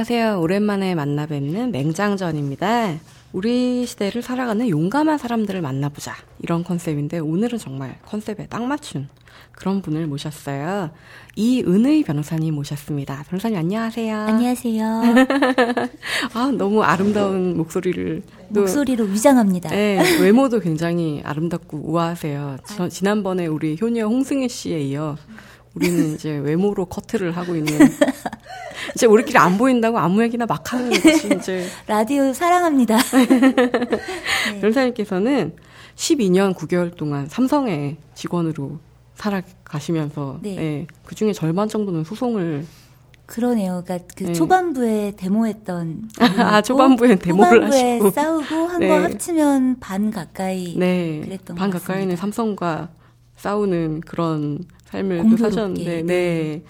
[0.00, 0.40] 안녕하세요.
[0.40, 2.94] 오랜만에 만나 뵙는 맹장전입니다.
[3.34, 6.14] 우리 시대를 살아가는 용감한 사람들을 만나보자.
[6.38, 9.10] 이런 컨셉인데 오늘은 정말 컨셉에 딱 맞춘
[9.52, 10.88] 그런 분을 모셨어요.
[11.36, 13.24] 이은의 변호사님 모셨습니다.
[13.28, 14.16] 변호사님 안녕하세요.
[14.16, 15.02] 안녕하세요.
[16.32, 19.68] 아, 너무 아름다운 목소리를 목소리로 위장합니다.
[19.68, 22.56] 네, 외모도 굉장히 아름답고 우아하세요.
[22.64, 25.18] 저, 지난번에 우리 효녀 홍승혜 씨에 이어
[25.80, 27.72] 우리는 이제 외모로 커트를 하고 있는
[28.94, 32.98] 이제 우리끼리 안 보인다고 아무 얘기나 막 하는 것이 이제 라디오 사랑합니다.
[34.52, 34.60] 네.
[34.60, 35.56] 변호사님께서는
[35.96, 38.78] 12년 9개월 동안 삼성의 직원으로
[39.14, 40.54] 살아가시면서 네.
[40.54, 42.66] 네, 그 중에 절반 정도는 소송을
[43.26, 43.82] 그러네요.
[43.84, 44.32] 그러니까 그 네.
[44.32, 48.98] 초반부에 데모했던 아 초반부에 데모를 후반부에 하시고 싸우고 한거 네.
[48.98, 51.20] 합치면 반 가까이 네.
[51.24, 52.88] 그랬던 반 가까이는 삼성과
[53.36, 54.58] 싸우는 그런
[54.90, 56.02] 삶을 또 사셨는데, 네.
[56.02, 56.62] 네.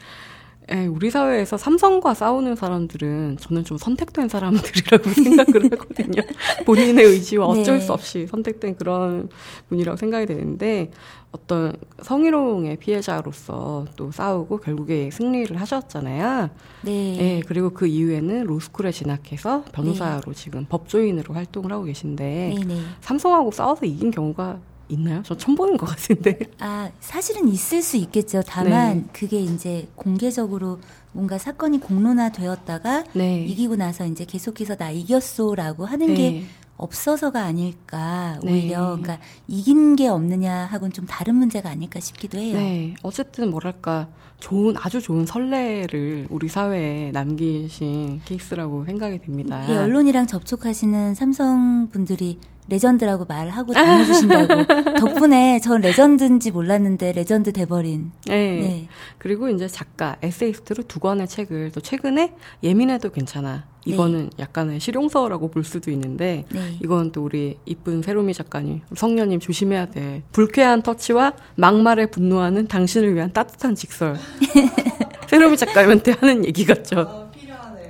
[0.70, 6.22] 에, 우리 사회에서 삼성과 싸우는 사람들은 저는 좀 선택된 사람들이라고 생각을 하거든요.
[6.64, 7.84] 본인의 의지와 어쩔 네.
[7.84, 9.28] 수 없이 선택된 그런
[9.68, 10.92] 분이라고 생각이 되는데
[11.32, 16.50] 어떤 성희롱의 피해자로서 또 싸우고 결국에 승리를 하셨잖아요.
[16.82, 17.16] 네.
[17.18, 20.32] 네 그리고 그 이후에는 로스쿨에 진학해서 변호사로 네.
[20.34, 22.80] 지금 법조인으로 활동을 하고 계신데 네, 네.
[23.00, 24.60] 삼성하고 싸워서 이긴 경우가
[24.90, 25.22] 있나요?
[25.24, 26.38] 저 처음 보는 것 같은데.
[26.58, 28.42] 아, 사실은 있을 수 있겠죠.
[28.46, 29.04] 다만 네.
[29.12, 30.80] 그게 이제 공개적으로
[31.12, 33.44] 뭔가 사건이 공론화 되었다가 네.
[33.44, 36.14] 이기고 나서 이제 계속해서 나 이겼소라고 하는 네.
[36.14, 36.44] 게
[36.76, 38.52] 없어서가 아닐까 네.
[38.52, 42.56] 오히려 그러니까 이긴 게 없느냐 하고는 좀 다른 문제가 아닐까 싶기도 해요.
[42.56, 49.62] 네, 어쨌든 뭐랄까 좋은 아주 좋은 선례를 우리 사회에 남기신 케이스라고 생각이 됩니다.
[49.68, 52.38] 예, 언론이랑 접촉하시는 삼성 분들이
[52.70, 58.12] 레전드라고 말하고 다녀주신다고 덕분에 전 레전드인지 몰랐는데 레전드 돼버린.
[58.26, 58.60] 네.
[58.60, 58.88] 네.
[59.18, 63.68] 그리고 이제 작가 에세이스트로 두 권의 책을 또 최근에 예민해도 괜찮아.
[63.84, 64.42] 이거는 네.
[64.42, 66.76] 약간의 실용서라고 볼 수도 있는데 네.
[66.82, 70.22] 이건 또 우리 이쁜 세로미 작가님 성녀님 조심해야 돼.
[70.32, 74.16] 불쾌한 터치와 막말에 분노하는 당신을 위한 따뜻한 직설.
[75.28, 77.30] 세로미 작가님한테 하는 얘기 같죠.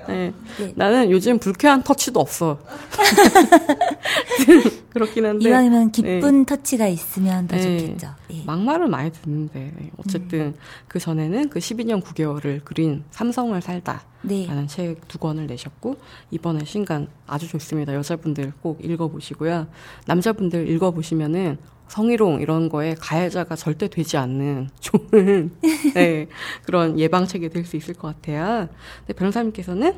[0.08, 0.14] 네.
[0.14, 0.32] 네.
[0.76, 2.59] 나는 요즘 불쾌한 터치도 없어.
[4.91, 5.48] 그렇긴 한데.
[5.48, 6.47] 이왕이면 기쁜 네.
[6.47, 7.78] 터치가 있으면 더 네.
[7.78, 8.09] 좋겠죠.
[8.32, 8.43] 예.
[8.44, 10.54] 막말을 많이 듣는데 어쨌든 음.
[10.88, 14.03] 그 전에는 그 12년 9개월을 그린 삼성을 살다.
[14.22, 14.47] 네.
[14.47, 15.97] 라는 책 두 권을 내셨고
[16.31, 17.94] 이번에 신간 아주 좋습니다.
[17.94, 19.66] 여자분들 꼭 읽어보시고요.
[20.06, 25.50] 남자분들 읽어보시면은 성희롱 이런 거에 가해자가 절대 되지 않는 좋은
[25.94, 26.28] 네,
[26.65, 28.69] 그런 예방책이 될 수 있을 것 같아요.
[29.00, 29.94] 근데 변호사님께서는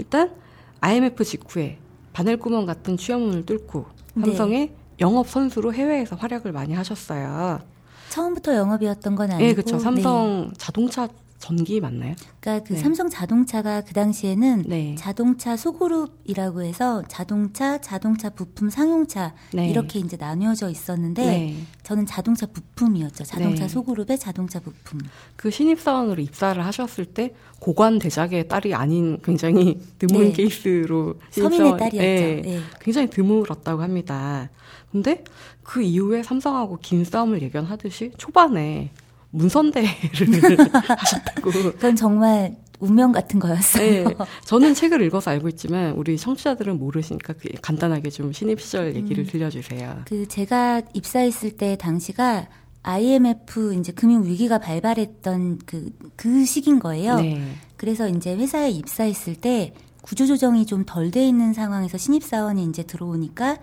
[0.00, 0.32] 일단
[0.80, 1.78] IMF 직후에
[2.14, 3.84] 바늘구멍 같은 취업문을 뚫고
[4.14, 4.24] 네.
[4.24, 4.76] 삼성의 네.
[5.00, 7.60] 영업 선수로 해외에서 활약을 많이 하셨어요.
[8.08, 9.46] 처음부터 영업이었던 건 아니고.
[9.46, 9.78] 네, 그렇죠.
[9.78, 10.54] 삼성 네.
[10.56, 11.06] 자동차
[11.40, 12.14] 전기 맞나요?
[12.38, 12.78] 그러니까 그 네.
[12.78, 14.94] 삼성 자동차가 그 당시에는 네.
[14.96, 19.70] 자동차 소그룹이라고 해서 자동차, 자동차 부품 상용차 네.
[19.70, 21.56] 이렇게 이제 나뉘어져 있었는데 네.
[21.82, 23.24] 저는 자동차 부품이었죠.
[23.24, 23.68] 자동차 네.
[23.68, 25.00] 소그룹의 자동차 부품.
[25.34, 30.32] 그 신입사원으로 입사를 하셨을 때 고관 대작의 딸이 아닌 굉장히 드문 네.
[30.32, 32.64] 케이스로 서민의 딸이었죠.
[32.80, 34.50] 굉장히 드물었다고 합니다.
[34.92, 35.24] 근데
[35.62, 38.90] 그 이후에 삼성하고 긴 싸움을 예견하듯이 초반에
[39.30, 39.88] 문선대를
[40.72, 41.50] 하셨다고.
[41.50, 44.08] 그건 정말 운명 같은 거였어요.
[44.08, 44.14] 네,
[44.44, 49.26] 저는 책을 읽어서 알고 있지만 우리 청취자들은 모르시니까 그 간단하게 좀 신입 시절 얘기를 음,
[49.26, 50.02] 들려주세요.
[50.06, 52.48] 그 제가 입사했을 때 당시가
[52.82, 57.16] IMF 이제 금융 위기가 발발했던 그, 그 시기인 거예요.
[57.16, 57.54] 네.
[57.76, 63.58] 그래서 이제 회사에 입사했을 때 구조조정이 좀 덜 돼 있는 상황에서 신입사원이 이제 들어오니까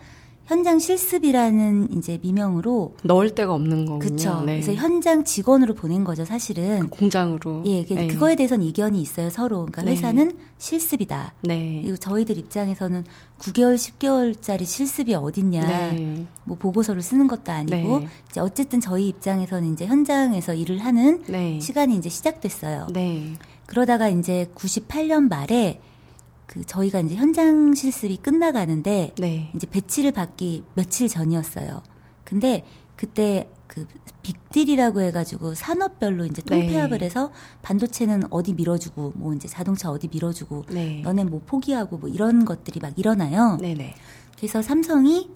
[0.48, 4.00] 현장 실습이라는 이제 미명으로 넣을 데가 없는 거군요.
[4.00, 4.42] 그렇죠.
[4.46, 4.62] 네.
[4.62, 6.80] 그래서 현장 직원으로 보낸 거죠, 사실은.
[6.80, 7.64] 그 공장으로.
[7.66, 8.08] 예, 네.
[8.08, 9.66] 그거에 대해서는 이견이 있어요, 서로.
[9.66, 9.92] 그러니까 네.
[9.92, 11.34] 회사는 실습이다.
[11.42, 11.82] 네.
[11.82, 13.04] 그리고 저희들 입장에서는
[13.40, 15.68] 9개월, 10개월짜리 실습이 어딨냐.
[15.68, 16.26] 네.
[16.46, 18.08] 뭐 보고서를 쓰는 것도 아니고 네.
[18.30, 21.60] 이제 어쨌든 저희 입장에서는 이제 현장에서 일을 하는 네.
[21.60, 22.88] 시간이 이제 시작됐어요.
[23.66, 25.82] 그러다가 이제 98년 말에
[26.58, 29.52] 그 저희가 이제 현장 실습이 끝나가는데 네.
[29.56, 31.84] 이제 배치를 받기 며칠 전이었어요.
[32.24, 32.66] 근데
[32.96, 33.86] 그때 그
[34.24, 37.06] 빅딜이라고 해가지고 산업별로 이제 통폐합을 네.
[37.06, 37.32] 해서
[37.62, 41.02] 반도체는 어디 밀어주고 뭐 이제 자동차 어디 밀어주고 네.
[41.02, 43.58] 너네 뭐 포기하고 뭐 이런 것들이 막 일어나요.
[43.62, 43.76] 네네.
[43.76, 43.96] 네.
[44.36, 45.30] 그래서 삼성이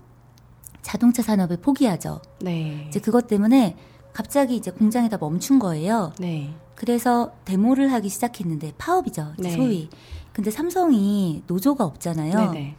[0.81, 2.21] 자동차 산업을 포기하죠.
[2.41, 2.85] 네.
[2.89, 3.77] 이제 그것 때문에
[4.11, 6.13] 갑자기 이제 공장에다 멈춘 거예요.
[6.19, 6.53] 네.
[6.75, 9.33] 그래서 데모를 하기 시작했는데 파업이죠.
[9.37, 9.51] 네.
[9.51, 9.89] 소위.
[10.33, 12.51] 근데 삼성이 노조가 없잖아요.
[12.51, 12.75] 네네.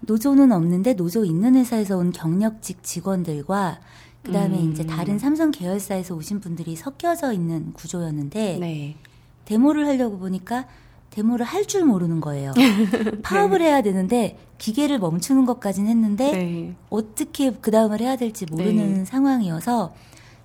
[0.00, 3.80] 노조는 없는데 노조 있는 회사에서 온 경력직 직원들과
[4.22, 4.70] 그다음에 음.
[4.72, 8.96] 이제 다른 삼성 계열사에서 오신 분들이 섞여져 있는 구조였는데 네.
[9.44, 10.66] 데모를 하려고 보니까
[11.10, 12.52] 데모를 할 줄 모르는 거예요.
[13.22, 13.66] 파업을 네.
[13.66, 16.76] 해야 되는데 기계를 멈추는 것까진 했는데 네.
[16.88, 19.04] 어떻게 그 다음을 해야 될지 모르는 네.
[19.04, 19.92] 상황이어서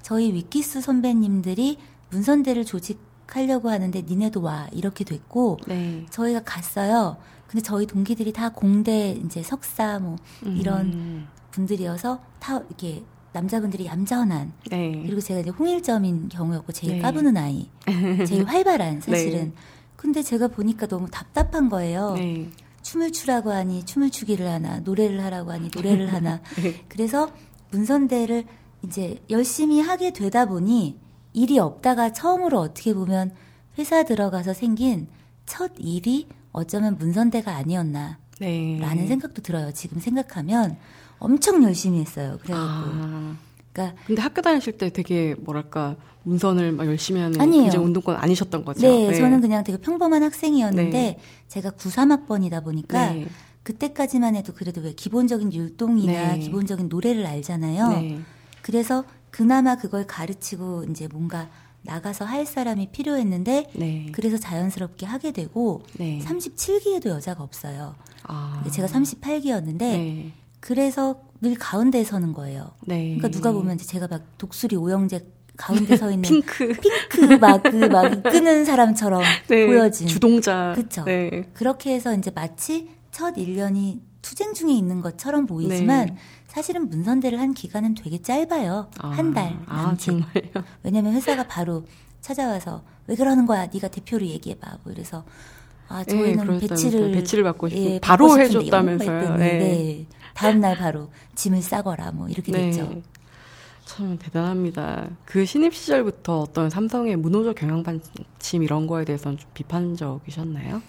[0.01, 1.77] 저희 위키스 선배님들이
[2.11, 6.05] 문선대를 조직 하려고 하는데 니네도 와 이렇게 됐고 네.
[6.09, 7.17] 저희가 갔어요.
[7.47, 11.27] 근데 저희 동기들이 다 공대 이제 석사 뭐 이런 음.
[11.51, 15.03] 분들이어서 다 이렇게 남자분들이 얌전한 네.
[15.05, 16.99] 그리고 제가 이제 홍일점인 경우였고 제일 네.
[16.99, 17.69] 까부는 아이
[18.25, 19.53] 제일 활발한 사실은
[19.95, 22.13] 근데 제가 보니까 너무 답답한 거예요.
[22.13, 22.49] 네.
[22.83, 26.41] 춤을 추라고 하니 춤을 추기를 하나, 노래를 하라고 하니 노래를 하나.
[26.61, 26.85] 네.
[26.87, 27.31] 그래서
[27.71, 28.45] 문선대를
[28.83, 30.99] 이제 열심히 하게 되다 보니
[31.35, 33.31] 일이 없다가 처음으로 어떻게 보면
[33.77, 35.07] 회사 들어가서 생긴
[35.45, 38.17] 첫 일이 어쩌면 문선대가 아니었나.
[38.39, 38.79] 네.
[38.79, 39.71] 라는 생각도 들어요.
[39.73, 40.77] 지금 생각하면
[41.19, 42.37] 엄청 열심히 했어요.
[42.41, 42.89] 그래갖고.
[42.91, 43.35] 아.
[43.71, 47.67] 그러니까 근데 학교 다니실 때 되게 뭐랄까 문선을 막 열심히 하는 아니에요.
[47.67, 48.81] 이제 운동권 아니셨던 거죠?
[48.81, 51.19] 네, 네, 저는 그냥 되게 평범한 학생이었는데 네.
[51.49, 53.27] 제가 93학번이다 보니까 네.
[53.63, 56.39] 그때까지만 해도 그래도 왜 기본적인 율동이나 네.
[56.39, 57.89] 기본적인 노래를 알잖아요.
[57.89, 58.19] 네.
[58.61, 59.03] 그래서
[59.35, 61.49] 그나마 그걸 가르치고 이제 뭔가
[61.81, 64.07] 나가서 할 사람이 필요했는데 네.
[64.13, 67.95] 그래서 자연스럽게 하게 되고 37기에도 여자가 없어요.
[68.23, 68.63] 아.
[68.71, 72.71] 제가 38기였는데 그래서 늘 가운데에 서는 거예요.
[72.85, 73.17] 네.
[73.17, 75.25] 그러니까 누가 보면 제가 막 독수리 오영재
[75.57, 81.03] 가운데 서 있는 핑크 핑크 막 그막 그 끄는 사람처럼 네, 보여진 주동자 그렇죠.
[81.03, 81.49] 네.
[81.53, 86.15] 그렇게 해서 이제 마치 첫 1년이 투쟁 중에 있는 것처럼 보이지만 네.
[86.55, 88.89] 사실은 문선대를 한 기간은 되게 짧아요.
[88.99, 90.63] 아, 한달 아, 정말요?
[90.83, 91.85] 왜냐면 회사가 바로
[92.21, 93.67] 찾아와서 왜 그러는 거야?
[93.73, 94.77] 네가 대표로 얘기해 봐.
[94.83, 95.25] 뭐 이래서
[95.89, 99.35] 아 저희는 네, 배치를 배치를 받고 싶고 예, 바로 해줬다면서요.
[99.35, 99.57] 네.
[99.57, 100.05] 네.
[100.33, 102.71] 다음 날 바로 짐을 싸거라 뭐 이렇게 네.
[102.71, 103.01] 됐죠.
[103.83, 105.09] 참 대단합니다.
[105.25, 110.81] 그 신입 시절부터 어떤 삼성의 문호조 경영반침 이런 거에 대해서는 좀 비판적이셨나요?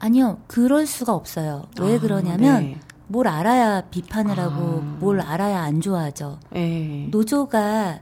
[0.00, 1.64] 아니요, 그럴 수가 없어요.
[1.80, 2.80] 왜 아, 그러냐면 네.
[3.06, 4.44] 뭘 알아야 비판을 아.
[4.44, 6.40] 하고 뭘 알아야 안 좋아하죠.
[6.50, 7.08] 네.
[7.10, 8.00] 노조가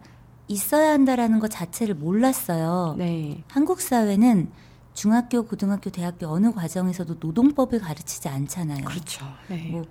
[0.48, 2.94] 있어야 한다라는 것 자체를 몰랐어요.
[2.98, 3.42] 네.
[3.48, 4.50] 한국 사회는
[4.94, 8.84] 중학교, 고등학교, 대학교 어느 과정에서도 노동법을 가르치지 않잖아요.
[8.84, 9.24] 그렇죠.
[9.48, 9.68] 네.
[9.70, 9.84] 뭐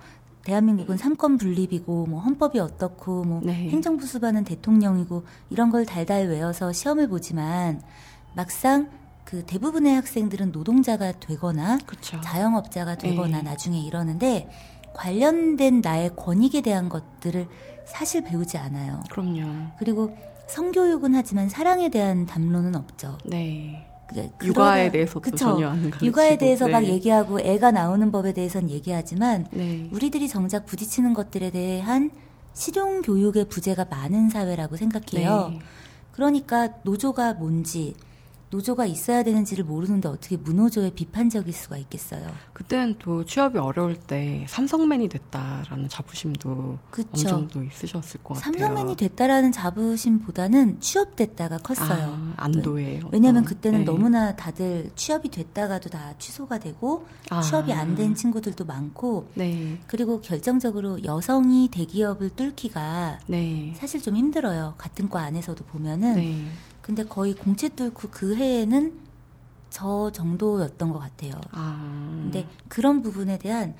[0.44, 3.54] 대한민국은 삼권 분립이고 뭐 헌법이 어떻고 뭐 네.
[3.70, 7.82] 행정부 수반은 대통령이고 이런 걸 달달 외워서 시험을 보지만
[8.36, 8.90] 막상
[9.24, 12.20] 그 대부분의 학생들은 노동자가 되거나 그쵸.
[12.22, 13.44] 자영업자가 되거나 네.
[13.44, 14.50] 나중에 이러는데
[14.94, 17.48] 관련된 나의 권익에 대한 것들을
[17.86, 19.02] 사실 배우지 않아요.
[19.10, 19.68] 그럼요.
[19.78, 20.16] 그리고
[20.48, 23.18] 성교육은 하지만 사랑에 대한 담론은 없죠.
[23.26, 23.88] 네.
[24.44, 25.38] 육아에 대해서도 그쵸?
[25.38, 26.72] 전혀 안 육아에 대해서 네.
[26.74, 29.88] 막 얘기하고 애가 나오는 법에 대해서는 얘기하지만 네.
[29.94, 32.12] 우리들이 정작 부딪히는 것들에 대한
[32.54, 35.50] 실용 교육의 부재가 많은 사회라고 생각해요.
[35.54, 35.60] 네.
[36.12, 37.96] 그러니까 노조가 뭔지
[38.52, 42.30] 노조가 있어야 되는지를 모르는데 어떻게 무노조에 비판적일 수가 있겠어요.
[42.54, 47.10] 그때는 또 취업이 어려울 때 삼성맨이 됐다라는 자부심도 그쵸.
[47.14, 48.52] 어느 정도 있으셨을 것 같아요.
[48.54, 52.34] 삼성맨이 됐다라는 자부심보다는 취업됐다가 컸어요.
[52.38, 53.10] 아, 안도예요.
[53.12, 53.86] 왜냐하면 그때는 네.
[53.86, 57.42] 너무나 다들 취업이 됐다가도 다 취소가 되고 아.
[57.42, 59.78] 취업이 안 된 친구들도 많고 네.
[59.88, 63.74] 그리고 결정적으로 여성이 대기업을 뚫기가 네.
[63.78, 64.76] 사실 좀 힘들어요.
[64.78, 66.48] 같은 과 안에서도 보면은.
[66.82, 66.86] 네.
[66.86, 69.00] 근데 거의 공채 뚫고 그 해에는
[69.70, 71.34] 저 정도였던 것 같아요.
[71.52, 72.20] 아.
[72.24, 73.74] 근데 그런 부분에 대한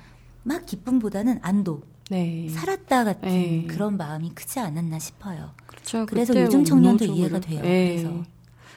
[0.44, 1.82] 막 기쁨보다는 안도.
[2.10, 2.50] 네.
[2.50, 3.66] 살았다 같은 네.
[3.68, 5.52] 그런 마음이 크지 않았나 싶어요.
[5.66, 6.06] 그렇죠.
[6.06, 7.62] 그래서 요즘 뭐 청년도 이해가 돼요.
[7.62, 7.96] 네.
[8.02, 8.24] 그래서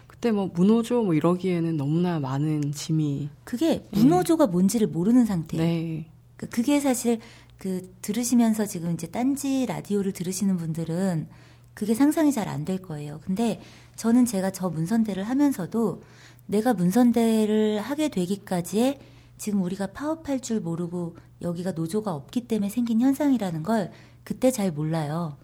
[0.07, 4.01] 그때 뭐 문호조 뭐 이러기에는 너무나 많은 짐이 그게 네.
[4.01, 5.65] 문호조가 뭔지를 모르는 상태예요.
[5.67, 6.07] 네.
[6.37, 7.19] 그 그게 사실
[7.59, 11.27] 그 들으시면서 지금 이제 딴지 라디오를 들으시는 분들은
[11.75, 13.21] 그게 상상이 잘 안 될 거예요.
[13.25, 13.61] 근데
[13.97, 16.03] 저는 제가 저 문선대를 하면서도
[16.47, 18.99] 내가 문선대를 하게 되기까지에
[19.39, 23.91] 지금 우리가 파업할 줄 모르고 여기가 노조가 없기 때문에 생긴 현상이라는 걸
[24.23, 25.37] 그때 잘 몰라요.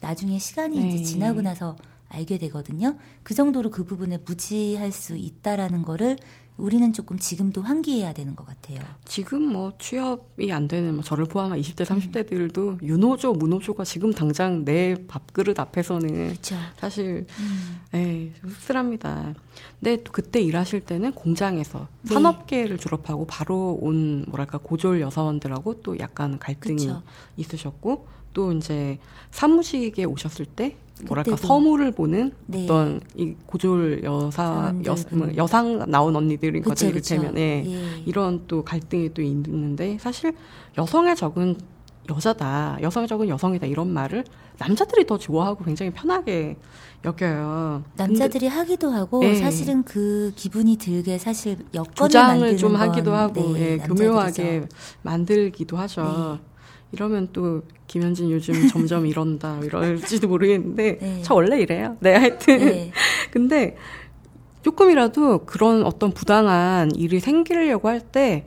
[0.00, 0.88] 나중에 시간이 네.
[0.88, 1.76] 이제 지나고 나서
[2.08, 2.96] 알게 되거든요.
[3.22, 6.16] 그 정도로 그 부분에 무지할 수 있다라는 거를
[6.56, 8.80] 우리는 조금 지금도 환기해야 되는 것 같아요.
[9.04, 12.78] 지금 뭐 취업이 안 되는 뭐 저를 포함한 20대, 30대들도 음.
[12.82, 16.56] 유노조, 무노조가 지금 당장 내 밥그릇 앞에서는 그쵸.
[16.78, 17.80] 사실 음.
[17.92, 19.34] 에이, 씁쓸합니다.
[19.80, 22.14] 근데 또 그때 일하실 때는 공장에서 네.
[22.14, 27.02] 산업계를 졸업하고 바로 온 뭐랄까 고졸 여사원들하고 또 약간 갈등이 그쵸.
[27.36, 28.98] 있으셨고 또 이제
[29.30, 31.36] 사무직에 오셨을 때 뭐랄까.
[31.36, 32.64] 서무를 보는 네.
[32.64, 37.62] 어떤 이 고졸 여사 여, 뭐 여상 나온 언니들인 거죠 이를테면 예.
[37.66, 38.02] 예.
[38.06, 40.32] 이런 또 갈등이 또 있는데 사실
[40.78, 41.56] 여성의 적은
[42.08, 44.24] 여자다, 여성적은 여성이다 이런 말을
[44.58, 46.56] 남자들이 더 좋아하고 굉장히 편하게
[47.04, 47.84] 여겨요.
[47.96, 49.34] 남자들이 근데, 하기도 하고 네.
[49.34, 54.66] 사실은 그 기분이 들게 사실 여건을 주장을 좀 하기도 하고 네, 예, 교묘하게
[55.02, 56.38] 만들기도 하죠.
[56.40, 56.55] 네.
[56.96, 61.20] 이러면 또 김현진 요즘 점점 이런다 이럴지도 모르겠는데 네.
[61.22, 61.96] 저 원래 이래요.
[62.00, 62.92] 네 하여튼 네.
[63.30, 63.76] 근데
[64.62, 68.44] 조금이라도 그런 어떤 부당한 일이 생기려고 할 때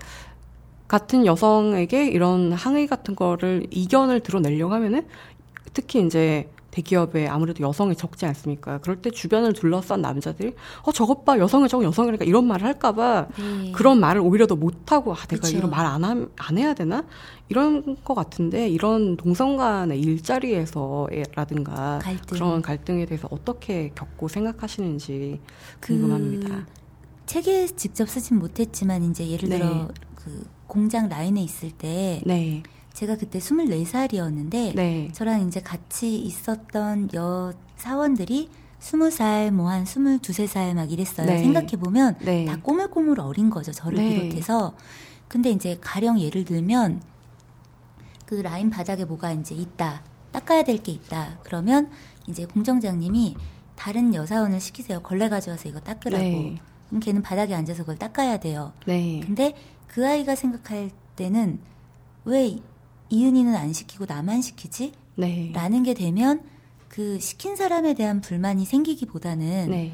[0.88, 5.06] 같은 여성에게 이런 항의 같은 거를 이견을 드러내려고 하면은
[5.72, 8.80] 특히 이제 대기업에 아무래도 여성이 적지 않습니까?
[8.80, 13.72] 그럴 때 주변을 둘러싼 남자들이 어 저것 봐 여성을 저건 여성이니까 이런 말을 할까봐 네.
[13.74, 15.58] 그런 말을 오히려 더 못하고 아 내가 그쵸.
[15.58, 17.04] 이런 말안안 해야 되나
[17.50, 22.26] 이런 것 같은데 이런 동성 간의 일자리에서라든가 갈등.
[22.30, 25.40] 그런 갈등에 대해서 어떻게 겪고 생각하시는지
[25.82, 26.48] 궁금합니다.
[26.48, 26.66] 그
[27.26, 29.88] 책에 직접 쓰진 못했지만 이제 예를 들어 네.
[30.16, 32.22] 그 공장 라인에 있을 때.
[32.26, 32.64] 네.
[33.00, 35.08] 제가 그때 24살이었는데 네.
[35.14, 38.50] 저랑 이제 같이 있었던 여 사원들이
[38.82, 41.26] 20살, 뭐 한 22, 3살 막 이랬어요.
[41.26, 41.38] 네.
[41.38, 42.44] 생각해보면 네.
[42.44, 43.72] 다 꼬물꼬물 어린 거죠.
[43.72, 44.10] 저를 네.
[44.10, 44.76] 비롯해서.
[45.30, 47.02] 근데 이제 가령 예를 들면
[48.26, 50.04] 그 라인 바닥에 뭐가 이제 있다.
[50.34, 51.40] 닦아야 될 게 있다.
[51.44, 51.90] 그러면
[52.28, 53.38] 이제 공정장님이
[53.78, 55.00] 다른 여사원을 시키세요.
[55.04, 56.22] 걸레 가져와서 이거 닦으라고.
[56.22, 56.58] 네.
[56.90, 58.74] 그럼 걔는 바닥에 앉아서 그걸 닦아야 돼요.
[58.86, 59.22] 네.
[59.26, 59.54] 근데
[59.88, 61.60] 그 아이가 생각할 때는
[62.26, 62.58] 왜
[63.10, 64.94] 이은이는 안 시키고 나만 시키지?
[65.16, 65.52] 네.
[65.54, 66.42] 라는 게 되면
[66.88, 69.94] 그 시킨 사람에 대한 불만이 생기기보다는 네.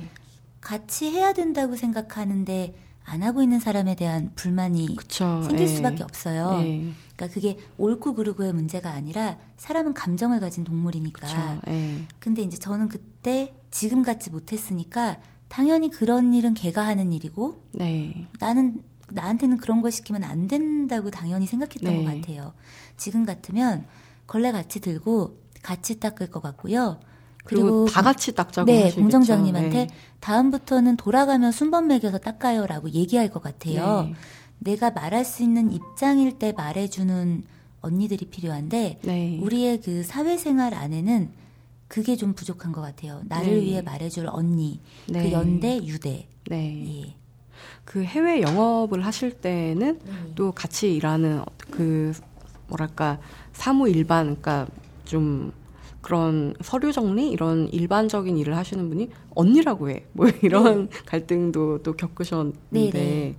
[0.62, 5.41] 같이 해야 된다고 생각하는데 안 하고 있는 사람에 대한 불만이 그쵸.
[5.43, 5.75] 생길 네.
[5.75, 6.60] 수밖에 없어요.
[6.62, 6.91] 네.
[7.15, 11.62] 그러니까 그게 옳고 그르고의 문제가 아니라 사람은 감정을 가진 동물이니까.
[11.67, 12.03] 네.
[12.19, 18.27] 근데 이제 저는 그때 지금 같지 못했으니까 당연히 그런 일은 걔가 하는 일이고 네.
[18.39, 18.81] 나는
[19.12, 22.04] 나한테는 그런 거 시키면 안 된다고 당연히 생각했던 네.
[22.04, 22.54] 것 같아요.
[22.98, 23.86] 지금 같으면
[24.28, 27.00] 걸레 같이 들고 같이 닦을 것 같고요.
[27.44, 29.02] 그리고, 다 같이 닦자고 네, 하시겠죠.
[29.02, 29.88] 공정장님한테 네.
[30.20, 34.04] 다음부터는 돌아가면 순번 매겨서 닦아요라고 얘기할 것 같아요.
[34.04, 34.14] 네.
[34.60, 37.44] 내가 말할 수 있는 입장일 때 말해주는
[37.82, 39.40] 언니들이 필요한데 네.
[39.42, 41.30] 우리의 그 사회생활 안에는
[41.88, 43.22] 그게 좀 부족한 것 같아요.
[43.26, 43.62] 나를 네.
[43.62, 45.32] 위해 말해줄 언니, 그 네.
[45.32, 46.28] 연대, 유대.
[46.50, 47.04] 네.
[47.04, 47.16] 예.
[47.84, 50.14] 그 해외 영업을 하실 때는 네.
[50.36, 52.14] 또 같이 일하는 그
[52.68, 53.20] 뭐랄까
[53.54, 54.68] 사무 일반 그러니까
[55.06, 55.52] 좀
[56.02, 60.06] 그런 서류 정리 이런 일반적인 일을 하시는 분이 언니라고 해.
[60.14, 61.00] 뭐 이런 네.
[61.06, 63.36] 갈등도 또 겪으셨는데 네, 네.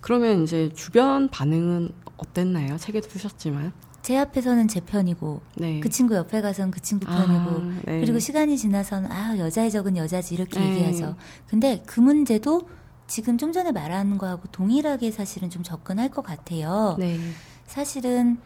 [0.00, 2.76] 그러면 이제 주변 반응은 어땠나요?
[2.76, 3.72] 책에도 쓰셨지만.
[4.02, 5.80] 제 앞에서는 제 편이고 네.
[5.80, 8.00] 그 친구 옆에 가서는 그 친구 편이고 아, 네.
[8.00, 10.70] 그리고 시간이 지나서는 아 여자의 적은 여자지 이렇게 네.
[10.70, 11.16] 얘기하죠.
[11.48, 12.68] 근데 그 문제도
[13.06, 16.96] 지금 좀 전에 말하는 거하고 동일하게 사실은 좀 접근할 것 같아요.
[16.98, 17.18] 네.
[17.66, 18.38] 사실은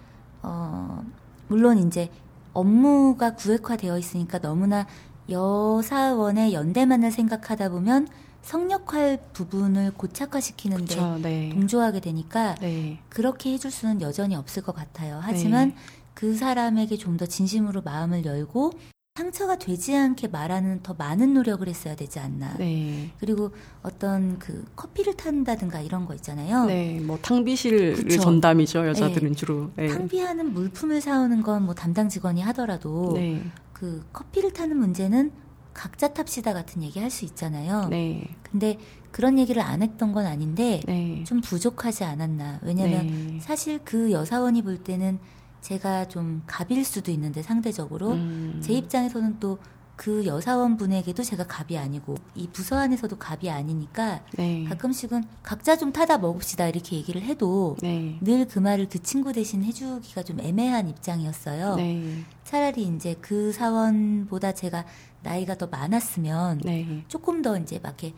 [0.42, 1.04] 어
[1.48, 2.10] 물론 이제
[2.52, 4.86] 업무가 구획화되어 있으니까 너무나
[5.28, 8.08] 여사원의 연대만을 생각하다 보면
[8.42, 11.50] 성역할 부분을 고착화시키는데 그쵸, 네.
[11.52, 12.98] 동조하게 되니까 네.
[13.08, 15.20] 그렇게 해줄 수는 여전히 없을 것 같아요.
[15.22, 15.76] 하지만 네.
[16.14, 18.72] 그 사람에게 좀 더 진심으로 마음을 열고
[19.20, 22.54] 상처가 되지 않게 말하는 더 많은 노력을 했어야 되지 않나.
[22.56, 23.10] 네.
[23.20, 23.50] 그리고
[23.82, 26.64] 어떤 그 커피를 탄다든가 이런 거 있잖아요.
[26.64, 29.34] 네, 뭐 탕비실 전담이죠 여자들은 네.
[29.34, 29.70] 주로.
[29.76, 29.88] 네.
[29.88, 33.42] 탕비하는 물품을 사오는 건 뭐 담당 직원이 하더라도 네.
[33.74, 35.30] 그 커피를 타는 문제는
[35.74, 37.88] 각자 탑시다 같은 얘기 할 수 있잖아요.
[37.90, 38.24] 네.
[38.42, 38.78] 근데
[39.10, 41.22] 그런 얘기를 안 했던 건 아닌데 네.
[41.26, 42.60] 좀 부족하지 않았나.
[42.62, 43.38] 왜냐면 네.
[43.42, 45.18] 사실 그 여사원이 볼 때는
[45.60, 48.60] 제가 좀 갑일 수도 있는데 상대적으로 음.
[48.62, 49.58] 제 입장에서는 또
[50.00, 54.64] 그 여사원 분에게도 제가 갑이 아니고 이 부서 안에서도 갑이 아니니까 네.
[54.64, 58.16] 가끔씩은 각자 좀 타다 먹읍시다 이렇게 얘기를 해도 네.
[58.22, 61.76] 늘그 말을 그 친구 대신 해주기가 좀 애매한 입장이었어요.
[61.76, 62.24] 네.
[62.44, 64.86] 차라리 이제 그 사원보다 제가
[65.22, 67.04] 나이가 더 많았으면 네.
[67.06, 68.16] 조금 더 이제 막 이렇게,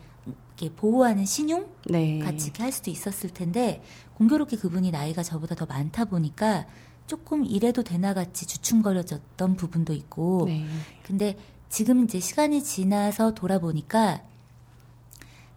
[0.55, 2.19] 이렇게 보호하는 신용 네.
[2.19, 3.83] 같이 이렇게 할 수도 있었을 텐데
[4.13, 6.65] 공교롭게 그분이 나이가 저보다 더 많다 보니까
[7.07, 10.65] 조금 이래도 되나 같이 주춤거려졌던 부분도 있고 네.
[11.03, 11.37] 근데
[11.69, 14.23] 지금 이제 시간이 지나서 돌아보니까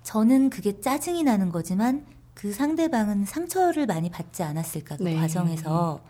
[0.03, 5.17] 저는 그게 짜증이 나는 거지만 그 상대방은 상처를 많이 받지 않았을까 그 네.
[5.17, 6.01] 과정에서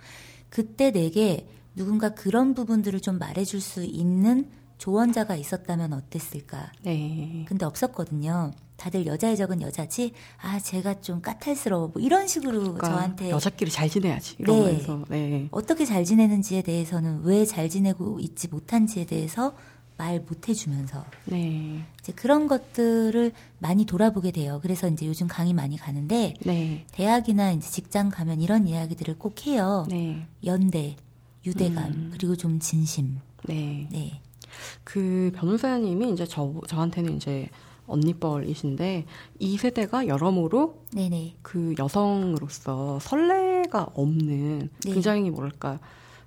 [0.49, 6.73] 그때 내게 누군가 그런 부분들을 좀 말해줄 수 있는 조언자가 있었다면 어땠을까.
[6.83, 7.45] 네.
[7.49, 8.53] 근데 없었거든요.
[8.77, 10.13] 다들 여자의 적은 여자지.
[10.43, 11.89] 아, 제가 좀 까탈스러워.
[11.95, 14.37] 뭐 이런 식으로 그러니까 저한테 여자끼리 잘 지내야지.
[14.39, 15.03] 이러면서.
[15.09, 15.29] 네.
[15.29, 15.49] 네.
[15.51, 19.55] 어떻게 잘 지내는지에 대해서는 왜 잘 지내고 있지 못한지에 대해서
[19.97, 21.07] 말 못 해주면서.
[21.25, 21.83] 네.
[22.01, 24.59] 이제 그런 것들을 많이 돌아보게 돼요.
[24.63, 26.85] 그래서 이제 요즘 강의 많이 가는데 네.
[26.93, 29.87] 대학이나 이제 직장 가면 이런 이야기들을 꼭 해요.
[29.89, 30.27] 네.
[30.45, 30.97] 연대,
[31.47, 32.11] 유대감 음.
[32.13, 33.21] 그리고 좀 진심.
[33.49, 34.21] 네.
[34.57, 34.81] 네.
[34.85, 37.49] 그 변호사님이 이제 저 저한테는 이제
[37.87, 39.05] 언니뻘이신데
[39.39, 41.37] 이 세대가 여러모로 네네.
[41.43, 44.93] 그 여성으로서 선례가 없는 네.
[44.93, 45.79] 굉장히 뭐랄까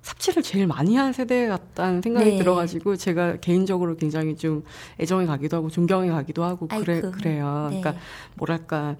[0.02, 2.38] 삽질을 제일 많이 한 세대 같다는 생각이 네.
[2.38, 4.64] 들어가지고 제가 개인적으로 굉장히 좀
[4.98, 7.12] 애정이 가기도 하고 존경이 가기도 하고 그래 아이쿠.
[7.12, 7.68] 그래요.
[7.70, 7.80] 네.
[7.80, 8.02] 그러니까
[8.36, 8.96] 뭐랄까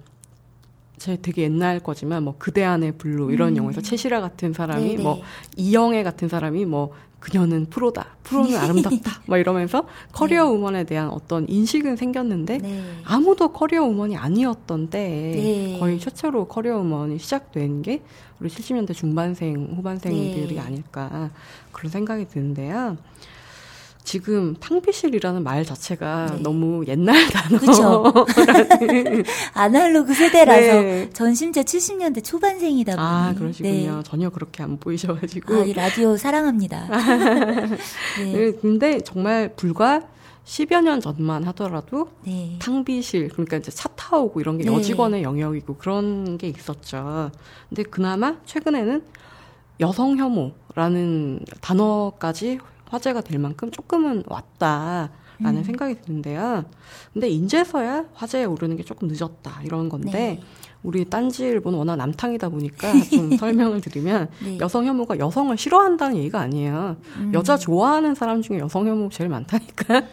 [0.97, 3.57] 제 되게 옛날 거지만 뭐 그대 안의 블루 이런 음.
[3.57, 5.03] 영화에서 채시라 같은 사람이 네네.
[5.03, 5.21] 뭐
[5.57, 8.17] 이영애 같은 사람이 뭐 그녀는 프로다.
[8.23, 9.21] 프로는 아름답다.
[9.27, 10.49] 막 이러면서 커리어 네.
[10.49, 12.83] 우먼에 대한 어떤 인식은 생겼는데 네.
[13.05, 15.79] 아무도 커리어 우먼이 아니었던 때에 네.
[15.79, 18.01] 거의 최초로 커리어 우먼이 시작된 게
[18.39, 20.59] 우리 70년대 중반생, 후반생들이 네.
[20.59, 21.29] 아닐까
[21.71, 22.97] 그런 생각이 드는데요.
[24.03, 26.41] 지금 탕비실이라는 말 자체가 네.
[26.41, 27.59] 너무 옛날 단어.
[27.59, 28.13] 그렇죠.
[29.53, 31.09] 아날로그 세대라서 네.
[31.13, 33.05] 전 심지어 70년대 초반생이다 보니.
[33.05, 33.97] 아 그러시군요.
[33.97, 34.03] 네.
[34.03, 35.53] 전혀 그렇게 안 보이셔가지고.
[35.53, 36.87] 아, 이 라디오 사랑합니다.
[38.19, 38.33] 네.
[38.33, 38.51] 네.
[38.61, 40.01] 근데 정말 불과
[40.45, 42.57] 10여 년 전만 하더라도 네.
[42.59, 44.73] 탕비실 그러니까 이제 차 타오고 이런 게 네.
[44.73, 47.31] 여직원의 영역이고 그런 게 있었죠.
[47.69, 49.03] 근데 그나마 최근에는
[49.79, 52.59] 여성 혐오라는 단어까지
[52.91, 55.63] 화제가 될 만큼 조금은 왔다 라는 음.
[55.63, 56.65] 생각이 드는데요.
[57.13, 60.39] 근데 인제서야 화제에 오르는 게 조금 늦었다 이런 건데 네.
[60.83, 64.57] 우리 딴지일보는 워낙 남탕이다 보니까 좀 설명을 드리면 네.
[64.59, 66.97] 여성 혐오가 여성을 싫어한다는 얘기가 아니에요.
[67.17, 67.31] 음.
[67.33, 70.03] 여자 좋아하는 사람 중에 여성 혐오 제일 많다니까.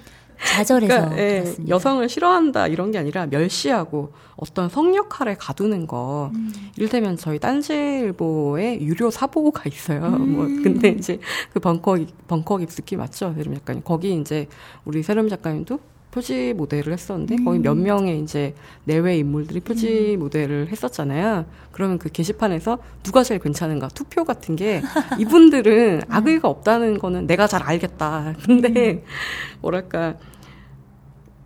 [0.46, 6.30] 좌절해서 그러니까, 예, 여성을 싫어한다 이런 게 아니라 멸시하고 어떤 성 역할에 가두는 거.
[6.34, 6.52] 음.
[6.76, 10.04] 이를테면 저희 딴지일보에 유료 사보가 있어요.
[10.06, 10.36] 음.
[10.36, 11.18] 뭐 근데 이제
[11.52, 13.34] 그 벙커 벙커 깊숙이 맞죠?
[13.36, 14.46] 세름 작가님 거기 이제
[14.84, 15.78] 우리 세름 작가님도
[16.18, 17.44] 표지 모델을 했었는데 음.
[17.44, 18.52] 거기 몇 명의 이제
[18.84, 20.18] 내외 인물들이 표지 음.
[20.18, 21.46] 모델을 했었잖아요.
[21.70, 24.82] 그러면 그 게시판에서 누가 제일 괜찮은가 투표 같은 게
[25.18, 26.12] 이분들은 음.
[26.12, 28.34] 악의가 없다는 거는 내가 잘 알겠다.
[28.44, 29.02] 근데 음.
[29.62, 30.16] 뭐랄까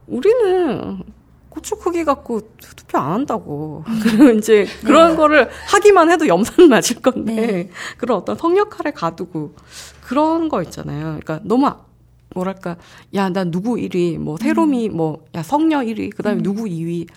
[0.06, 1.02] 우리는
[1.50, 3.84] 고추 크기 갖고 투표 안 한다고.
[4.02, 5.16] 그리고 이제 그런 네.
[5.16, 7.70] 거를 하기만 해도 염산 맞을 건데, 네.
[7.98, 9.54] 그런 어떤 성역할에 가두고,
[10.00, 11.18] 그런 거 있잖아요.
[11.20, 11.66] 그러니까 너무
[12.34, 12.76] 뭐랄까,
[13.14, 14.96] 야, 나 누구 1위, 뭐, 세롬이, 음.
[14.96, 16.42] 뭐, 야, 성녀 1위, 그 다음에 음.
[16.42, 17.08] 누구 2위.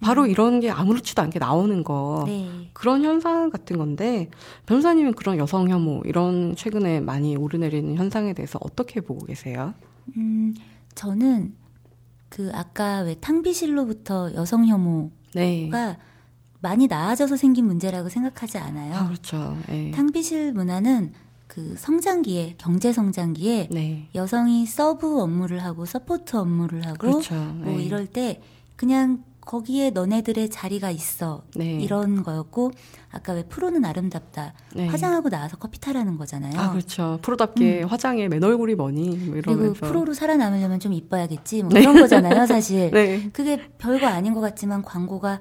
[0.00, 0.30] 바로 음.
[0.30, 2.24] 이런 게 아무렇지도 않게 나오는 거.
[2.26, 2.70] 네.
[2.72, 4.30] 그런 현상 같은 건데,
[4.66, 9.74] 변호사님은 그런 여성 혐오, 이런 최근에 많이 오르내리는 현상에 대해서 어떻게 보고 계세요?
[10.16, 10.54] 음,
[10.94, 11.54] 저는
[12.28, 15.70] 그 아까 왜 탕비실로부터 여성 혐오가 네.
[16.60, 18.94] 많이 나아져서 생긴 문제라고 생각하지 않아요.
[18.94, 19.56] 아, 그렇죠.
[19.68, 19.90] 네.
[19.90, 21.12] 탕비실 문화는
[21.50, 24.06] 그 성장기에 경제 성장기에 네.
[24.14, 27.34] 여성이 sub 업무를 하고 support 업무를 하고 그렇죠.
[27.34, 27.82] 뭐 네.
[27.82, 28.40] 이럴 때
[28.76, 31.72] 그냥 거기에 너네들의 자리가 있어 네.
[31.80, 32.70] 이런 거였고
[33.10, 34.86] 아까 왜 프로는 아름답다 네.
[34.86, 36.56] 화장하고 나와서 커피 타라는 거잖아요.
[36.56, 37.18] 아 그렇죠.
[37.22, 37.88] 프로답게 음.
[37.88, 41.80] 화장에 맨 얼굴이 뭐니 뭐 이러면서 그리고 프로로 살아남으려면 좀 이뻐야겠지 뭐 네.
[41.80, 42.92] 이런 거잖아요 사실.
[42.94, 43.28] 네.
[43.32, 45.40] 그게 별거 아닌 것 같지만 광고가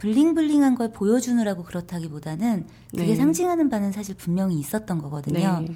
[0.00, 3.16] 블링블링한 걸 보여주느라고 그렇다기보다는 그게 네.
[3.16, 5.60] 상징하는 바는 사실 분명히 있었던 거거든요.
[5.60, 5.74] 네.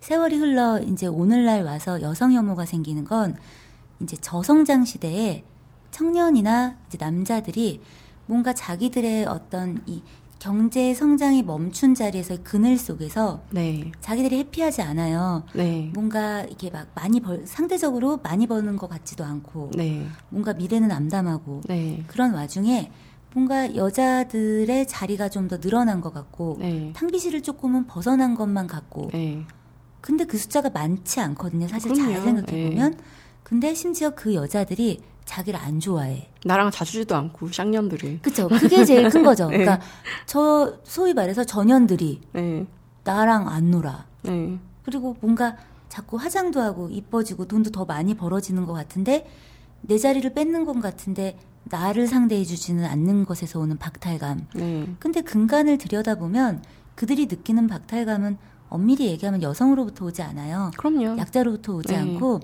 [0.00, 3.36] 세월이 흘러 이제 오늘날 와서 여성 혐오가 생기는 건
[4.00, 5.44] 이제 저성장 시대에
[5.90, 7.80] 청년이나 이제 남자들이
[8.26, 10.02] 뭔가 자기들의 어떤 이
[10.38, 13.90] 경제 성장이 멈춘 자리에서 그늘 속에서 네.
[14.00, 15.42] 자기들이 해피하지 않아요.
[15.54, 15.90] 네.
[15.94, 20.06] 뭔가 이렇게 막 많이 벌 상대적으로 많이 버는 것 같지도 않고 네.
[20.28, 22.04] 뭔가 미래는 암담하고 네.
[22.06, 22.90] 그런 와중에
[23.34, 26.92] 뭔가 여자들의 자리가 좀 더 늘어난 것 같고 네.
[26.94, 29.44] 탕비실을 조금은 벗어난 것만 같고 네.
[30.00, 31.68] 근데 그 숫자가 많지 않거든요.
[31.68, 32.12] 사실 그럼요.
[32.12, 32.98] 잘 생각해 보면
[33.42, 36.30] 근데 심지어 그 여자들이 자기를 안 좋아해.
[36.44, 38.20] 나랑 자주지도 않고 쌍년들이.
[38.20, 38.48] 그쵸.
[38.48, 39.48] 그게 제일 큰 거죠.
[39.50, 39.58] 네.
[39.58, 39.84] 그러니까
[40.26, 42.66] 저 소위 말해서 전년들이 네.
[43.04, 44.06] 나랑 안 놀아.
[44.22, 44.58] 네.
[44.84, 45.56] 그리고 뭔가
[45.88, 49.26] 자꾸 화장도 하고 이뻐지고 돈도 더 많이 벌어지는 것 같은데
[49.82, 54.46] 내 자리를 뺏는 것 같은데 나를 상대해 주지는 않는 것에서 오는 박탈감.
[54.54, 54.86] 네.
[54.98, 56.62] 근데 근간을 들여다보면
[56.94, 58.36] 그들이 느끼는 박탈감은
[58.68, 60.70] 엄밀히 얘기하면 여성으로부터 오지 않아요.
[60.76, 61.18] 그럼요.
[61.18, 61.98] 약자로부터 오지 네.
[61.98, 62.40] 않고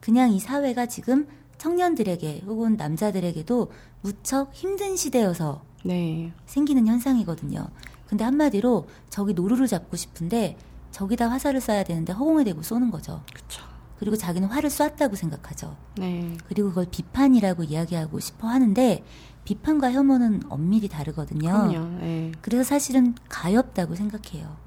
[0.00, 1.26] 그냥 이 사회가 지금
[1.58, 3.70] 청년들에게 혹은 남자들에게도
[4.02, 6.32] 무척 힘든 시대여서 네.
[6.46, 7.68] 생기는 현상이거든요.
[8.06, 10.56] 근데 한마디로 저기 노루를 잡고 싶은데
[10.90, 13.22] 저기다 화살을 쏴야 되는데 허공에 대고 쏘는 거죠.
[13.32, 13.62] 그쵸.
[14.04, 15.78] 그리고 자기는 화를 쐈다고 생각하죠.
[15.96, 16.36] 네.
[16.46, 19.02] 그리고 그걸 비판이라고 이야기하고 싶어 하는데
[19.44, 21.68] 비판과 혐오는 엄밀히 다르거든요.
[22.00, 22.30] 네.
[22.42, 24.58] 그래서 사실은 가엽다고 생각해요.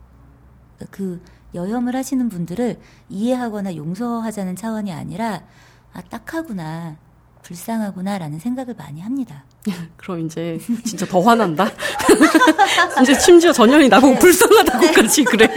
[0.89, 1.21] 그
[1.53, 5.43] 여혐을 하시는 분들을 이해하거나 용서하자는 차원이 아니라
[5.93, 6.97] 아 딱하구나
[7.43, 9.45] 불쌍하구나라는 생각을 많이 합니다.
[9.97, 11.69] 그럼 이제 진짜 더 화난다.
[13.01, 14.19] 이제 심지어 전현이 나보고 네.
[14.19, 15.49] 불쌍하다고까지 그래.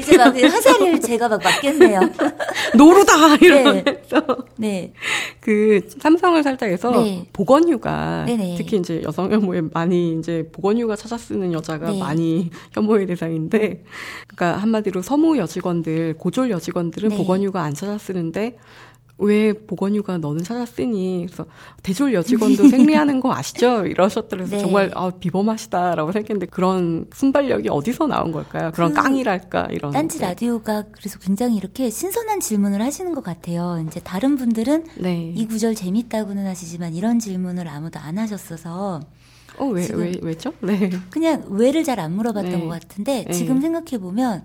[0.00, 2.00] 이제 막 화살을 제가 막 맞겠네요.
[2.76, 4.24] 노루다 이러면서.
[4.56, 4.92] 네.
[5.40, 7.26] 그 삼성을 살짝해서 네.
[7.32, 8.54] 보건휴가 네네.
[8.56, 11.98] 특히 이제 여성 혐오에 많이 이제 보건휴가 찾아 쓰는 여자가 네.
[11.98, 13.84] 많이 혐오의 대상인데,
[14.26, 17.16] 그러니까 한마디로 서무 여직원들 고졸 여직원들은 네.
[17.16, 18.56] 보건휴가 안 찾아 쓰는데
[19.20, 21.46] 왜 보건휴가 너는 찾았으니 그래서
[21.82, 23.86] 대졸 여직원도 생리하는 거 아시죠?
[23.86, 24.50] 이러셨더라고요.
[24.56, 24.58] 네.
[24.58, 28.70] 정말 아, 비범하시다라고 생각했는데 그런 순발력이 어디서 나온 걸까요?
[28.72, 29.92] 그런 그 깡이랄까 이런.
[29.92, 30.24] 딴지 게.
[30.24, 33.84] 라디오가 그래서 굉장히 이렇게 신선한 질문을 하시는 것 같아요.
[33.86, 35.32] 이제 다른 분들은 네.
[35.36, 39.00] 이 구절 재밌다고는 하시지만 이런 질문을 아무도 안 하셨어서.
[39.58, 40.54] 어, 왜, 왜, 왜 죠?
[40.60, 40.88] 네.
[41.10, 42.60] 그냥 왜를 잘 안 물어봤던 네.
[42.60, 43.62] 것 같은데, 지금 네.
[43.62, 44.44] 생각해 보면,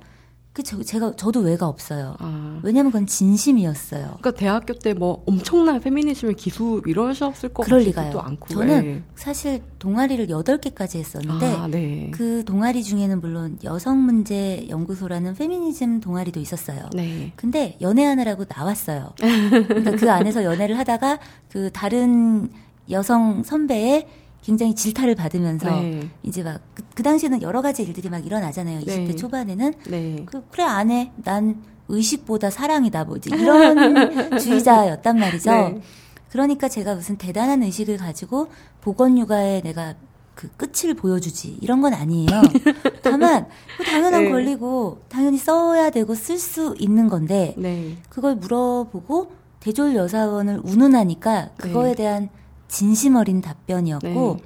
[0.55, 2.15] 그 저, 제가 저도 왜가 없어요.
[2.19, 2.61] 아.
[2.63, 4.03] 왜냐면 그건 진심이었어요.
[4.21, 8.17] 그러니까 대학교 때 뭐 엄청난 페미니즘의 기수 이러셨을 것 그럴 리가요.
[8.17, 8.47] 않고.
[8.53, 9.03] 저는 네.
[9.15, 12.09] 사실 동아리를 8개까지 했었는데 아, 네.
[12.13, 16.89] 그 동아리 중에는 물론 여성 문제 연구소라는 페미니즘 동아리도 있었어요.
[16.93, 17.33] 네.
[17.35, 19.11] 근데 연애하느라고 나왔어요.
[19.17, 21.19] 그러니까 그 안에서 연애를 하다가
[21.51, 22.49] 그 다른
[22.89, 24.07] 여성 선배의
[24.45, 26.07] 굉장히 질타를 받으면서 네.
[26.21, 28.81] 이제 막그 그 당시에는 여러 가지 일들이 막 일어나잖아요.
[28.81, 29.15] 20대 네.
[29.15, 30.23] 초반에는 네.
[30.27, 31.11] 그 그래 안 해.
[31.23, 33.31] 난 의식보다 사랑이다 뭐지.
[33.33, 35.51] 이런 주의자였단 말이죠.
[35.51, 35.81] 네.
[36.29, 38.49] 그러니까 제가 무슨 대단한 의식을 가지고
[38.81, 39.95] 보건 육아에 내가
[40.35, 42.27] 그 끝을 보여주지 이런 건 아니에요.
[43.01, 44.29] 다만 뭐 당연한 네.
[44.29, 47.97] 권리고 당연히 써야 되고 쓸 수 있는 건데 네.
[48.09, 52.29] 그걸 물어보고 대졸 여사원을 운운하니까 그거에 대한
[52.75, 54.43] 진심 어린 답변이었고 네.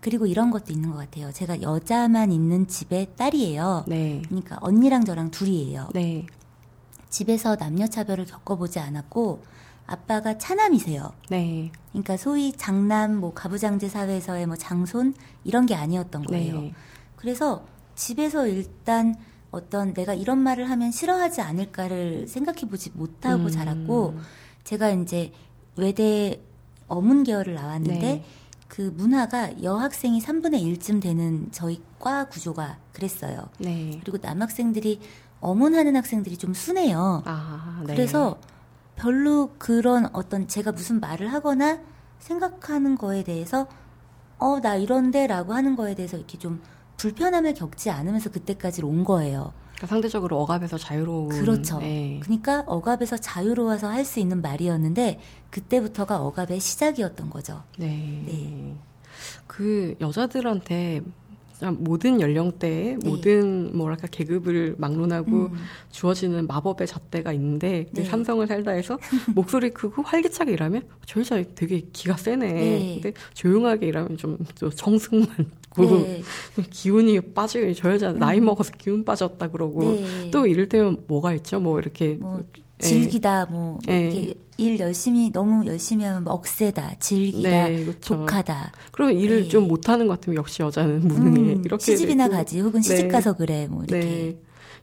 [0.00, 1.32] 그리고 이런 것도 있는 것 같아요.
[1.32, 3.86] 제가 여자만 있는 집의 딸이에요.
[3.88, 4.22] 네.
[4.28, 5.88] 그러니까 언니랑 저랑 둘이에요.
[5.92, 6.26] 네.
[7.08, 9.42] 집에서 남녀 차별을 겪어보지 않았고
[9.88, 11.12] 아빠가 차남이세요.
[11.28, 11.72] 네.
[11.90, 16.60] 그러니까 소위 장남, 뭐 가부장제 사회에서의 뭐 장손 이런 게 아니었던 거예요.
[16.60, 16.72] 네.
[17.16, 17.64] 그래서
[17.96, 19.16] 집에서 일단
[19.50, 23.50] 어떤 내가 이런 말을 하면 싫어하지 않을까를 생각해보지 못하고 음.
[23.50, 24.14] 자랐고
[24.62, 25.32] 제가 이제
[25.74, 26.40] 외대
[26.90, 28.24] 어문 계열을 나왔는데 네.
[28.68, 33.48] 그 문화가 여학생이 3분의 1쯤 되는 저희 과 구조가 그랬어요.
[33.58, 34.00] 네.
[34.02, 35.00] 그리고 남학생들이
[35.40, 37.22] 어문하는 학생들이 좀 순해요.
[37.26, 37.94] 아, 네.
[37.94, 38.38] 그래서
[38.96, 41.80] 별로 그런 어떤 제가 무슨 말을 하거나
[42.18, 43.66] 생각하는 거에 대해서
[44.38, 46.62] 어, 나 이런데 라고 하는 거에 대해서 이렇게 좀
[46.96, 49.52] 불편함을 겪지 않으면서 그때까지 온 거예요.
[49.80, 51.30] 그러니까 상대적으로 억압에서 자유로운.
[51.30, 51.78] 그렇죠.
[51.78, 52.20] 네.
[52.22, 57.62] 그러니까 억압에서 자유로워서 할 수 있는 말이었는데 그때부터가 억압의 시작이었던 거죠.
[57.78, 58.22] 네.
[58.26, 58.74] 네.
[59.46, 61.02] 그 여자들한테
[61.78, 63.08] 모든 연령대에 네.
[63.08, 65.52] 모든 뭐랄까 계급을 막론하고 음.
[65.92, 68.04] 주어지는 마법의 잣대가 있는데 네.
[68.04, 68.98] 삼성을 살다 해서
[69.34, 72.52] 목소리 크고 활기차게 일하면 저 여자 되게 기가 세네.
[72.52, 73.00] 네.
[73.00, 75.24] 근데 조용하게 일하면 좀, 좀 정승
[75.76, 76.22] 많고 네.
[76.70, 78.46] 기운이 빠지고 저 여자 나이 음.
[78.46, 80.30] 먹어서 기운 빠졌다 그러고 네.
[80.30, 81.60] 또 이를테면 뭐가 있죠?
[81.60, 82.60] 뭐 이렇게 뭐 예.
[82.82, 84.10] 즐기다 뭐 네.
[84.10, 88.16] 이렇게 일 열심히 너무 열심히 하면 뭐 억세다 즐기다 네, 그렇죠.
[88.16, 89.48] 독하다 그럼 일을 네.
[89.48, 92.36] 좀 못하는 것 같으면 역시 여자는 무능해 음, 이렇게 시집이나 되고.
[92.36, 93.08] 가지 혹은 시집 네.
[93.08, 94.36] 가서 그래 뭐 이렇게 네.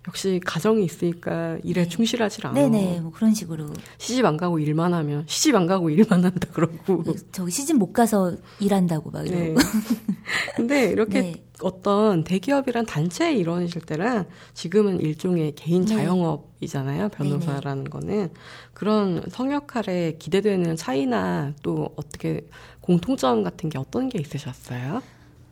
[0.07, 1.89] 역시 가정이 있으니까 일에 네.
[1.89, 2.53] 충실하지 않아.
[2.53, 3.67] 네네, 뭐 그런 식으로.
[3.97, 7.03] 시집 안 가고 일만 하면 시집 안 가고 일만 한다 그러고.
[7.03, 9.43] 네, 저기 시집 못 가서 일한다고 막 이러고.
[9.43, 9.55] 네.
[10.55, 11.33] 근데 이렇게 네.
[11.61, 15.95] 어떤 대기업이란 단체에 일원이실 때랑 지금은 일종의 개인 네.
[15.95, 17.09] 자영업이잖아요.
[17.09, 17.89] 변호사라는 네네.
[17.89, 18.29] 거는
[18.73, 22.47] 그런 성역할에 기대되는 차이나 또 어떻게
[22.79, 25.01] 공통점 같은 게 어떤 게 있으셨어요?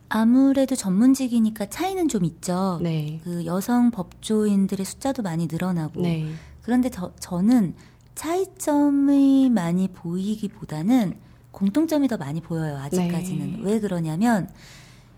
[0.10, 2.80] 아무래도 전문직이니까 차이는 좀 있죠.
[2.82, 3.20] 네.
[3.24, 6.02] 그 여성 법조인들의 숫자도 많이 늘어나고.
[6.02, 6.32] 네.
[6.62, 7.76] 그런데 저, 저는
[8.16, 11.16] 차이점이 많이 보이기보다는
[11.52, 12.78] 공통점이 더 많이 보여요.
[12.78, 13.52] 아직까지는.
[13.52, 13.60] 네.
[13.62, 14.50] 왜 그러냐면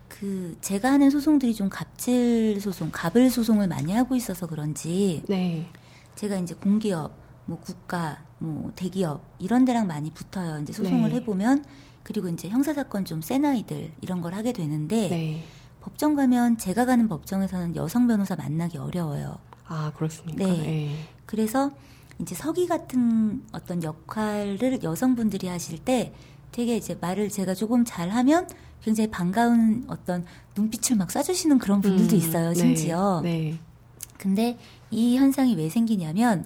[0.07, 5.67] 그 제가 하는 소송들이 좀 갑질 소송, 갑을 소송을 많이 하고 있어서 그런지 네.
[6.15, 7.13] 제가 이제 공기업,
[7.45, 10.61] 뭐 국가, 뭐 대기업 이런 데랑 많이 붙어요.
[10.61, 11.15] 이제 소송을 네.
[11.17, 11.63] 해보면
[12.07, 15.43] 그리고 이제 형사사건 좀 센 아이들 이런 걸 하게 되는데 네.
[15.81, 19.37] 법정 가면 제가 가는 법정에서는 여성 변호사 만나기 어려워요.
[19.67, 20.45] 아 그렇습니까?
[20.45, 20.57] 네.
[20.57, 20.95] 네.
[21.25, 21.69] 그래서
[22.19, 26.13] 이제 서기 같은 어떤 역할을 여성분들이 하실 때
[26.53, 28.47] 되게 이제 말을 제가 조금 잘하면
[28.81, 30.23] 굉장히 반가운 어떤
[30.55, 32.55] 눈빛을 막 쏴주시는 그런 분들도 음, 있어요, 네.
[32.55, 33.19] 심지어.
[33.21, 33.59] 네, 네.
[34.17, 34.57] 근데
[34.91, 36.45] 이 현상이 왜 생기냐면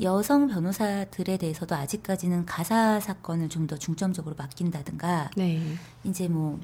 [0.00, 5.60] 여성 변호사들에 대해서도 아직까지는 가사 사건을 좀 더 중점적으로 맡긴다든가 네.
[6.04, 6.58] 이제 뭐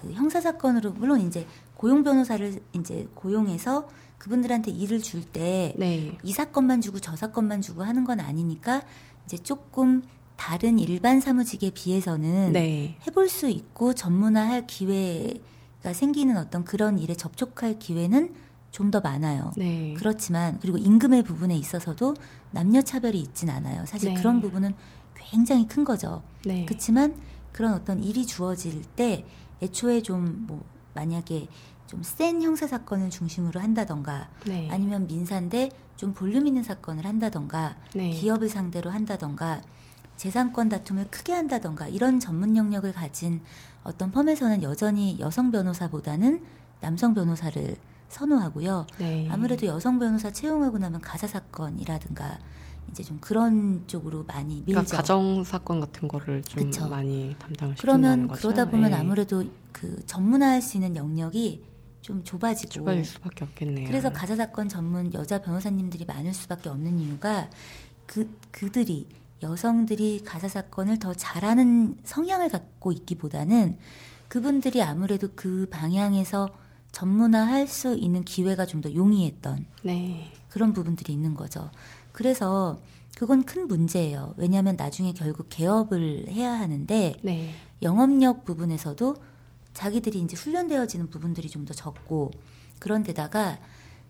[0.00, 6.18] 그 형사 사건으로 물론 이제 고용 변호사를 이제 고용해서 그분들한테 일을 줄 때이 네.
[6.32, 8.82] 사건만 주고 저 사건만 주고 하는 건 아니니까
[9.24, 10.02] 이제 조금
[10.36, 12.98] 다른 일반 사무직에 비해서는 네.
[13.06, 18.34] 해볼 수 있고 전문화할 기회가 생기는 어떤 그런 일에 접촉할 기회는
[18.76, 19.52] 좀 더 많아요.
[19.56, 19.94] 네.
[19.96, 22.14] 그렇지만 그리고 임금의 부분에 있어서도
[22.50, 23.86] 남녀 차별이 있진 않아요.
[23.86, 24.20] 사실 네.
[24.20, 24.74] 그런 부분은
[25.14, 26.22] 굉장히 큰 거죠.
[26.44, 26.66] 네.
[26.66, 27.16] 그렇지만
[27.52, 29.24] 그런 어떤 일이 주어질 때
[29.62, 30.62] 애초에 좀 뭐
[30.94, 31.48] 만약에
[31.86, 34.68] 좀 센 형사 사건을 중심으로 한다던가 네.
[34.70, 38.10] 아니면 민사인데 좀 볼륨 있는 사건을 한다던가 네.
[38.10, 39.62] 기업을 상대로 한다던가
[40.18, 43.40] 재산권 다툼을 크게 한다던가 이런 전문 영역을 가진
[43.84, 46.44] 어떤 펌에서는 여전히 여성 변호사보다는
[46.80, 47.76] 남성 변호사를
[48.08, 48.86] 선호하고요.
[48.98, 49.28] 네.
[49.30, 52.38] 아무래도 여성 변호사 채용하고 나면 가사 사건이라든가
[52.90, 54.66] 이제 좀 그런 쪽으로 많이 밀죠.
[54.66, 56.88] 그러니까 가정 사건 같은 거를 좀 그쵸.
[56.88, 58.40] 많이 담당을 그러면 거죠?
[58.40, 58.96] 그러다 보면 네.
[58.96, 61.64] 아무래도 그 전문화할 수 있는 영역이
[62.00, 63.88] 좀 좁아지고 좁아질 수밖에 없겠네요.
[63.88, 67.50] 그래서 가사 사건 전문 여자 변호사님들이 많을 수밖에 없는 이유가
[68.06, 69.08] 그 그들이
[69.42, 73.76] 여성들이 가사 사건을 더 잘하는 성향을 갖고 있기보다는
[74.28, 76.48] 그분들이 아무래도 그 방향에서
[77.00, 80.32] 전문화할 수 있는 기회가 좀 더 용이했던 네.
[80.48, 81.70] 그런 부분들이 있는 거죠.
[82.12, 82.78] 그래서
[83.16, 84.34] 그건 큰 문제예요.
[84.36, 87.54] 왜냐하면 나중에 결국 개업을 해야 하는데 네.
[87.82, 89.16] 영업력 부분에서도
[89.74, 92.30] 자기들이 이제 훈련되어지는 부분들이 좀 더 적고
[92.78, 93.58] 그런데다가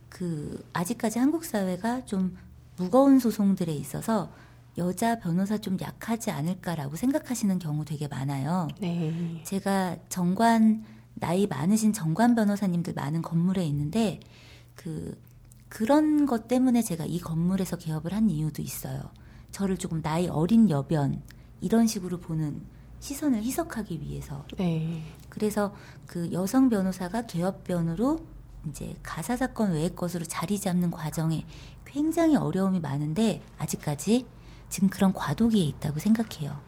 [0.09, 2.37] 그 아직까지 한국 사회가 좀
[2.77, 4.31] 무거운 소송들에 있어서
[4.79, 8.69] 여자 변호사 좀 약하지 않을까라고 생각하시는 경우 되게 많아요.
[8.81, 9.41] 네.
[9.45, 10.85] 제가 정관
[11.19, 14.21] 나이 많으신 정관 변호사님들 많은 건물에 있는데
[14.75, 15.21] 그
[15.69, 19.11] 그런 것 때문에 제가 이 건물에서 개업을 한 이유도 있어요.
[19.51, 21.23] 저를 조금 나이 어린 여변
[21.61, 22.63] 이런 식으로 보는
[23.01, 24.45] 시선을 희석하기 위해서.
[24.57, 25.03] 네.
[25.29, 25.75] 그래서
[26.07, 28.21] 그 여성 변호사가 개업변으로
[28.69, 31.47] 이제 가사 사건 외의 것으로 자리 잡는 과정에
[31.85, 34.27] 굉장히 어려움이 많은데 아직까지
[34.69, 36.61] 지금 그런 과도기에 있다고 생각해요.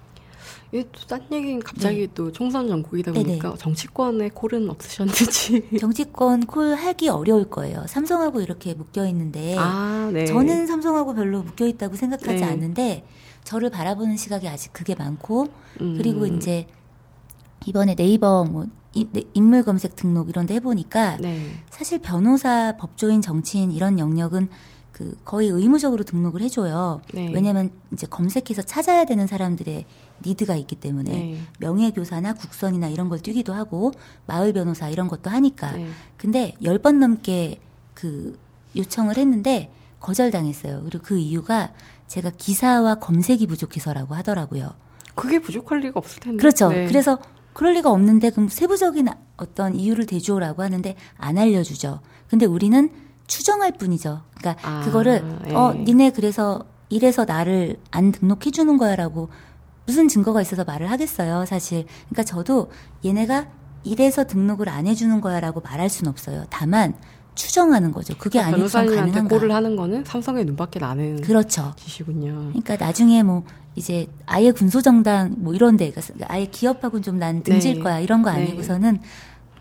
[0.72, 2.08] 이게 또딴 얘기는 갑자기 네.
[2.14, 3.58] 또 총선 전국이다 보니까 네네.
[3.58, 5.68] 정치권의 콜은 없으셨는지.
[5.80, 7.84] 정치권 콜 하기 어려울 거예요.
[7.86, 10.26] 삼성하고 이렇게 묶여 있는데 아, 네.
[10.26, 12.44] 저는 삼성하고 별로 묶여 있다고 생각하지 네.
[12.44, 13.04] 않는데
[13.44, 15.48] 저를 바라보는 시각이 아직 그게 많고
[15.80, 15.94] 음.
[15.96, 16.66] 그리고 이제
[17.66, 21.52] 이번에 네이버 뭐 네, 인물 검색 등록 이런 데 해보니까 네.
[21.70, 24.48] 사실 변호사, 법조인, 정치인 이런 영역은
[24.98, 27.00] 그 거의 의무적으로 등록을 해줘요.
[27.14, 27.30] 네.
[27.32, 29.84] 왜냐하면 이제 검색해서 찾아야 되는 사람들의
[30.26, 31.38] 니드가 있기 때문에 네.
[31.60, 33.92] 명예교사나 국선이나 이런 걸 뛰기도 하고
[34.26, 35.70] 마을 변호사 이런 것도 하니까.
[35.76, 35.86] 네.
[36.16, 37.60] 근데 열 번 넘게
[37.94, 38.36] 그
[38.74, 40.82] 요청을 했는데 거절당했어요.
[40.82, 41.72] 그리고 그 이유가
[42.08, 44.74] 제가 기사와 검색이 부족해서라고 하더라고요.
[45.14, 46.38] 그게 부족할 리가 없을 텐데.
[46.38, 46.70] 그렇죠.
[46.70, 46.88] 네.
[46.88, 47.20] 그래서
[47.52, 49.06] 그럴 리가 없는데 그럼 세부적인
[49.36, 52.00] 어떤 이유를 대주오라고 하는데 안 알려주죠.
[52.28, 52.90] 근데 우리는
[53.28, 54.22] 추정할 뿐이죠.
[54.36, 55.54] 그러니까 아, 그거를 예.
[55.54, 59.28] 어 니네 그래서 이래서 나를 안 등록해 주는 거야라고
[59.86, 61.86] 무슨 증거가 있어서 말을 하겠어요, 사실.
[62.08, 62.70] 그러니까 저도
[63.04, 63.46] 얘네가
[63.84, 66.44] 이래서 등록을 안 해주는 거야라고 말할 수는 없어요.
[66.50, 66.94] 다만
[67.34, 68.14] 추정하는 거죠.
[68.18, 69.34] 그게 그러니까 아니면 가능한가?
[69.36, 71.72] 꼴을 하는 거는 삼성의 눈밖에 나는 그렇죠.
[71.76, 72.48] 짓이군요.
[72.48, 73.44] 그러니까 나중에 뭐
[73.76, 75.92] 이제 아예 군소정당 뭐 이런 데
[76.26, 77.80] 아예 기업하고는 좀 난 등질 네.
[77.80, 78.42] 거야 이런 거 네.
[78.42, 79.00] 아니고서는 네.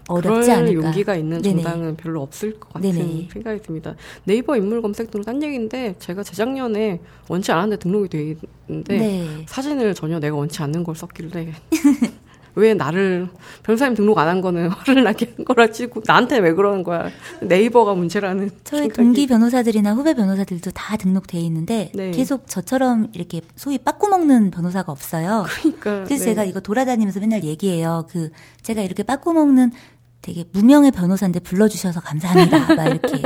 [0.08, 0.84] 어렵지 않을까.
[0.88, 1.62] 용기가 있는 네네.
[1.64, 3.28] 정당은 별로 없을 것 같은 네네.
[3.32, 3.96] 생각이 듭니다.
[4.24, 8.36] 네이버 인물 검색 등록 딴 얘기인데 제가 재작년에 원치 않았는데 등록이 돼
[8.70, 9.46] 있는데 네.
[9.48, 11.52] 사진을 전혀 내가 원치 않는 걸 썼길래
[12.56, 13.28] 왜 나를
[13.62, 17.94] 변호사님 등록 안 한 거는 화를 나게 한 거라 치고 나한테 왜 그러는 거야 네이버가
[17.94, 18.96] 문제라는 저희 생각이.
[18.98, 22.10] 동기 변호사들이나 후배 변호사들도 다 등록돼 있는데 네.
[22.10, 25.46] 계속 저처럼 이렇게 소위 빠꾸 먹는 변호사가 없어요.
[25.62, 26.32] 그러니까 그래서 네.
[26.32, 28.08] 제가 이거 돌아다니면서 맨날 얘기해요.
[28.10, 28.32] 그
[28.64, 29.72] 제가 이렇게 빠꾸 먹는
[30.22, 32.76] 되게 무명의 변호사인데 불러주셔서 감사합니다.
[32.76, 33.22] 막 이렇게.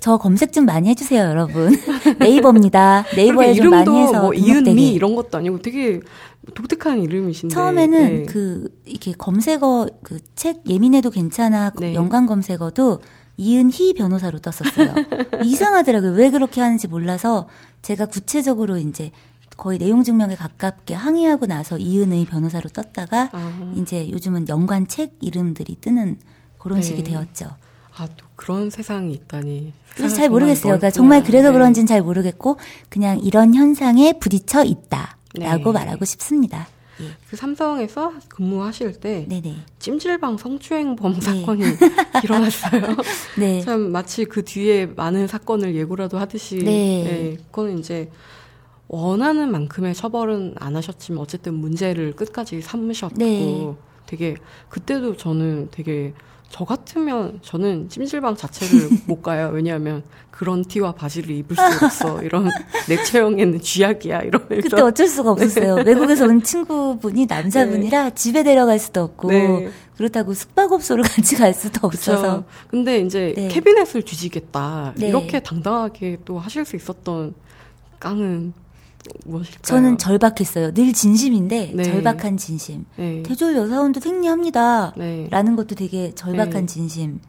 [0.00, 1.70] 저 검색 좀 많이 해주세요, 여러분.
[2.18, 3.04] 네이버입니다.
[3.14, 4.22] 네이버에 좀 많이 해서.
[4.22, 6.00] 뭐 이은미 이런 것도 아니고 되게
[6.54, 7.54] 독특한 이름이신데.
[7.54, 8.26] 처음에는 네.
[8.26, 11.94] 그, 이렇게 검색어, 그 책 예민해도 괜찮아, 네.
[11.94, 13.00] 연관 검색어도
[13.36, 14.94] 이은희 변호사로 떴었어요.
[15.44, 16.12] 이상하더라고요.
[16.12, 17.48] 왜 그렇게 하는지 몰라서
[17.82, 19.12] 제가 구체적으로 이제
[19.62, 23.72] 거의 내용 증명에 가깝게 항의하고 나서 이은의 변호사로 떴다가 아.
[23.76, 26.18] 이제 요즘은 연관 책 이름들이 뜨는
[26.58, 26.82] 그런 네.
[26.82, 27.48] 식이 되었죠.
[27.94, 29.72] 아, 또 그런 세상이 있다니.
[29.94, 30.64] 그래서 잘 모르겠어요.
[30.64, 31.52] 그러니까 정말 그래서 네.
[31.52, 35.78] 그런지는 잘 모르겠고 그냥 이런 현상에 부딪혀 있다라고 네.
[35.78, 36.66] 말하고 싶습니다.
[37.00, 37.10] 예.
[37.30, 39.58] 그 삼성에서 근무하실 때 네네.
[39.78, 41.20] 찜질방 성추행범 네.
[41.20, 41.62] 사건이
[42.24, 42.96] 일어났어요.
[43.38, 43.60] 네.
[43.60, 46.64] 참 마치 그 뒤에 많은 사건을 예고라도 하듯이 네.
[47.04, 47.36] 네.
[47.52, 48.10] 그거는 이제
[48.88, 53.74] 원하는 만큼의 처벌은 안 하셨지만 어쨌든 문제를 끝까지 삼으셨고 네.
[54.06, 54.36] 되게
[54.68, 56.12] 그때도 저는 되게
[56.52, 59.50] 저 같으면 저는 찜질방 자체를 못 가요.
[59.54, 62.20] 왜냐하면 그런 티와 바지를 입을 수 없어.
[62.24, 62.50] 이런
[62.88, 64.20] 내 체형에는 쥐약이야.
[64.20, 64.68] 이러면서.
[64.68, 65.76] 그때 어쩔 수가 없었어요.
[65.76, 65.82] 네.
[65.84, 68.14] 외국에서 온 친구분이 남자분이라 네.
[68.14, 69.70] 집에 데려갈 수도 없고 네.
[69.96, 72.44] 그렇다고 숙박업소를 같이 갈 수도 없어서.
[72.68, 73.48] 근데 이제 네.
[73.48, 74.92] 캐비넷을 뒤지겠다.
[74.96, 75.08] 네.
[75.08, 77.32] 이렇게 당당하게 또 하실 수 있었던
[77.98, 78.52] 깡은
[79.24, 79.62] 무엇일까요?
[79.62, 80.72] 저는 절박했어요.
[80.74, 81.82] 늘 진심인데 네.
[81.84, 82.84] 절박한 진심.
[82.96, 83.22] 네.
[83.22, 84.92] 대졸 여사원도 생리합니다.
[84.96, 85.28] 네.
[85.30, 86.66] 라는 것도 되게 절박한 네.
[86.66, 87.20] 진심.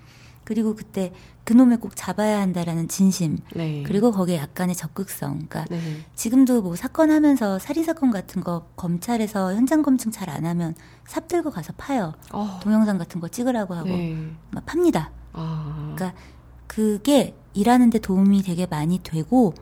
[0.43, 1.13] 그리고 그때
[1.45, 3.37] 그놈을 꼭 잡아야 한다라는 진심.
[3.55, 3.83] 네.
[3.85, 5.45] 그리고 거기에 약간의 적극성.
[5.47, 5.79] 그러니까 네.
[6.15, 11.27] 지금도 뭐 사건 하면서 살인 사건 같은 거 검찰에서 현장 검증 잘 안 하면 삽
[11.27, 12.13] 들고 가서 파요.
[12.31, 12.59] 어.
[12.61, 13.89] 동영상 같은 거 찍으라고 하고
[14.51, 15.11] 막 팝니다.
[15.33, 15.93] 아.
[15.95, 16.17] 그러니까
[16.67, 19.53] 그게 일하는데 도움이 되게 많이 되고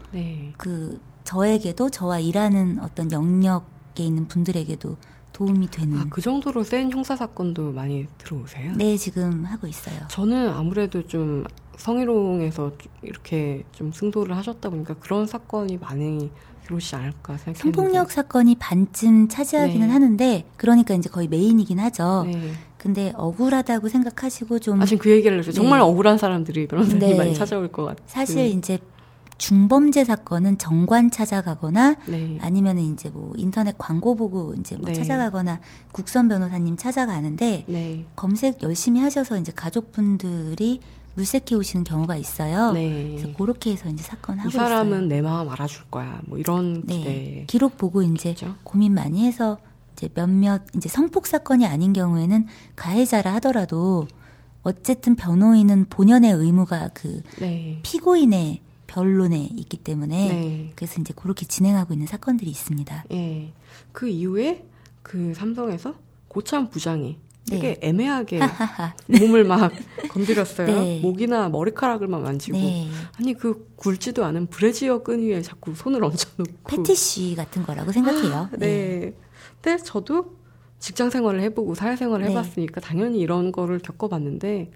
[0.57, 0.99] 그
[1.31, 4.97] 저에게도 저와 일하는 어떤 영역에 있는 분들에게도
[5.31, 5.97] 도움이 되는.
[5.97, 8.73] 아, 그 정도로 센 형사 사건도 많이 들어오세요?
[8.75, 9.95] 네, 지금 하고 있어요.
[10.09, 11.45] 저는 아무래도 좀
[11.77, 16.29] 성희롱에서 이렇게 좀 승도를 하셨다 보니까 그런 사건이 많이
[16.65, 17.59] 들어오지 않을까 생각했는데.
[17.59, 19.93] 성폭력 사건이 반쯤 차지하기는 네.
[19.93, 22.25] 하는데 그러니까 이제 거의 메인이긴 하죠.
[22.25, 22.51] 네.
[22.77, 24.81] 근데 억울하다고 생각하시고 좀.
[24.81, 25.85] 아, 지금 그 얘기를 해서 정말 네.
[25.85, 27.15] 억울한 사람들이 변호사님 네.
[27.15, 28.05] 많이 찾아올 것 같아요.
[28.05, 28.79] 사실 이제
[29.41, 32.37] 중범죄 사건은 정관 찾아가거나 네.
[32.41, 34.93] 아니면 이제 뭐 인터넷 광고 보고 이제 뭐 네.
[34.93, 35.59] 찾아가거나
[35.91, 38.05] 국선 변호사님 찾아가는데 네.
[38.15, 40.79] 검색 열심히 하셔서 이제 가족분들이
[41.15, 42.71] 물색해 오시는 경우가 있어요.
[42.73, 43.15] 네.
[43.17, 44.61] 그래서 그렇게 해서 이제 사건 하고 있어요.
[44.61, 45.07] 이 사람은 있어요.
[45.07, 46.21] 내 마음 알아줄 거야.
[46.27, 47.45] 뭐 이런 네.
[47.47, 48.55] 기록 보고 이제 그렇죠?
[48.61, 49.57] 고민 많이 해서
[49.93, 54.07] 이제 몇몇 이제 성폭 사건이 아닌 경우에는 가해자라 하더라도
[54.61, 57.79] 어쨌든 변호인은 본연의 의무가 그 네.
[57.81, 60.71] 피고인의 변론에 있기 때문에 네.
[60.75, 63.05] 그래서 이제 그렇게 진행하고 있는 사건들이 있습니다.
[63.13, 63.53] 예.
[63.93, 64.65] 그 이후에
[65.01, 65.95] 그 삼성에서
[66.27, 67.17] 고참 부장이
[67.49, 67.87] 되게 네.
[67.87, 68.39] 애매하게
[69.07, 69.71] 몸을 막
[70.09, 70.67] 건드렸어요.
[70.67, 70.99] 네.
[70.99, 72.89] 목이나 머리카락을만 만지고 네.
[73.17, 78.33] 아니 그 굵지도 않은 브래지어 끈 위에 자꾸 손을 얹어놓고 패티시 같은 거라고 생각해요.
[78.35, 78.57] 아, 네.
[78.59, 79.13] 네.
[79.61, 80.35] 근데 저도
[80.79, 82.31] 직장 생활을 해보고 사회 생활을 네.
[82.31, 84.71] 해봤으니까 당연히 이런 거를 겪어봤는데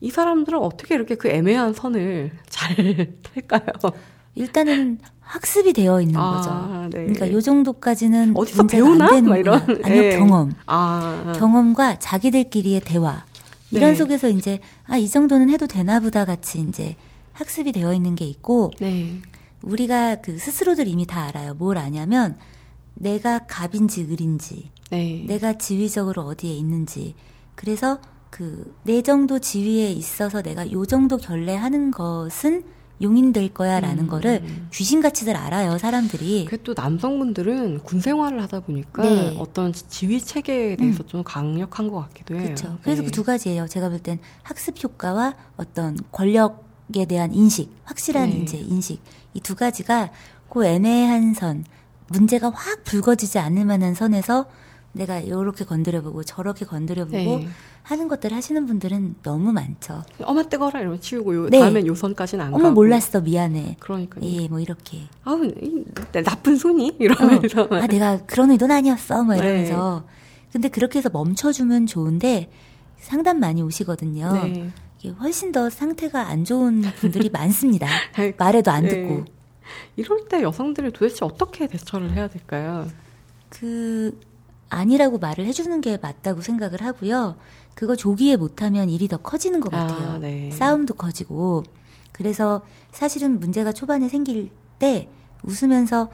[0.00, 2.76] 이 사람들은 어떻게 이렇게 그 애매한 선을 잘
[3.22, 3.92] 탈까요?
[4.34, 6.88] 일단은 학습이 되어 있는 아, 거죠.
[6.96, 7.04] 네.
[7.04, 9.06] 그러니까 요 정도까지는 어디서 배우나?
[9.06, 10.18] 안 되는 이런 아니요 네.
[10.18, 10.52] 경험.
[10.66, 11.32] 아.
[11.36, 13.24] 경험과 자기들끼리의 대화
[13.70, 13.94] 이런 네.
[13.96, 16.96] 속에서 이제 아 이 정도는 해도 되나 보다 같이 이제
[17.32, 19.20] 학습이 되어 있는 게 있고 네.
[19.62, 21.54] 우리가 그 스스로들 이미 다 알아요.
[21.54, 22.36] 뭘 아냐면
[22.94, 25.24] 내가 갑인지 을인지 네.
[25.26, 27.14] 내가 지위적으로 어디에 있는지
[27.54, 27.98] 그래서
[28.34, 32.64] 그 내 정도 지위에 있어서 내가 요 정도 결례하는 것은
[33.00, 34.08] 용인될 거야 라는 음.
[34.08, 34.42] 거를
[34.72, 36.44] 귀신같이들 알아요 사람들이.
[36.46, 39.36] 그또 남성분들은 군 생활을 하다 보니까 네.
[39.38, 41.08] 어떤 지위 체계에 대해서 음.
[41.08, 42.44] 좀 강력한 것 같기도 해요.
[42.44, 42.78] 그렇죠.
[42.82, 43.06] 그래서 네.
[43.06, 43.66] 그두 가지예요.
[43.68, 48.36] 제가 볼 땐 학습 효과와 어떤 권력에 대한 인식, 확실한 네.
[48.38, 49.00] 이제 인식
[49.34, 50.10] 이 두 가지가
[50.48, 51.64] 그 애매한 선
[52.08, 54.46] 문제가 확 불거지지 않을 만한 선에서
[54.94, 57.48] 내가 이렇게 건드려보고 저렇게 건드려보고 네.
[57.82, 60.02] 하는 것들 하시는 분들은 너무 많죠.
[60.22, 61.58] 어머 뜨거라 이러면 치우고 요, 네.
[61.60, 62.74] 다음엔 요선까지는 안 어머, 가고.
[62.76, 63.76] 몰랐어 미안해.
[63.80, 64.20] 그러니까.
[64.22, 65.02] 예, 뭐 이렇게.
[65.24, 65.40] 아우
[66.24, 67.62] 나쁜 손이 이러면서.
[67.62, 69.24] 어, 아 내가 그런 의도는 아니었어.
[69.24, 69.40] 뭐 네.
[69.40, 70.04] 이러면서.
[70.06, 70.14] 네.
[70.52, 72.50] 근데 그렇게 해서 멈춰주면 좋은데
[72.98, 74.32] 상담 많이 오시거든요.
[74.32, 74.70] 네.
[75.20, 77.86] 훨씬 더 상태가 안 좋은 분들이 많습니다.
[78.38, 78.88] 말해도 안 네.
[78.90, 79.24] 듣고.
[79.96, 82.86] 이럴 때 여성들이 도대체 어떻게 대처를 해야 될까요?
[83.50, 84.18] 그
[84.68, 87.36] 아니라고 말을 해주는 게 맞다고 생각을 하고요.
[87.74, 90.10] 그거 조기에 못하면 일이 더 커지는 것 아, 같아요.
[90.12, 90.50] 아, 네.
[90.50, 91.64] 싸움도 커지고.
[92.12, 95.08] 그래서 사실은 문제가 초반에 생길 때
[95.42, 96.10] 웃으면서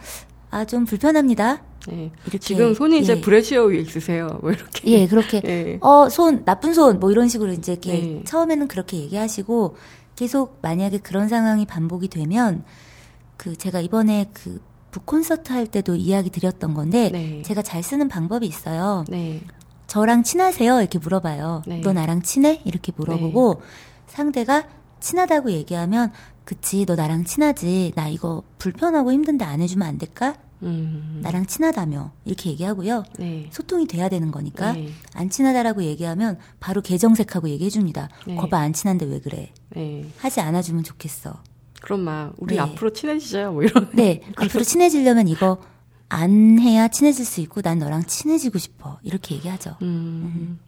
[0.51, 1.63] 아, 좀 불편합니다.
[1.89, 2.11] 네.
[2.25, 2.99] 이렇게 지금 손이 예.
[3.01, 4.39] 이제 브래시어 위에 있으세요.
[4.43, 4.91] 뭐 이렇게.
[4.91, 5.41] 예, 그렇게.
[5.45, 5.79] 예.
[5.81, 8.25] 어, 손, 나쁜 손, 뭐 이런 식으로 이제 이렇게 예.
[8.25, 9.77] 처음에는 그렇게 얘기하시고
[10.17, 12.65] 계속 만약에 그런 상황이 반복이 되면
[13.37, 17.43] 그 제가 이번에 그 북콘서트 할 때도 이야기 드렸던 건데 네.
[17.43, 19.05] 제가 잘 쓰는 방법이 있어요.
[19.09, 19.41] 네.
[19.87, 20.81] 저랑 친하세요?
[20.81, 21.63] 이렇게 물어봐요.
[21.67, 21.81] 네.
[21.81, 22.61] 너 나랑 친해?
[22.65, 23.67] 이렇게 물어보고 네.
[24.07, 24.69] 상대가
[25.01, 26.13] 친하다고 얘기하면
[26.45, 30.37] 그치 너 나랑 친하지 나 이거 불편하고 힘든데 안 해주면 안 될까?
[30.63, 31.21] 음.
[31.23, 33.05] 나랑 친하다며 이렇게 얘기하고요.
[33.19, 33.49] 네.
[33.51, 34.89] 소통이 돼야 되는 거니까 네.
[35.15, 38.09] 안 친하다라고 얘기하면 바로 개정색하고 얘기해 줍니다.
[38.27, 38.37] 네.
[38.37, 39.53] 거봐 안 친한데 왜 그래?
[39.71, 40.07] 네.
[40.19, 41.43] 하지 않아주면 좋겠어.
[41.81, 42.61] 그럼 막 우리 네.
[42.61, 43.91] 앞으로 친해지자 뭐 이런.
[43.93, 45.59] 네, 앞으로 친해지려면 이거
[46.09, 49.77] 안 해야 친해질 수 있고 난 너랑 친해지고 싶어 이렇게 얘기하죠.
[49.83, 49.87] 음,
[50.35, 50.59] 음.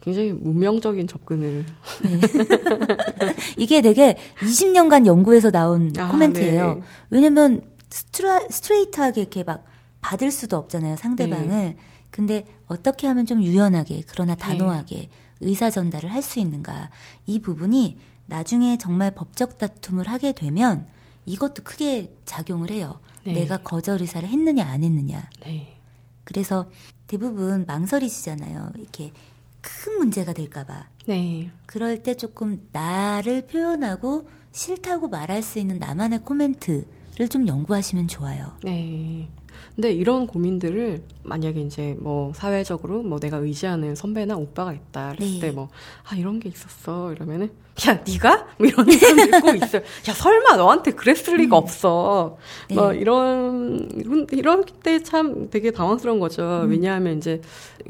[0.00, 1.64] 굉장히 문명적인 접근을.
[2.02, 2.20] 네.
[3.56, 6.74] 이게 되게 20년간 연구에서 나온 아, 코멘트예요.
[6.74, 6.80] 네.
[7.10, 9.64] 왜냐면 스트라, 스트레이트하게 이렇게 막
[10.00, 11.48] 받을 수도 없잖아요, 상대방을.
[11.48, 11.76] 네.
[12.10, 14.40] 근데 어떻게 하면 좀 유연하게, 그러나 네.
[14.40, 15.10] 단호하게 네.
[15.40, 16.90] 의사 전달을 할 수 있는가.
[17.26, 20.86] 이 부분이 나중에 정말 법적 다툼을 하게 되면
[21.26, 23.00] 이것도 크게 작용을 해요.
[23.24, 23.32] 네.
[23.32, 25.28] 내가 거절 의사를 했느냐, 안 했느냐.
[25.44, 25.78] 네.
[26.24, 26.70] 그래서
[27.06, 28.72] 대부분 망설이시잖아요.
[28.76, 29.12] 이렇게
[29.60, 30.88] 큰 문제가 될까봐.
[31.06, 31.50] 네.
[31.66, 38.56] 그럴 때 조금 나를 표현하고 싫다고 말할 수 있는 나만의 코멘트를 좀 연구하시면 좋아요.
[38.62, 39.28] 네.
[39.74, 45.50] 근데 이런 고민들을 만약에 이제 뭐 사회적으로 뭐 내가 의지하는 선배나 오빠가 있다 그랬을 네.
[45.50, 45.68] 때뭐
[46.08, 47.50] 아 이런 게 있었어 이러면은
[47.88, 49.82] 야 네가 뭐 이런 사람들 꼭 있어요.
[50.08, 51.62] 야 설마 너한테 그랬을 리가 음.
[51.62, 52.36] 없어.
[52.68, 52.76] 네.
[52.76, 53.88] 뭐 이런
[54.30, 56.62] 이런 때 참 되게 당황스러운 거죠.
[56.64, 56.70] 음.
[56.70, 57.40] 왜냐하면 이제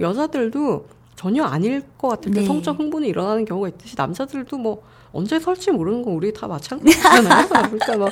[0.00, 2.46] 여자들도 전혀 아닐 것 같을 때 네.
[2.46, 4.82] 성적 흥분이 일어나는 경우가 있듯이 남자들도 뭐
[5.14, 7.46] 언제 설지 모르는 건 우리 다 마찬가지잖아요.
[7.70, 8.10] 그러니까 뭐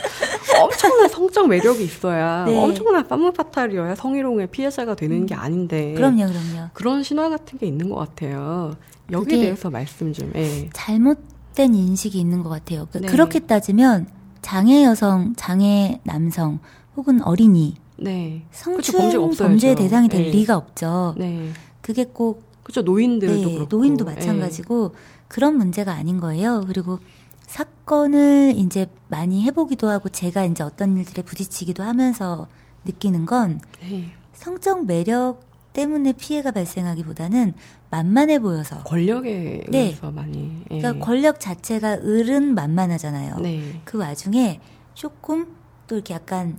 [0.63, 2.57] 엄청난 성적 매력이 있어야 네.
[2.57, 5.95] 엄청난 파무파탈이어야 성희롱의 피해자가 되는 게 아닌데.
[5.95, 6.69] 그럼요, 그럼요.
[6.73, 8.77] 그런 신화 같은 게 있는 것 같아요.
[9.11, 10.33] 여기에 대해서 말씀 좀.
[10.37, 10.71] 예.
[10.73, 12.87] 잘못된 인식이 있는 것 같아요.
[12.93, 13.09] 그 네.
[13.09, 14.07] 그렇게 따지면
[14.41, 16.61] 장애 여성, 장애 남성
[16.97, 18.45] 혹은 어린이 네.
[18.53, 20.31] 성추행 범죄의 대상이 될 네.
[20.31, 21.17] 리가 없죠.
[21.19, 21.51] 네.
[21.81, 24.95] 그게 꼭 그렇죠 노인들도 네, 그렇고 노인도 마찬가지고
[25.33, 26.63] 그런 문제가 아닌 거예요.
[26.67, 26.99] 그리고
[27.47, 32.49] 사건을 이제 많이 해보기도 하고 제가 이제 어떤 일들에 부딪히기도 하면서
[32.85, 34.13] 느끼는 건 네.
[34.35, 35.41] 성적 매력
[35.73, 37.55] 때문에 피해가 발생하기보다는
[37.91, 39.79] 만만해 보여서 권력에 네.
[39.79, 40.79] 의해서 많이 예.
[40.79, 43.37] 그러니까 권력 자체가 을은 만만하잖아요.
[43.39, 43.81] 네.
[43.87, 44.61] 그 와중에
[44.93, 45.47] 조금
[45.87, 46.59] 또 이렇게 약간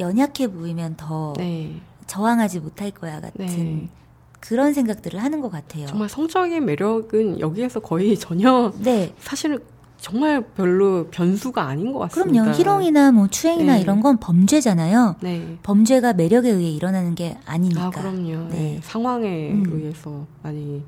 [0.00, 1.78] 연약해 보이면 더 네.
[2.06, 3.88] 저항하지 못할 거야 같은 네.
[4.46, 5.86] 그런 생각들을 하는 것 같아요.
[5.86, 9.14] 정말 성적인 매력은 여기에서 거의 전혀 네.
[9.18, 9.58] 사실
[9.96, 12.42] 정말 별로 변수가 아닌 것 같습니다.
[12.42, 12.54] 그럼요.
[12.54, 13.80] 희롱이나 뭐 추행이나 네.
[13.80, 15.16] 이런 건 범죄잖아요.
[15.22, 15.56] 네.
[15.62, 17.86] 범죄가 매력에 의해 일어나는 게 아니니까.
[17.86, 18.48] 아, 그럼요.
[18.50, 18.50] 네.
[18.50, 18.80] 네.
[18.82, 19.64] 상황에 음.
[19.72, 20.82] 의해서 많이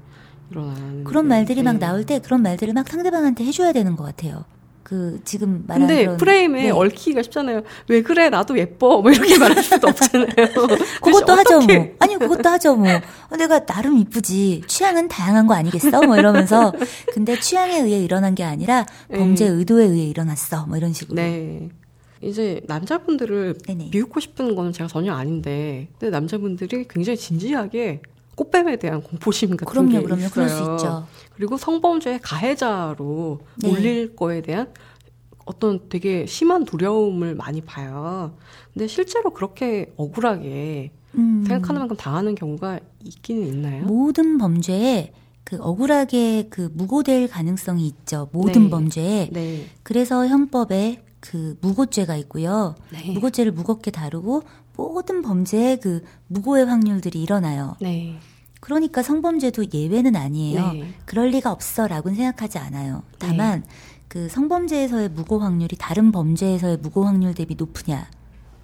[0.50, 1.04] 일어나는.
[1.04, 1.78] 그런 말들이 막 네.
[1.78, 4.44] 나올 때 그런 말들을 막 상대방한테 해줘야 되는 것 같아요.
[4.86, 6.70] 그 지금 말하는 근데 프레임에 네.
[6.70, 7.62] 얽히기가 쉽잖아요.
[7.88, 10.28] 왜 그래 나도 예뻐 뭐 이렇게 말할 수도 없잖아요.
[11.02, 11.88] 그것도 하죠 뭐.
[11.98, 12.88] 아니 그것도 하죠 뭐.
[13.28, 14.62] 어, 내가 나름 이쁘지.
[14.68, 16.02] 취향은 다양한 거 아니겠어?
[16.02, 16.72] 뭐 이러면서
[17.12, 19.18] 근데 취향에 의해 일어난 게 아니라 네.
[19.18, 20.66] 범죄 의도에 의해 일어났어.
[20.66, 21.16] 뭐 이런 식으로.
[21.16, 21.68] 네.
[22.22, 23.90] 이제 남자분들을 네네.
[23.90, 28.02] 비웃고 싶은 거는 제가 전혀 아닌데, 근데 남자분들이 굉장히 진지하게
[28.36, 30.20] 꽃뱀에 대한 공포심 같은 그럼요, 게 그럼요.
[30.20, 30.30] 있어요.
[30.30, 31.06] 그럴 수 있죠.
[31.36, 33.70] 그리고 성범죄의 가해자로 네.
[33.70, 34.72] 올릴 거에 대한
[35.44, 38.36] 어떤 되게 심한 두려움을 많이 봐요.
[38.72, 41.44] 근데 실제로 그렇게 억울하게 음.
[41.46, 43.84] 생각하는 만큼 당하는 경우가 있기는 있나요?
[43.84, 45.12] 모든 범죄에
[45.44, 48.28] 그 억울하게 그 무고될 가능성이 있죠.
[48.32, 48.70] 모든 네.
[48.70, 49.28] 범죄에.
[49.30, 49.66] 네.
[49.82, 52.74] 그래서 형법에 그 무고죄가 있고요.
[52.90, 53.12] 네.
[53.12, 54.42] 무고죄를 무겁게 다루고
[54.76, 57.76] 모든 범죄에 그 무고의 확률들이 일어나요.
[57.80, 58.18] 네.
[58.60, 60.72] 그러니까 성범죄도 예외는 아니에요.
[60.72, 60.94] 네.
[61.04, 63.02] 그럴 리가 없어라고는 생각하지 않아요.
[63.18, 63.68] 다만 네.
[64.08, 68.08] 그 성범죄에서의 무고 확률이 다른 범죄에서의 무고 확률 대비 높으냐?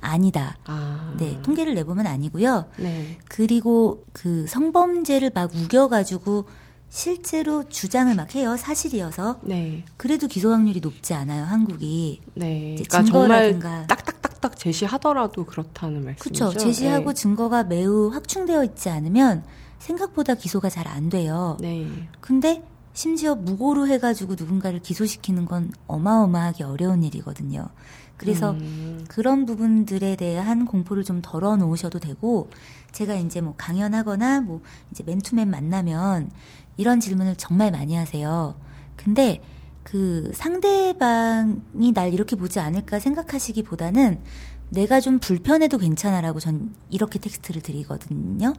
[0.00, 0.56] 아니다.
[0.64, 1.14] 아.
[1.18, 2.66] 네, 통계를 내보면 아니고요.
[2.78, 3.18] 네.
[3.28, 6.46] 그리고 그 성범죄를 막 우겨가지고
[6.88, 8.56] 실제로 주장을 막 해요.
[8.56, 9.40] 사실이어서.
[9.42, 9.84] 네.
[9.96, 11.44] 그래도 기소 확률이 높지 않아요.
[11.44, 12.20] 한국이.
[12.34, 12.76] 네.
[12.76, 16.46] 그러니까 정말 딱딱딱딱 제시하더라도 그렇다는 말씀이죠.
[16.50, 16.58] 그렇죠.
[16.58, 17.14] 제시하고 네.
[17.14, 19.44] 증거가 매우 확충되어 있지 않으면
[19.82, 21.56] 생각보다 기소가 잘 안 돼요.
[21.60, 21.86] 네.
[22.20, 22.62] 근데
[22.92, 27.68] 심지어 무고로 해가지고 누군가를 기소시키는 건 어마어마하게 어려운 일이거든요.
[28.16, 29.04] 그래서 음.
[29.08, 32.50] 그런 부분들에 대한 공포를 좀 덜어 놓으셔도 되고,
[32.92, 34.60] 제가 이제 뭐 강연하거나 뭐
[34.90, 36.30] 이제 맨투맨 만나면
[36.76, 38.54] 이런 질문을 정말 많이 하세요.
[38.96, 39.40] 근데
[39.82, 44.20] 그 상대방이 날 이렇게 보지 않을까 생각하시기보다는
[44.68, 48.52] 내가 좀 불편해도 괜찮아라고 전 이렇게 텍스트를 드리거든요.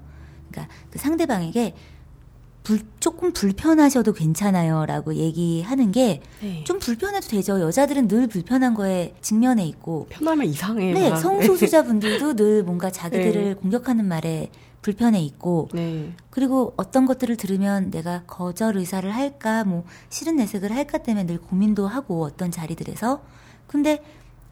[0.54, 1.74] 그러니까 그 상대방에게
[2.64, 6.64] 불, 조금 불편하셔도 괜찮아요 라고 얘기하는 게좀 네.
[6.80, 7.60] 불편해도 되죠.
[7.60, 10.94] 여자들은 늘 불편한 거에 직면해 있고 편하면 이상해.
[10.94, 13.54] 네, 성소수자분들도 늘 뭔가 자기들을 네.
[13.56, 14.50] 공격하는 말에
[14.82, 16.14] 불편해 있고 네.
[16.30, 21.88] 그리고 어떤 것들을 들으면 내가 거절 의사를 할까 뭐 싫은 내색을 할까 때문에 늘 고민도
[21.88, 23.22] 하고 어떤 자리들에서
[23.68, 24.02] 근데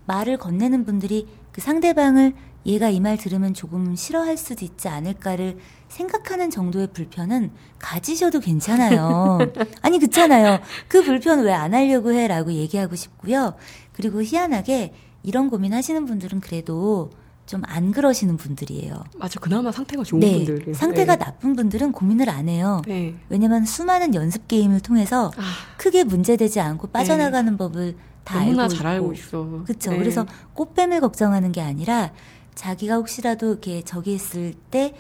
[0.06, 2.34] 말을 건네는 분들이 그 상대방을
[2.66, 5.58] 얘가 이 말 들으면 조금 싫어할 수도 있지 않을까를
[5.92, 9.40] 생각하는 정도의 불편은 가지셔도 괜찮아요.
[9.84, 10.60] 아니, 그렇잖아요.
[10.88, 12.28] 그 불편 왜 안 하려고 해?
[12.28, 13.54] 라고 얘기하고 싶고요.
[13.92, 17.12] 그리고 희한하게 이런 고민 하시는 분들은 그래도
[17.46, 19.04] 좀 안 그러시는 분들이에요.
[19.18, 19.40] 맞아.
[19.42, 20.46] 그나마 상태가 좋은 네.
[20.46, 20.74] 분들.
[20.74, 21.26] 상태가 네.
[21.26, 22.82] 나쁜 분들은 고민을 안 해요.
[22.88, 23.14] 네.
[23.28, 25.42] 왜냐면 수많은 연습 게임을 통해서 아.
[25.78, 27.58] 크게 문제되지 않고 빠져나가는 네.
[27.58, 29.64] 법을 다 알고 잘 알고 있어.
[29.66, 29.90] 그렇죠.
[29.92, 32.12] 그래서 꽃뱀을 걱정하는 게 아니라
[32.56, 34.94] 자기가 혹시라도 이렇게 저기 있을 때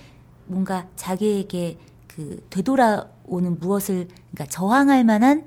[0.51, 1.77] 뭔가 자기에게
[2.07, 5.45] 그 되돌아오는 무엇을 그러니까 저항할 만한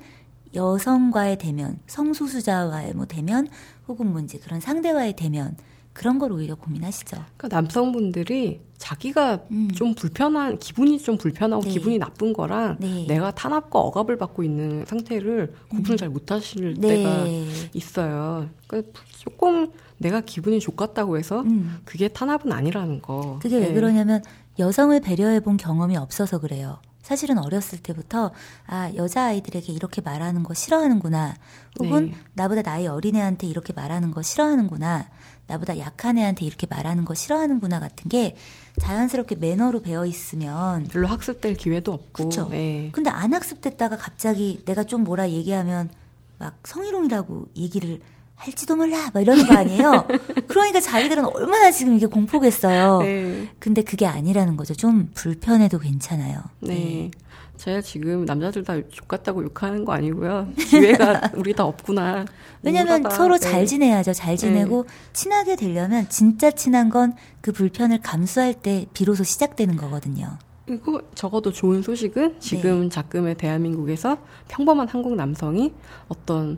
[0.54, 3.48] 여성과의 대면, 성소수자와의 뭐 대면,
[3.86, 5.56] 혹은 뭐 이제 그런 상대와의 대면
[5.92, 7.18] 그런 걸 오히려 고민하시죠.
[7.36, 9.68] 그러니까 남성분들이 자기가 음.
[9.72, 11.70] 좀 불편한 기분이 좀 불편하고 네.
[11.70, 13.06] 기분이 나쁜 거랑 네.
[13.06, 15.96] 내가 탄압과 억압을 받고 있는 상태를 구분을 음.
[15.96, 16.88] 잘 못하실 네.
[16.88, 17.26] 때가
[17.74, 18.48] 있어요.
[18.66, 21.78] 그러니까 조금 내가 기분이 좋겠다고 해서 음.
[21.84, 23.38] 그게 탄압은 아니라는 거.
[23.40, 23.74] 그게 왜 네.
[23.74, 24.22] 그러냐면
[24.58, 26.78] 여성을 배려해 본 경험이 없어서 그래요.
[27.02, 28.32] 사실은 어렸을 때부터
[28.66, 31.34] 아 여자 아이들에게 이렇게 말하는 거 싫어하는구나
[31.78, 32.16] 혹은 네.
[32.32, 35.10] 나보다 나이 어린 애한테 이렇게 말하는 거 싫어하는구나
[35.46, 38.36] 나보다 약한 애한테 이렇게 말하는 거 싫어하는구나 같은 게
[38.80, 42.12] 자연스럽게 매너로 배어 있으면 별로 학습될 기회도 없고.
[42.12, 42.48] 그렇죠.
[42.48, 42.88] 네.
[42.92, 45.90] 근데 안 학습됐다가 갑자기 내가 좀 뭐라 얘기하면
[46.38, 48.00] 막 성희롱이라고 얘기를
[48.36, 50.06] 할지도 몰라 막 이러는 거 아니에요.
[50.48, 53.00] 그러니까 자기들은 얼마나 지금 이게 공포겠어요.
[53.00, 53.48] 네.
[53.58, 54.74] 근데 그게 아니라는 거죠.
[54.74, 56.40] 좀 불편해도 괜찮아요.
[56.60, 56.74] 네.
[56.74, 57.10] 네.
[57.56, 60.48] 제가 지금 남자들 다 족같다고 욕하는 거 아니고요.
[60.58, 62.24] 기회가 우리 다 없구나.
[62.62, 63.48] 왜냐면 서로 네.
[63.48, 64.12] 잘 지내야죠.
[64.12, 64.88] 잘 지내고 네.
[65.12, 67.14] 친하게 되려면 진짜 친한 건
[67.44, 70.38] 그 불편을 감수할 때 비로소 시작되는 거거든요.
[70.64, 72.88] 그리고 적어도 좋은 소식은 지금 네.
[72.88, 74.16] 작금의 대한민국에서
[74.48, 75.74] 평범한 한국 남성이
[76.08, 76.56] 어떤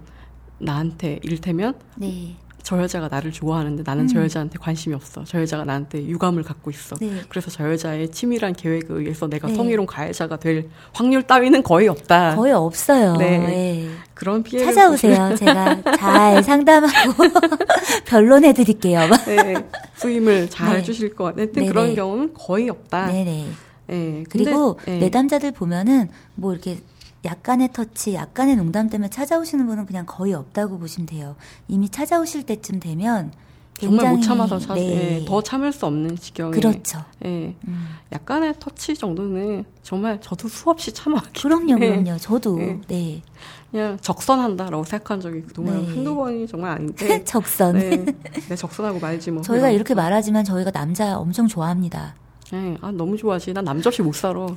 [0.59, 2.37] 나한테 이를테면 네.
[2.67, 4.09] 저 여자가 나를 좋아하는데 나는 음.
[4.09, 5.23] 저 여자한테 관심이 없어.
[5.25, 6.97] 저 여자가 나한테 유감을 갖고 있어.
[7.01, 7.21] 네.
[7.29, 9.55] 그래서 저 여자의 치밀한 계획에 의해서 내가 네.
[9.55, 12.35] 성희롱 가해자가 될 확률 따위는 거의 없다.
[12.35, 13.15] 거의 없어요.
[13.19, 13.39] 네.
[13.39, 13.89] 네.
[14.15, 15.37] 그런 피해 찾아오세요.
[15.37, 17.23] 제가 잘 상담하고
[18.05, 19.01] 변론해 드릴게요.
[19.27, 19.55] 네.
[19.95, 20.83] 수임을 잘 네.
[20.83, 21.43] 주실 것 같아요.
[21.45, 23.07] 하여튼 그런 경우는 거의 없다.
[23.07, 23.47] 네네.
[23.87, 24.25] 네.
[24.29, 24.99] 그리고 네.
[24.99, 26.79] 내담자들 보면은 뭐 이렇게
[27.27, 31.37] 약간의 터치, 약간의 농담 때문에 찾아오시는 분은 그냥 거의 없다고 보시면 돼요.
[31.69, 33.33] 이미 찾아오실 때쯤 되면
[33.79, 35.21] 정말 못 참아서 차, 네.
[35.21, 37.05] 예, 더 참을 수 없는 지경에 그렇죠.
[37.27, 37.89] 예, 음.
[38.11, 42.17] 약간의 터치 정도는 정말 저도 수없이 참아왔기 그럼요, 그럼요.
[42.19, 42.81] 저도 예.
[42.89, 43.23] 네.
[43.71, 45.89] 그냥 적선한다라고 생각한 적이 그동안 네.
[45.89, 47.75] 한두 번이 정말 아닌데 적선.
[47.79, 48.07] 네,
[48.49, 49.43] 네, 적선하고 말지 뭐.
[49.43, 52.15] 저희가 이렇게 말하지만 저희가 남자 엄청 좋아합니다.
[52.53, 53.53] 네, 아 너무 좋아하지.
[53.53, 54.47] 난 남자 없이 못 살아.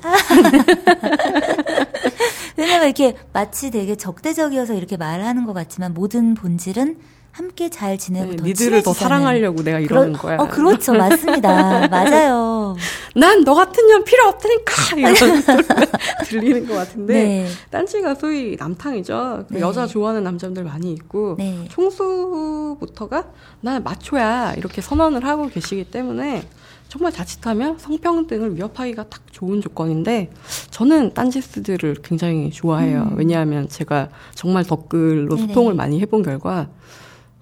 [2.60, 6.98] 왜냐면 이렇게 마치 되게 적대적이어서 이렇게 말하는 것 같지만 모든 본질은
[7.32, 10.36] 함께 잘 지내고 네, 더 니들을 더 사랑하려고 내가 이러는 그러, 거야.
[10.38, 10.92] 어, 그렇죠.
[10.94, 11.86] 맞습니다.
[11.88, 12.76] 맞아요.
[13.14, 14.96] 난 너 같은 년 필요 없다니까!
[14.96, 15.42] 이런
[16.26, 17.46] 들리는 것 같은데, 네.
[17.70, 19.46] 딴지가 소위 남탕이죠.
[19.48, 19.60] 그 네.
[19.60, 21.66] 여자 좋아하는 남자들 많이 있고, 네.
[21.70, 23.24] 총수부터가
[23.60, 24.54] 나 마초야!
[24.56, 26.42] 이렇게 선언을 하고 계시기 때문에,
[26.90, 30.28] 정말 자칫하면 성평등을 위협하기가 딱 좋은 조건인데
[30.70, 33.10] 저는 딴지스들을 굉장히 좋아해요.
[33.12, 33.16] 음.
[33.16, 35.46] 왜냐하면 제가 정말 댓글로 네네.
[35.46, 36.68] 소통을 많이 해본 결과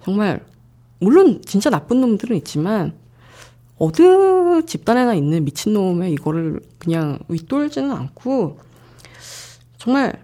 [0.03, 0.45] 정말
[0.99, 2.93] 물론 진짜 나쁜 놈들은 있지만
[3.79, 8.59] 어느 집단에나 있는 미친놈의 이거를 그냥 윗돌지는 않고
[9.79, 10.23] 정말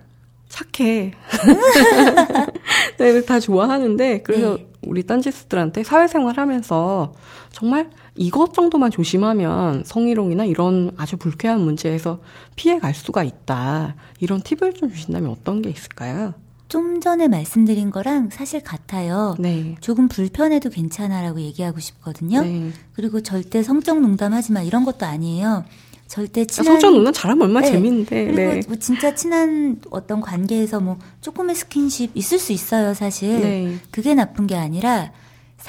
[0.49, 1.13] 착해.
[2.99, 4.67] 네, 다 좋아하는데 그래서 네.
[4.83, 7.13] 우리 딴지스들한테 사회생활 하면서
[7.51, 12.19] 정말 이것 정도만 조심하면 성희롱이나 이런 아주 불쾌한 문제에서
[12.55, 13.95] 피해 갈 수가 있다.
[14.19, 16.33] 이런 팁을 좀 주신다면 어떤 게 있을까요?
[16.67, 19.35] 좀 전에 말씀드린 거랑 사실 같아요.
[19.37, 19.75] 네.
[19.81, 22.41] 조금 불편해도 괜찮아라고 얘기하고 싶거든요.
[22.41, 22.71] 네.
[22.93, 25.65] 그리고 절대 성적 농담하지 마 이런 것도 아니에요.
[26.07, 27.73] 절대 친한 성적 농담 잘하면 얼마나 네.
[27.73, 28.25] 재밌는데.
[28.25, 28.61] 그리고 네.
[28.67, 33.41] 뭐 진짜 친한 어떤 관계에서 뭐 조금의 스킨십 있을 수 있어요, 사실.
[33.41, 33.77] 네.
[33.91, 35.11] 그게 나쁜 게 아니라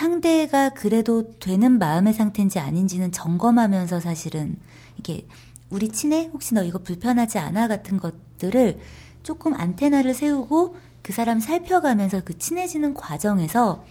[0.01, 4.57] 상대가 그래도 되는 마음의 상태인지 아닌지는 점검하면서 사실은
[4.99, 5.26] 이게
[5.70, 6.28] 우리 친해?
[6.34, 7.66] 혹시 너 이거 불편하지 않아?
[7.66, 8.78] 같은 것들을
[9.22, 13.86] 조금 안테나를 세우고 그 사람 살펴가면서 그 친해지는 과정에서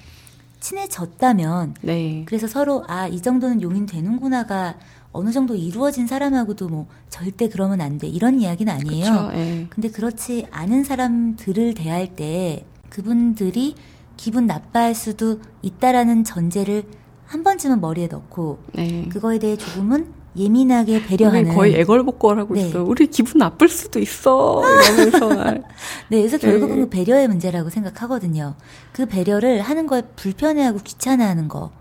[0.59, 2.21] 친해졌다면 네.
[2.27, 4.75] 그래서 서로 아 이 정도는 용인되는구나가
[5.11, 9.05] 어느 정도 이루어진 사람하고도 뭐 절대 그러면 안 돼 이런 이야기는 아니에요.
[9.05, 9.65] 그쵸, 예.
[9.71, 13.73] 근데 그렇지 않은 사람들을 대할 때 그분들이
[14.17, 16.83] 기분 나빠할 수도 있다라는 전제를
[17.25, 19.09] 한 번쯤은 머리에 넣고 네.
[19.11, 22.67] 그거에 대해 조금은 예민하게 배려하는 거의 애걸복걸하고 네.
[22.67, 22.83] 있어.
[22.83, 24.61] 우리 기분 나쁠 수도 있어.
[24.63, 25.29] 이러면서
[26.09, 26.81] 네, 그래서 결국은 네.
[26.81, 28.55] 그 배려의 문제라고 생각하거든요.
[28.91, 31.71] 그 배려를 하는 거에 불편해하고 귀찮아하는 거.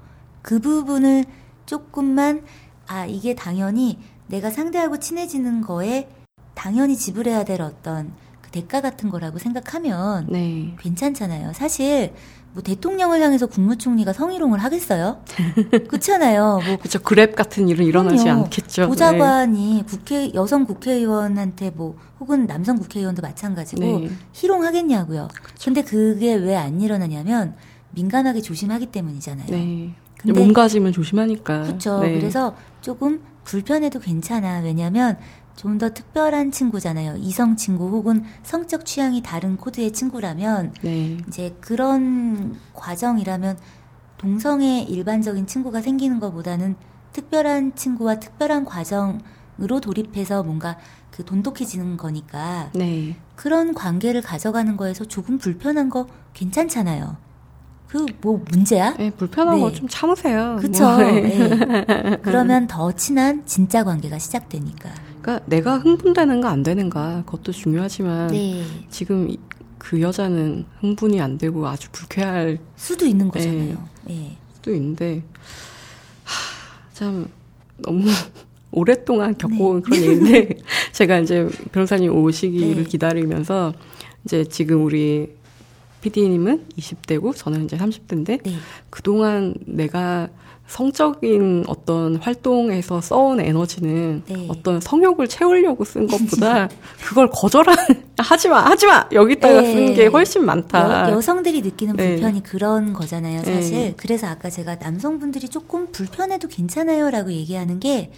[0.42, 1.24] 그 부분을
[1.66, 2.42] 조금만
[2.86, 6.08] 아, 이게 당연히 내가 상대하고 친해지는 거에
[6.54, 10.74] 당연히 지불해야 될 어떤 그 대가 같은 거라고 생각하면 네.
[10.78, 11.52] 괜찮잖아요.
[11.54, 12.12] 사실
[12.52, 15.22] 뭐 대통령을 향해서 국무총리가 성희롱을 하겠어요?
[15.88, 16.60] 그렇잖아요.
[16.64, 17.00] 뭐 그렇죠.
[17.00, 18.44] 그랩 같은 일은 일어나지 그럼요.
[18.44, 18.86] 않겠죠.
[18.86, 19.82] 보좌관이 네.
[19.84, 24.10] 국회 여성 국회의원한테 뭐 혹은 남성 국회의원도 마찬가지고 네.
[24.32, 25.28] 희롱하겠냐고요.
[25.42, 25.64] 그쵸.
[25.64, 27.56] 근데 그게 왜 안 일어나냐면
[27.90, 29.46] 민감하게 조심하기 때문이잖아요.
[29.50, 29.94] 네.
[30.24, 31.62] 몸가짐을 조심하니까.
[31.64, 31.98] 그렇죠.
[32.00, 32.12] 네.
[32.18, 34.60] 그래서 조금 불편해도 괜찮아.
[34.60, 35.18] 왜냐하면
[35.56, 37.16] 좀 더 특별한 친구잖아요.
[37.16, 41.18] 이성 친구 혹은 성적 취향이 다른 코드의 친구라면 네.
[41.28, 43.58] 이제 그런 과정이라면
[44.18, 46.76] 동성의 일반적인 친구가 생기는 것보다는
[47.12, 50.78] 특별한 친구와 특별한 과정으로 돌입해서 뭔가
[51.10, 53.16] 그 돈독해지는 거니까 네.
[53.36, 57.16] 그런 관계를 가져가는 거에서 조금 불편한 거 괜찮잖아요.
[57.88, 58.94] 그 뭐 문제야?
[58.96, 59.60] 네, 불편한 네.
[59.60, 60.56] 거좀 참으세요.
[60.58, 60.84] 그렇죠.
[60.84, 60.96] 뭐.
[60.98, 62.18] 네.
[62.22, 65.13] 그러면 더 친한 진짜 관계가 시작되니까.
[65.24, 68.62] 그러니까 내가 흥분되는가 안 되는가 그것도 중요하지만 네.
[68.90, 69.34] 지금
[69.78, 73.88] 그 여자는 흥분이 안 되고 아주 불쾌할 수도 있는 거잖아요.
[74.04, 74.36] 네.
[74.52, 75.22] 수도 있는데
[76.24, 77.28] 하, 참
[77.78, 78.04] 너무
[78.70, 79.82] 오랫동안 겪어온 네.
[79.82, 80.58] 그런 얘기인데
[80.92, 82.84] 제가 이제 변호사님 오시기를 네.
[82.84, 83.72] 기다리면서
[84.26, 85.32] 이제 지금 우리
[86.02, 88.56] PD님은 20대고 저는 이제 30대인데 네.
[88.90, 90.28] 그동안 내가
[90.66, 94.46] 성적인 어떤 활동에서 써온 에너지는 네.
[94.48, 96.68] 어떤 성욕을 채우려고 쓴 것보다
[97.04, 97.76] 그걸 거절한
[98.18, 99.72] 하지마 하지마 여기다가 네.
[99.72, 101.10] 쓴게 훨씬 많다.
[101.10, 102.14] 여, 성들이 느끼는 네.
[102.14, 103.74] 불편이 그런 거잖아요, 사실.
[103.74, 103.94] 네.
[103.96, 108.10] 그래서 아까 제가 남성분들이 조금 불편해도 괜찮아요라고 얘기하는 게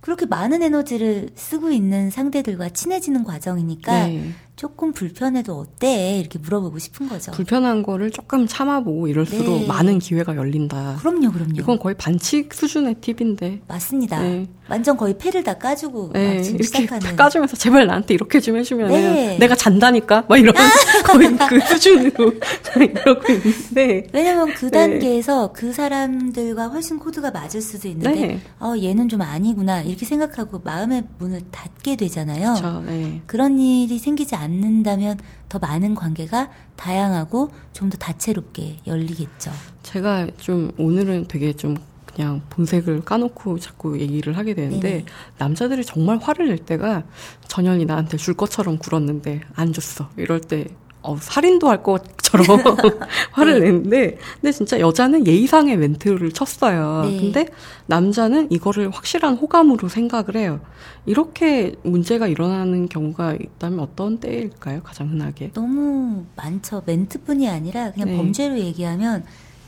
[0.00, 4.32] 그렇게 많은 에너지를 쓰고 있는 상대들과 친해지는 과정이니까 네.
[4.60, 6.18] 조금 불편해도 어때?
[6.18, 7.32] 이렇게 물어보고 싶은 거죠.
[7.32, 9.66] 불편한 거를 조금 참아보고 이럴수록 네.
[9.66, 10.96] 많은 기회가 열린다.
[11.00, 11.54] 그럼요, 그럼요.
[11.54, 13.62] 이건 거의 반칙 수준의 팁인데.
[13.66, 14.20] 맞습니다.
[14.20, 14.46] 네.
[14.68, 16.42] 완전 거의 패를 다 까주고 네.
[16.44, 17.16] 이렇게 시작하는.
[17.16, 19.38] 까주면서 제발 나한테 이렇게 좀 해주면 네.
[19.38, 20.54] 내가 잔다니까 막 이런
[21.06, 22.34] 거의 그 수준으로
[22.76, 24.08] 이러고 있는데.
[24.12, 24.70] 왜냐면 그 네.
[24.72, 28.40] 단계에서 그 사람들과 훨씬 코드가 맞을 수도 있는데, 네.
[28.60, 32.54] 어 얘는 좀 아니구나 이렇게 생각하고 마음의 문을 닫게 되잖아요.
[32.54, 32.84] 그쵸,
[33.26, 34.49] 그런 일이 생기지 않.
[34.50, 39.50] 않는다면 더 많은 관계가 다양하고 좀 더 다채롭게 열리겠죠.
[39.82, 41.76] 제가 좀 오늘은 되게 좀
[42.06, 45.04] 그냥 본색을 까놓고 자꾸 얘기를 하게 되는데 네
[45.38, 47.04] 남자들이 정말 화를 낼 때가
[47.48, 50.66] 전현이 나한테 줄 것처럼 굴었는데 안 줬어 이럴 때
[51.02, 52.46] 어, 살인도 할 것처럼
[53.32, 53.66] 화를 네.
[53.66, 57.02] 내는데, 근데 진짜 여자는 예의상의 멘트를 쳤어요.
[57.04, 57.16] 네.
[57.18, 57.46] 근데
[57.86, 60.60] 남자는 이거를 확실한 호감으로 생각을 해요.
[61.06, 64.82] 이렇게 문제가 일어나는 경우가 있다면 어떤 때일까요?
[64.82, 65.52] 가장 흔하게?
[65.52, 66.82] 너무 많죠.
[66.84, 68.16] 멘트뿐이 아니라 그냥 네.
[68.16, 69.24] 범죄로 얘기하면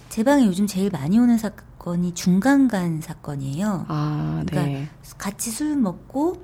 [0.08, 3.86] 제 방에 요즘 제일 많이 오는 사건이 준강간 사건이에요.
[3.88, 4.88] 아, 그러니까 네.
[5.16, 6.36] 같이 술 먹고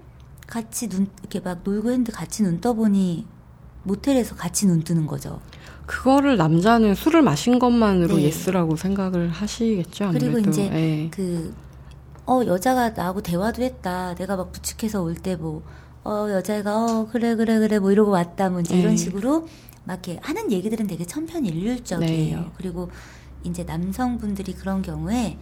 [0.46, 3.26] 같이 눈 이렇게 막 놀고 했는데 같이 눈 떠보니
[3.88, 5.40] 모텔에서 같이 눈 뜨는 거죠.
[5.86, 8.22] 그거를 남자는 술을 마신 것만으로 네.
[8.24, 10.04] yes라고 생각을 하시겠죠.
[10.04, 10.32] 아무래도.
[10.32, 11.08] 그리고 이제 네.
[11.10, 11.52] 그,
[12.26, 14.14] 어, 여자가 나하고 대화도 했다.
[14.14, 15.62] 내가 막 부축해서 올 때 뭐,
[16.04, 18.50] 어, 여자애가, 어, 그래, 그래, 그래, 뭐 이러고 왔다.
[18.50, 18.82] 뭐 이제 네.
[18.82, 19.48] 이런 식으로
[19.84, 22.38] 막 이렇게 하는 얘기들은 되게 천편일률적이에요.
[22.38, 22.46] 네.
[22.56, 22.90] 그리고
[23.44, 25.38] 이제 남성분들이 그런 경우에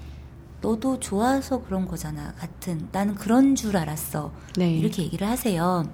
[0.62, 2.32] 너도 좋아서 그런 거잖아.
[2.38, 2.88] 같은.
[2.92, 4.32] 나는 그런 줄 알았어.
[4.56, 4.70] 네.
[4.70, 5.84] 이렇게 얘기를 하세요.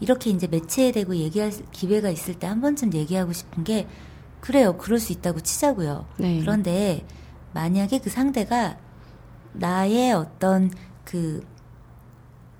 [0.00, 3.86] 이렇게 이제 매체에 대고 얘기할 기회가 있을 때 한 번쯤 얘기하고 싶은 게
[4.40, 4.76] 그래요.
[4.76, 6.06] 그럴 수 있다고 치자고요.
[6.18, 6.38] 네.
[6.40, 7.06] 그런데
[7.54, 8.76] 만약에 그 상대가
[9.54, 10.70] 나의 어떤
[11.04, 11.42] 그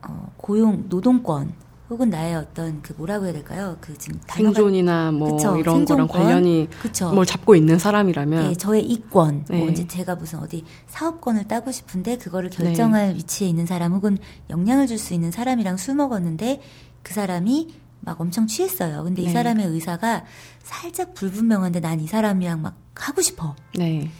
[0.06, 1.52] 어, 고용 노동권
[1.90, 3.76] 혹은 나의 어떤 그 뭐라고 해야 될까요?
[3.80, 6.08] 그 지금 생존이나 뭐 그쵸, 이런 생존권?
[6.08, 7.12] 거랑 관련이 그쵸.
[7.12, 9.58] 뭘 잡고 있는 사람이라면 네, 저의 이권 뭐 네.
[9.58, 13.14] 뭐 이제 제가 무슨 어디 사업권을 따고 싶은데 그거를 결정할 네.
[13.16, 14.16] 위치에 있는 사람 혹은
[14.48, 16.62] 영향을 줄 수 있는 사람이랑 술 먹었는데
[17.04, 19.04] 그 사람이 막 엄청 취했어요.
[19.04, 19.28] 근데 네.
[19.28, 20.24] 이 사람의 의사가
[20.62, 23.54] 살짝 불분명한데 난 이 사람이랑 막 하고 싶어.
[23.76, 24.10] 네.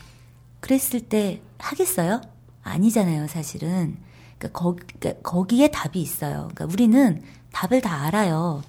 [0.61, 2.21] 그랬을 때 하겠어요?
[2.63, 3.97] 아니잖아요, 사실은.
[4.39, 6.49] 그러니까, 거, 그러니까 거기에 답이 있어요.
[6.55, 7.21] 그러니까 우리는
[7.53, 8.63] 답을 다 알아요.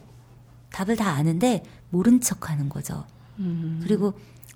[0.71, 3.05] 답을 다 아는데 모른 척 하는 거죠.
[3.39, 3.79] 음.
[3.83, 4.13] 그리고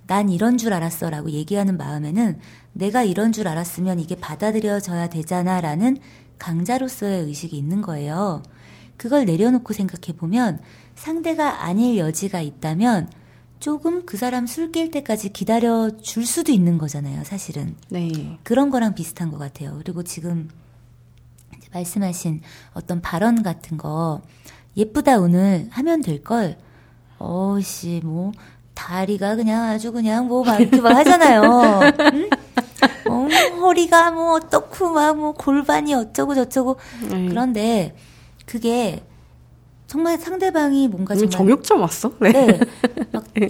[0.08, 2.40] 난 이런 줄 알았어 라고 얘기하는 마음에는
[2.74, 5.98] 내가 이런 줄 알았으면 이게 받아들여져야 되잖아 라는
[6.40, 8.42] 강자로서의 의식이 있는 거예요.
[9.00, 10.60] 그걸 내려놓고 생각해 보면
[10.94, 13.10] 상대가 아닐 여지가 있다면
[13.62, 17.76] 조금 그 사람 술 깰 때까지 기다려 줄 수도 있는 거잖아요, 사실은.
[17.90, 18.38] 네.
[18.44, 19.76] 그런 거랑 비슷한 것 같아요.
[19.80, 20.50] 그리고 지금
[21.72, 22.42] 말씀하신
[22.74, 24.22] 어떤 발언 같은 거
[24.76, 26.58] 예쁘다 오늘 하면 될 걸.
[27.18, 28.32] 어씨 뭐
[28.74, 31.42] 다리가 그냥 아주 그냥 뭐 막 이렇게 막 하잖아요.
[32.14, 32.30] 응?
[33.10, 33.28] 어,
[33.62, 36.78] 허리가 뭐 어떻고 막 뭐 골반이 어쩌고 저쩌고
[37.10, 37.28] 네.
[37.30, 37.96] 그런데
[38.60, 39.04] 그게
[39.86, 42.12] 정말 상대방이 뭔가 정말 정육점 왔어?
[42.20, 42.32] 네.
[42.32, 42.60] 네.
[43.12, 43.48] 막이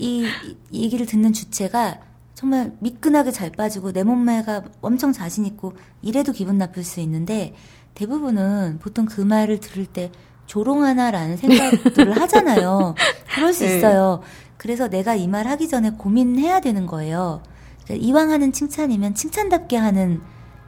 [0.71, 1.99] 이 얘기를 듣는 주체가
[2.35, 5.71] 정말 미끈하게 잘 빠지고 내 몸매가 엄청 자신 있고
[6.01, 7.55] 이래도 기분 나쁠 수 있는데
[7.95, 10.11] 대부분은 보통 그 말을 들을 때
[10.47, 12.95] 조롱하나라는 생각들을 하잖아요.
[13.33, 13.77] 그럴 수 네.
[13.77, 14.21] 있어요.
[14.57, 17.41] 그래서 내가 이 말 하기 전에 고민해야 되는 거예요.
[17.85, 20.21] 그러니까 이왕 하는 칭찬이면 칭찬답게 하는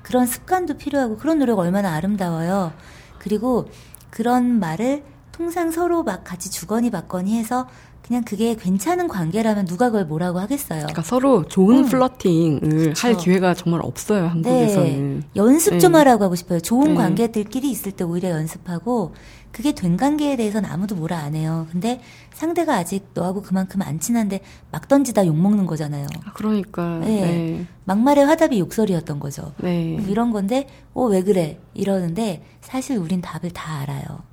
[0.03, 2.71] 그런 습관도 필요하고 그런 노력 얼마나 아름다워요.
[3.19, 3.67] 그리고
[4.11, 7.67] 그런 말을 통상 서로 막 같이 주거니 받거니 해서
[8.05, 10.79] 그냥 그게 괜찮은 관계라면 누가 그걸 뭐라고 하겠어요.
[10.79, 11.85] 그러니까 서로 좋은 음.
[11.85, 13.07] 플러팅을 그쵸.
[13.07, 15.19] 할 기회가 정말 없어요 한국에서는.
[15.19, 15.27] 네.
[15.35, 15.99] 연습 좀 네.
[15.99, 16.59] 하라고 하고 싶어요.
[16.59, 16.95] 좋은 네.
[16.95, 19.13] 관계들끼리 있을 때 오히려 연습하고
[19.51, 21.67] 그게 된 관계에 대해서는 아무도 뭐라 안 해요.
[21.71, 21.99] 근데
[22.33, 24.41] 상대가 아직 너하고 그만큼 안 친한데
[24.71, 26.07] 막 던지다 욕 먹는 거잖아요.
[26.25, 26.99] 아, 그러니까.
[26.99, 27.07] 네.
[27.21, 27.67] 네.
[27.85, 29.53] 막말의 화답이 욕설이었던 거죠.
[29.57, 29.97] 네.
[30.07, 31.59] 이런 건데, 어, 왜 그래?
[31.73, 34.23] 이러는데, 사실 우린 답을 다 알아요.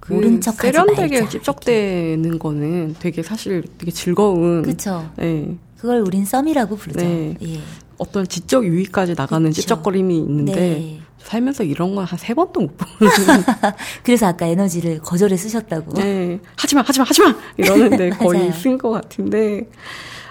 [0.00, 4.62] 그 모른 척 세련되게 찝적대는 거는 되게 사실 되게 즐거운.
[4.62, 5.10] 그렇죠.
[5.16, 5.56] 네.
[5.78, 7.00] 그걸 우린 썸이라고 부르죠.
[7.00, 7.34] 네.
[7.42, 7.60] 예.
[7.98, 9.62] 어떤 지적 유의까지 나가는 그쵸.
[9.62, 11.00] 찝적거림이 있는데 네.
[11.18, 13.12] 살면서 이런 건한세 번도 못 보는.
[14.04, 15.94] 그래서 아까 에너지를 거절에 쓰셨다고.
[15.94, 16.38] 네.
[16.56, 17.34] 하지마, 하지마, 하지마!
[17.56, 19.68] 이러는데 거의 쓴 것 같은데.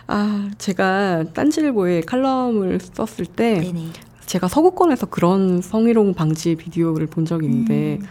[0.08, 3.60] 아, 제가 딴지일보에 칼럼을 썼을 때.
[3.60, 3.88] 네네.
[4.26, 8.08] 제가 서구권에서 그런 성희롱 방지 비디오를 본 적이 있는데, 음.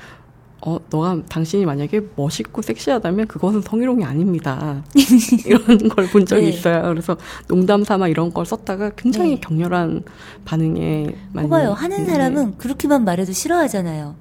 [0.66, 4.82] 어, 너가, 당신이 만약에 멋있고 섹시하다면 그것은 성희롱이 아닙니다.
[5.44, 6.48] 이런 걸 본 적이 네.
[6.50, 6.82] 있어요.
[6.84, 7.16] 그래서
[7.48, 9.40] 농담 삼아 이런 걸 썼다가 굉장히 네.
[9.40, 10.04] 격렬한
[10.46, 11.48] 반응에 많이.
[11.50, 11.72] 봐요.
[11.72, 14.16] 하는 사람은 그렇게만 말해도 싫어하잖아요.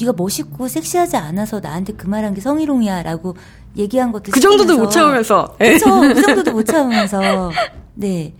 [0.00, 3.36] 네가 멋있고 섹시하지 않아서 나한테 그 말한 게 성희롱이야 라고
[3.76, 7.50] 얘기한 것도 그 정도도 못 참으면서 그렇죠 그 정도도 못 참으면서
[7.94, 8.34] 네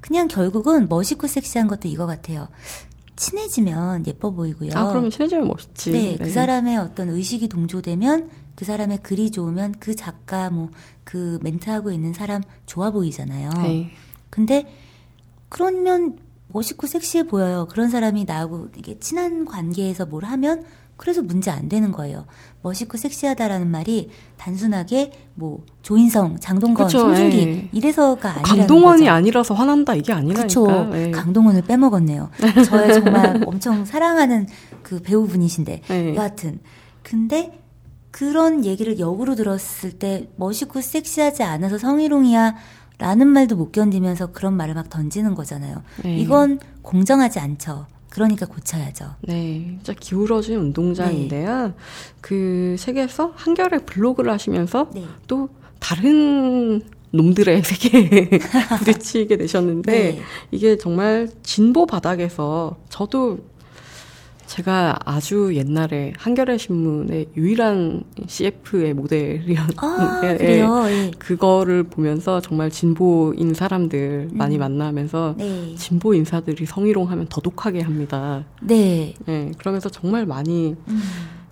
[0.00, 2.48] 그냥 결국은 멋있고 섹시한 것도 이거 같아요
[3.16, 4.70] 친해지면 예뻐 보이고요.
[4.74, 5.90] 아, 그러면 친해지면 멋있지.
[5.90, 10.70] 네, 네, 그 사람의 어떤 의식이 동조되면 그 사람의 글이 좋으면 그 작가 뭐
[11.06, 13.50] 그 멘트하고 있는 사람 좋아 보이잖아요.
[13.62, 13.90] 네.
[14.28, 14.66] 근데
[15.48, 17.68] 그러면 멋있고 섹시해 보여요.
[17.70, 20.64] 그런 사람이 나하고 이게 친한 관계에서 뭘 하면
[20.96, 22.24] 그래서 문제 안 되는 거예요.
[22.62, 27.68] 멋있고 섹시하다라는 말이 단순하게 뭐 조인성, 장동건, 그쵸, 송중기 예.
[27.72, 29.10] 이래서가 아니라 강동원이 거죠.
[29.12, 30.40] 아니라서 화난다 이게 아니라니까.
[30.40, 30.90] 그렇죠.
[30.94, 31.10] 예.
[31.10, 32.30] 강동원을 빼먹었네요.
[32.66, 34.46] 저의 정말 엄청 사랑하는
[34.82, 36.14] 그 배우분이신데 예.
[36.14, 36.60] 여하튼
[37.02, 37.62] 근데
[38.10, 42.56] 그런 얘기를 역으로 들었을 때 멋있고 섹시하지 않아서 성희롱이야
[42.98, 45.82] 라는 말도 못 견디면서 그런 말을 막 던지는 거잖아요.
[46.02, 46.16] 네.
[46.16, 47.86] 이건 공정하지 않죠.
[48.16, 49.16] 그러니까 고쳐야죠.
[49.20, 51.66] 네, 진짜 기울어진 운동장인데요.
[51.66, 51.72] 네.
[52.22, 55.04] 그 책에서 한결의 블로그를 하시면서 네.
[55.26, 58.30] 또 다른 놈들의 세계에
[58.78, 60.20] 부딪히게 되셨는데 네.
[60.50, 63.40] 이게 정말 진보 바닥에서 저도
[64.46, 74.28] 제가 아주 옛날에 한겨레 신문의 유일한 CF의 모델이었는데 아, 예, 그거를 보면서 정말 진보인 사람들
[74.32, 74.36] 음.
[74.36, 75.74] 많이 만나면서 네.
[75.76, 78.44] 진보 인사들이 성희롱하면 더 독하게 합니다.
[78.60, 79.14] 네.
[79.26, 79.52] 네.
[79.58, 81.02] 그러면서 정말 많이 음.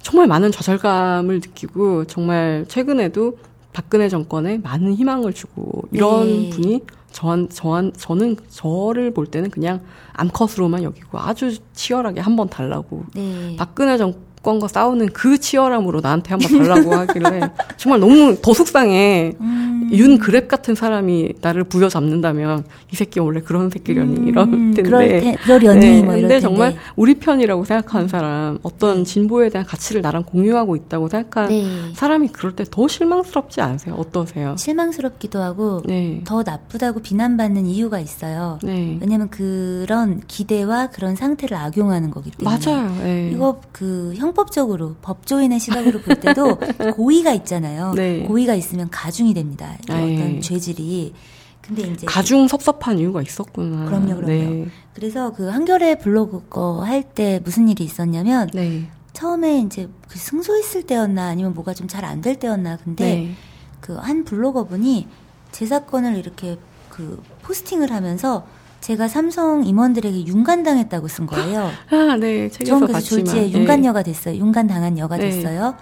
[0.01, 3.39] 정말 많은 좌절감을 느끼고 정말 최근에도
[3.73, 6.51] 박근혜 정권에 많은 희망을 주고 이런 네.
[6.51, 6.83] 분이
[7.15, 9.81] 저한, 저한, 저는, 저를 볼 때는 그냥
[10.15, 13.05] 암컷으로만 여기고 아주 치열하게 한 번 달라고.
[13.15, 13.55] 네.
[13.57, 19.33] 박근혜 정, 정권과 싸우는 그 치열함으로 나한테 한번 달라고 하길래 정말 너무 더 속상해.
[19.41, 19.91] 음.
[19.93, 24.29] 윤 그랩 같은 사람이 나를 부여잡는다면 이 새끼 원래 그런 새끼려니 음.
[24.29, 24.83] 이럴 텐데.
[24.83, 26.03] 그럴 테, 그러려니 네.
[26.03, 29.05] 뭐 근데 정말 우리 편이라고 생각하는 사람, 어떤 네.
[29.05, 31.67] 진보에 대한 가치를 나랑 공유하고 있다고 생각하는 네.
[31.95, 33.95] 사람이 그럴 때 더 실망스럽지 않으세요?
[33.95, 34.57] 어떠세요?
[34.59, 36.23] 실망스럽기도 하고 네.
[36.25, 38.59] 더 나쁘다고 비난받는 이유가 있어요.
[38.63, 38.99] 네.
[39.01, 42.59] 왜냐면 그런 기대와 그런 상태를 악용하는 거기 때문에.
[42.59, 42.91] 맞아요.
[43.03, 43.31] 네.
[43.33, 46.59] 이거 그 형, 형법적으로 법조인의 시각으로 볼 때도
[46.97, 47.93] 고의가 있잖아요.
[47.95, 48.25] 네.
[48.25, 49.77] 고의가 있으면 가중이 됩니다.
[49.85, 50.41] 어떤 네.
[50.41, 51.15] 죄질이.
[51.63, 53.87] 근데 이제 가중 섭섭한 이유가 있었구나.
[53.87, 54.27] 그럼요, 그럼요.
[54.27, 54.67] 네.
[54.93, 58.91] 그래서 그 한겨레 블로그 거 할 때 무슨 일이 있었냐면 네.
[59.13, 63.35] 처음에 이제 그 승소했을 때였나 아니면 뭐가 좀 잘 안 될 때였나 근데 네.
[63.81, 65.07] 그한 블로거분이
[65.53, 66.59] 제 사건을 이렇게
[66.91, 68.45] 그 포스팅을 하면서
[68.85, 71.71] 제가 삼성 임원들에게 윤간당했다고 쓴 거예요.
[71.89, 72.51] 아, 네.
[72.51, 74.37] 책에서 그래서 졸지에 윤간녀가 됐어요.
[74.37, 75.31] 윤간당한 여가 네.
[75.31, 75.75] 됐어요.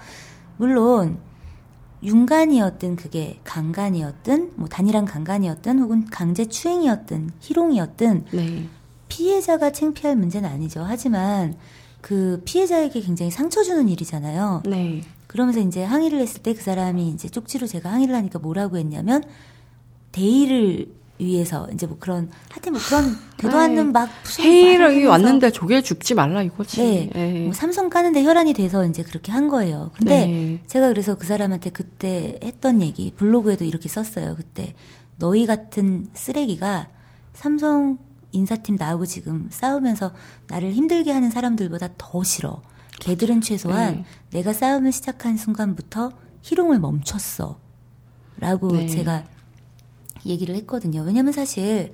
[0.57, 1.19] 물론
[2.05, 8.69] 윤간이었든 그게 강간이었든 뭐 단일한 강간이었든 혹은 강제 추행이었든 희롱이었든 네.
[9.09, 10.85] 피해자가 창피할 문제는 아니죠.
[10.87, 11.57] 하지만
[12.01, 14.63] 그 피해자에게 굉장히 상처 주는 일이잖아요.
[14.67, 15.03] 네.
[15.27, 19.25] 그러면서 이제 항의를 했을 때 그 사람이 이제 쪽지로 제가 항의를 하니까 뭐라고 했냐면
[20.13, 24.09] 대의를 위해서 이제 뭐 그런 하여튼 뭐 그런 되도 않는 막
[24.39, 26.81] 회의를 왔는데 조개 죽지 말라 이거지.
[26.81, 27.11] 네.
[27.13, 27.45] 네.
[27.45, 29.91] 뭐 삼성 까는데 혈안이 돼서 이제 그렇게 한 거예요.
[29.97, 30.63] 근데 네.
[30.67, 34.35] 제가 그래서 그 사람한테 그때 했던 얘기 블로그에도 이렇게 썼어요.
[34.37, 34.75] 그때
[35.19, 36.89] 너희 같은 쓰레기가
[37.35, 37.99] 삼성
[38.33, 40.13] 인사팀 나오고 지금 싸우면서
[40.49, 42.63] 나를 힘들게 하는 사람들보다 더 싫어.
[43.01, 44.05] 걔들은 최소한 네.
[44.31, 46.13] 내가 싸움을 시작한 순간부터
[46.43, 47.59] 희롱을 멈췄어.
[48.39, 48.87] 라고 네.
[48.89, 49.25] 제가
[50.27, 51.03] 얘기를 했거든요.
[51.03, 51.93] 왜냐면 사실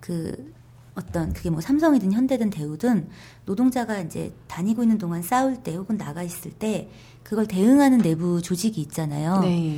[0.00, 0.52] 그
[0.94, 3.08] 어떤 그게 뭐 삼성이든 현대든 대우든
[3.46, 6.90] 노동자가 이제 다니고 있는 동안 싸울 때 혹은 나가 있을 때
[7.22, 9.40] 그걸 대응하는 내부 조직이 있잖아요.
[9.40, 9.76] 네.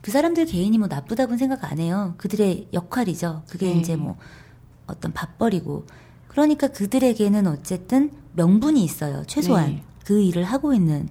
[0.00, 2.14] 그 사람들 개인이 뭐 나쁘다고는 생각 안 해요.
[2.18, 3.42] 그들의 역할이죠.
[3.48, 3.80] 그게 네.
[3.80, 4.16] 이제 뭐
[4.86, 5.86] 어떤 밥벌이고
[6.28, 9.24] 그러니까 그들에게는 어쨌든 명분이 있어요.
[9.26, 9.84] 최소한 네.
[10.04, 11.08] 그 일을 하고 있는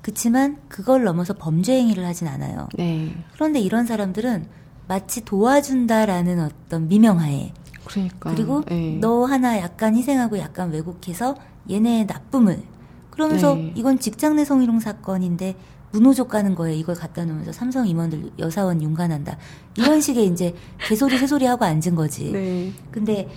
[0.00, 2.68] 그렇지만 그걸 넘어서 범죄 행위를 하진 않아요.
[2.74, 3.14] 네.
[3.34, 4.46] 그런데 이런 사람들은
[4.88, 7.52] 마치 도와준다라는 어떤 미명하에
[7.84, 8.30] 그러니까.
[8.30, 8.98] 그리고 네.
[9.00, 11.34] 너 하나 약간 희생하고 약간 왜곡해서
[11.70, 12.62] 얘네의 나쁨을
[13.10, 13.72] 그러면서 네.
[13.76, 15.56] 이건 직장 내 성희롱 사건인데
[15.92, 19.36] 문호족 가는 거에 이걸 갖다 놓으면서 삼성 임원들 여사원 윤간한다
[19.76, 20.54] 이런 식의 이제
[20.88, 22.32] 개소리 새소리 하고 앉은 거지.
[22.32, 22.72] 네.
[22.90, 23.28] 근데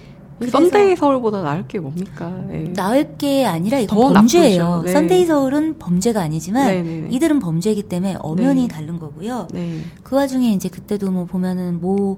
[0.42, 2.30] 썬데이 서울보다 나을 게 뭡니까?
[2.48, 2.72] 네.
[2.74, 4.82] 나을 게 아니라 이건 범죄예요.
[4.84, 4.92] 네.
[4.92, 6.84] 썬데이 서울은 범죄가 아니지만 네네.
[6.84, 7.08] 네, 네.
[7.12, 8.68] 이들은 범죄이기 때문에 엄연히 네.
[8.68, 9.48] 다른 거고요.
[9.54, 9.80] 네.
[10.04, 12.18] 그 와중에 이제 그때도 뭐 보면은 뭐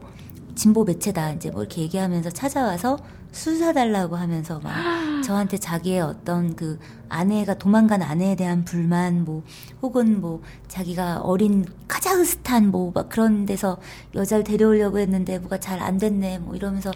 [0.56, 2.98] 진보 매체다 이제 뭐 이렇게 얘기하면서 찾아와서
[3.38, 4.74] 술 사달라고 하면서 막
[5.24, 6.80] 저한테 자기의 어떤 그
[7.10, 9.44] 아내가 도망간 아내에 대한 불만 뭐
[9.82, 13.78] 혹은 뭐 자기가 어린 카자흐스탄 뭐 막 그런 데서
[14.16, 16.92] 여자를 데려오려고 했는데 뭐가 잘 안 됐네 뭐 이러면서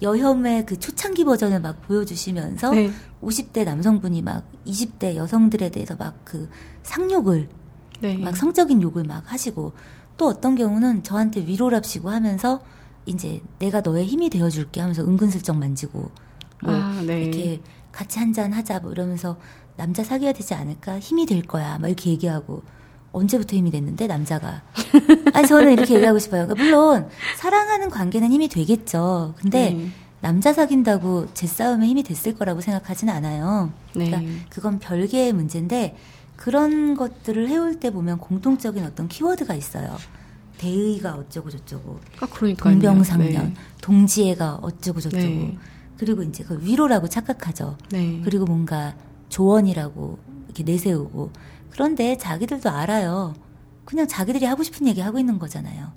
[0.00, 2.90] 여혐의 그 초창기 버전을 막 보여주시면서 네.
[3.22, 6.48] 50대 남성분이 막 20대 여성들에 대해서 막 그
[6.82, 7.48] 상욕을
[8.00, 8.16] 네.
[8.16, 9.72] 막 성적인 욕을 막 하시고
[10.16, 12.60] 또 어떤 경우는 저한테 위로랍시고 하면서
[13.06, 16.10] 이제 내가 너의 힘이 되어줄게 하면서 은근슬쩍 만지고
[16.62, 17.22] 뭐 아, 네.
[17.24, 19.36] 이렇게 같이 한 잔 하자 뭐 이러면서
[19.76, 22.62] 남자 사귀어야 되지 않을까 힘이 될 거야 막 이렇게 얘기하고
[23.12, 24.62] 언제부터 힘이 됐는데 남자가
[25.34, 26.46] 아니 저는 이렇게 얘기하고 싶어요.
[26.46, 29.34] 그러니까 물론 사랑하는 관계는 힘이 되겠죠.
[29.36, 29.88] 근데 네.
[30.20, 33.72] 남자 사귄다고 제 싸움에 힘이 됐을 거라고 생각하지는 않아요.
[33.92, 34.28] 그러니까 네.
[34.48, 35.96] 그건 별개의 문제인데
[36.36, 39.96] 그런 것들을 해올 때 보면 공통적인 어떤 키워드가 있어요.
[40.62, 41.98] 대의가 어쩌고 저쩌고.
[42.20, 43.46] 아, 그러니까 동병상련.
[43.46, 43.54] 네.
[43.80, 45.22] 동지애가 어쩌고 저쩌고.
[45.22, 45.58] 네.
[45.98, 47.76] 그리고 이제 그 위로라고 착각하죠.
[47.90, 48.20] 네.
[48.24, 48.94] 그리고 뭔가
[49.28, 51.32] 조언이라고 이렇게 내세우고.
[51.70, 53.34] 그런데 자기들도 알아요.
[53.84, 55.92] 그냥 자기들이 하고 싶은 얘기 하고 있는 거잖아요.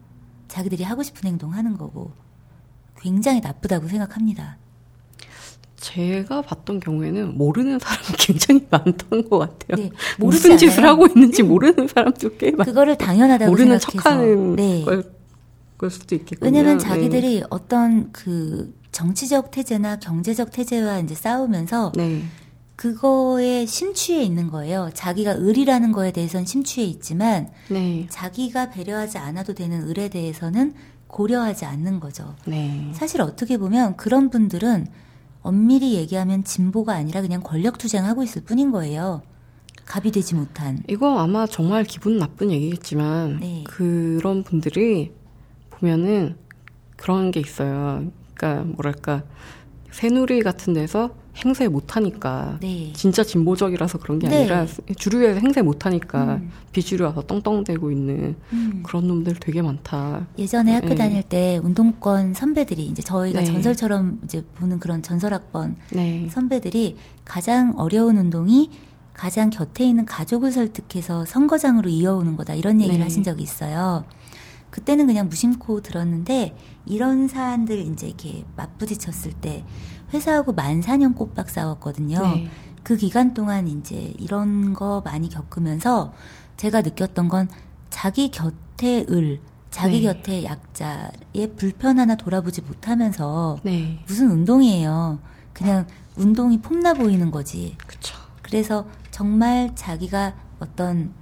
[0.47, 2.11] 자기들이 하고 싶은 행동 하는 거고.
[2.99, 4.57] 굉장히 나쁘다고 생각합니다.
[5.85, 9.83] 제가 봤던 경우에는 모르는 사람이 굉장히 많던 것 같아요.
[9.85, 11.49] 네, 무슨 짓을 하고 있는지 음.
[11.49, 12.65] 모르는 사람도 꽤 많아요.
[12.65, 14.01] 그거를 당연하다고 모르는 생각해서.
[14.01, 14.83] 척하는 네.
[14.83, 15.03] 걸,
[15.77, 16.47] 걸 수도 있겠군요.
[16.49, 16.83] 왜냐하면 네.
[16.83, 17.45] 자기들이 네.
[17.51, 22.23] 어떤 그 정치적 태제나 경제적 태제와 이제 싸우면서 네.
[22.75, 24.89] 그거에 심취해 있는 거예요.
[24.93, 28.07] 자기가 을이라는 거에 대해서는 심취해 있지만 네.
[28.09, 30.73] 자기가 배려하지 않아도 되는 을에 대해서는
[31.07, 32.35] 고려하지 않는 거죠.
[32.45, 32.91] 네.
[32.93, 34.87] 사실 어떻게 보면 그런 분들은
[35.45, 39.21] 엄밀히 얘기하면 진보가 아니라 그냥 권력 투쟁하고 있을 뿐인 거예요.
[39.85, 40.81] 갑이 되지 못한.
[40.89, 43.63] 이거 아마 정말 기분 나쁜 얘기겠지만 네.
[43.67, 45.13] 그런 분들이
[45.69, 46.35] 보면은
[46.97, 48.11] 그런 게 있어요.
[48.33, 49.23] 그러니까 뭐랄까
[49.91, 52.91] 새누리 같은 데서 행세 못하니까 네.
[52.93, 54.37] 진짜 진보적이라서 그런 게 네.
[54.37, 54.65] 아니라
[54.97, 56.51] 주류에서 행세 못하니까 음.
[56.71, 58.83] 비주류 와서 떵떵대고 있는 음.
[58.85, 60.27] 그런 놈들 되게 많다.
[60.37, 60.95] 예전에 학교 네.
[60.95, 63.45] 다닐 때 운동권 선배들이 이제 저희가 네.
[63.45, 66.27] 전설처럼 이제 보는 그런 전설학번 네.
[66.31, 68.69] 선배들이 가장 어려운 운동이
[69.13, 73.03] 가장 곁에 있는 가족을 설득해서 선거장으로 이어오는 거다 이런 얘기를 네.
[73.03, 74.05] 하신 적이 있어요.
[74.69, 76.53] 그때는 그냥 무심코 들었는데
[76.85, 79.63] 이런 사안들 이제 이렇게 맞부딪혔을 때
[80.15, 82.21] 회사하고 만 4년 꼬박 싸웠거든요.
[82.21, 82.49] 네.
[82.83, 86.13] 그 기간 동안 이제 이런 거 많이 겪으면서
[86.57, 87.49] 제가 느꼈던 건
[87.89, 89.41] 자기 곁에 을,
[89.71, 90.13] 자기 네.
[90.13, 93.99] 곁에 약자의 불편 하나 돌아보지 못하면서 네.
[94.07, 95.19] 무슨 운동이에요.
[95.53, 97.75] 그냥 운동이 폼나 보이는 거지.
[97.85, 98.15] 그쵸.
[98.41, 101.13] 그래서 정말 자기가 어떤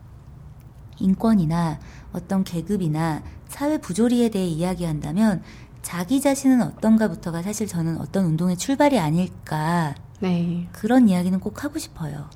[1.00, 1.80] 인권이나
[2.12, 5.41] 어떤 계급이나 사회 부조리에 대해 이야기한다면
[5.84, 9.94] 자기 자신은 어떤가부터가 사실 저는 어떤 운동의 출발이 아닐까.
[10.22, 10.68] 네.
[10.72, 12.30] 그런 이야기는 꼭 하고 싶어요.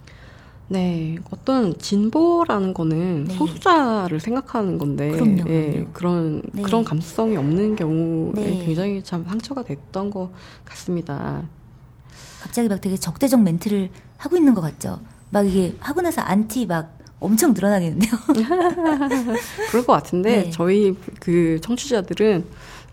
[0.69, 3.33] 네, 어떤 진보라는 거는 네.
[3.33, 5.49] 소수자를 생각하는 건데, 그럼요, 그럼요.
[5.49, 6.61] 예, 그런 네.
[6.61, 8.65] 그런 감수성이 없는 경우에 네.
[8.65, 10.29] 굉장히 참 상처가 됐던 것
[10.65, 11.43] 같습니다.
[12.41, 14.99] 갑자기 막 되게 적대적 멘트를 하고 있는 것 같죠.
[15.29, 18.11] 막 이게 하고 나서 안티 막 엄청 늘어나겠는데요.
[19.71, 20.49] 그럴 것 같은데 네.
[20.51, 22.45] 저희 그 청취자들은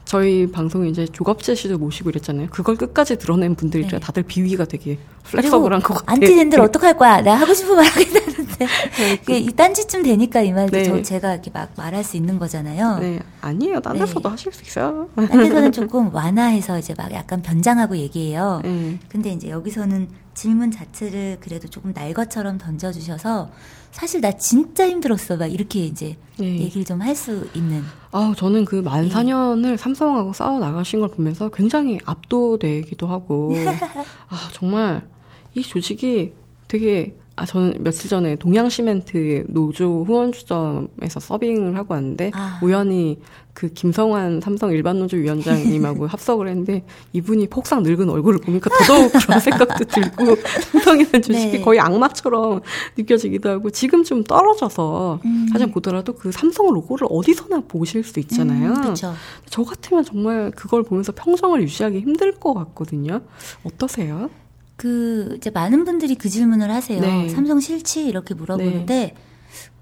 [0.05, 2.49] 저희 방송에 이제 조갑제 씨도 모시고 이랬잖아요.
[2.51, 3.99] 그걸 끝까지 들어낸 분들이 네.
[3.99, 6.15] 다들 비위가 되게 flexible한 것 같아요.
[6.15, 7.21] 안티 생긴들 어떡할 거야?
[7.23, 8.21] 내가 하고 싶은 말 하겠다는데.
[8.21, 8.24] 네.
[9.29, 11.03] 이 딴지쯤 되니까 이 말도 네.
[11.03, 12.99] 제가 이렇게 막 말할 수 있는 거잖아요.
[12.99, 13.21] 네.
[13.41, 13.81] 아니에요.
[13.81, 14.29] 딴 데서도 네.
[14.29, 15.09] 하실 수 있어요.
[15.15, 18.61] 딴 데서는 조금 완화해서 이제 막 약간 변장하고 얘기해요.
[18.65, 18.99] 네.
[19.09, 23.51] 근데 이제 여기서는 질문 자체를 그래도 조금 날 것처럼 던져주셔서
[23.93, 25.37] 사실 나 진짜 힘들었어.
[25.37, 26.59] 막 이렇게 이제 네.
[26.59, 27.83] 얘기를 좀 할 수 있는.
[28.11, 29.77] 아, 저는 그만 4년을 네.
[29.77, 33.53] 삼성하고 싸워 나가신 걸 보면서 굉장히 압도되기도 하고,
[34.29, 35.07] 아, 정말
[35.55, 36.33] 이 조직이
[36.67, 42.61] 되게 아, 저는 며칠 전에 동양시멘트 노조 후원주점에서 서빙을 하고 왔는데, 아.
[42.62, 43.18] 우연히
[43.53, 49.41] 그 김성환 삼성 일반 노조 위원장님하고 합석을 했는데, 이분이 폭삭 늙은 얼굴을 보니까 더더욱 그런
[49.41, 50.37] 생각도 들고,
[50.72, 51.61] 삼성이라는 주식이 네.
[51.61, 52.61] 거의 악마처럼
[52.97, 55.49] 느껴지기도 하고, 지금 좀 떨어져서, 음.
[55.53, 58.74] 하자 보더라도 그 삼성 로고를 어디서나 보실 수 있잖아요.
[58.74, 58.95] 음,
[59.47, 63.22] 저 같으면 정말 그걸 보면서 평정을 유지하기 힘들 것 같거든요.
[63.64, 64.30] 어떠세요?
[64.77, 67.01] 그 이제 많은 분들이 그 질문을 하세요.
[67.01, 67.29] 네.
[67.29, 69.14] 삼성 싫지 이렇게 물어보는데 네.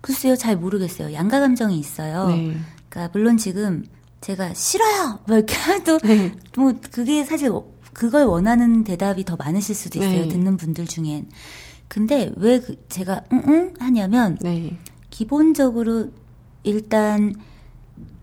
[0.00, 1.12] 글쎄요 잘 모르겠어요.
[1.12, 2.28] 양가 감정이 있어요.
[2.28, 2.56] 네.
[2.88, 3.84] 그러니까 물론 지금
[4.20, 6.32] 제가 싫어요 뭐 이렇게 해도 네.
[6.56, 7.50] 뭐 그게 사실
[7.92, 10.22] 그걸 원하는 대답이 더 많으실 수도 있어요.
[10.22, 10.28] 네.
[10.28, 11.28] 듣는 분들 중엔.
[11.88, 14.78] 근데 왜 그 제가 응응 하냐면 네.
[15.10, 16.10] 기본적으로
[16.62, 17.34] 일단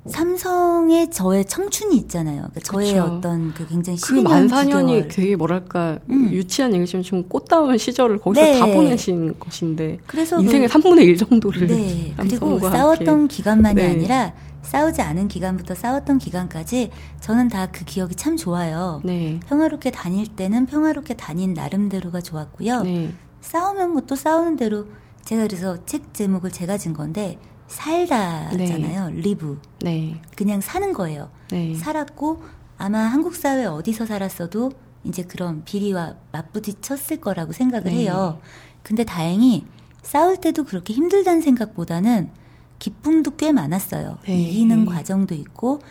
[0.05, 2.37] 삼성의 저의 청춘이 있잖아요.
[2.49, 3.03] 그러니까 저의 그쵸.
[3.03, 6.29] 어떤 그 굉장히 그 만사년이 되게 뭐랄까 음.
[6.31, 8.59] 유치한 얘기지만 좀 꽃다운 시절을 거기서 네.
[8.59, 12.13] 다 보내신 것인데 그래서 인생의 그, 3분의 1 정도를 네.
[12.17, 13.35] 그리고 싸웠던 함께.
[13.35, 13.91] 기간만이 네.
[13.91, 16.91] 아니라 싸우지 않은 기간부터 싸웠던 기간까지
[17.21, 19.01] 저는 다 그 기억이 참 좋아요.
[19.03, 19.39] 네.
[19.47, 22.83] 평화롭게 다닐 때는 평화롭게 다닌 나름대로가 좋았고요.
[22.83, 23.13] 네.
[23.41, 24.85] 싸우면 뭐 또 싸우는 대로
[25.25, 27.37] 제가 그래서 책 제목을 제가 진 건데
[27.69, 29.09] 살다잖아요.
[29.09, 29.21] 네.
[29.21, 29.61] 리브.
[29.81, 30.21] 네.
[30.35, 31.29] 그냥 사는 거예요.
[31.51, 31.75] 네.
[31.75, 32.43] 살았고
[32.77, 34.71] 아마 한국 사회 어디서 살았어도
[35.03, 37.99] 이제 그런 비리와 맞부딪혔을 거라고 생각을 네.
[37.99, 38.41] 해요.
[38.83, 39.65] 근데 다행히
[40.01, 42.31] 싸울 때도 그렇게 힘들다는 생각보다는
[42.79, 44.17] 기쁨도 꽤 많았어요.
[44.25, 44.39] 네.
[44.39, 45.81] 이기는 과정도 있고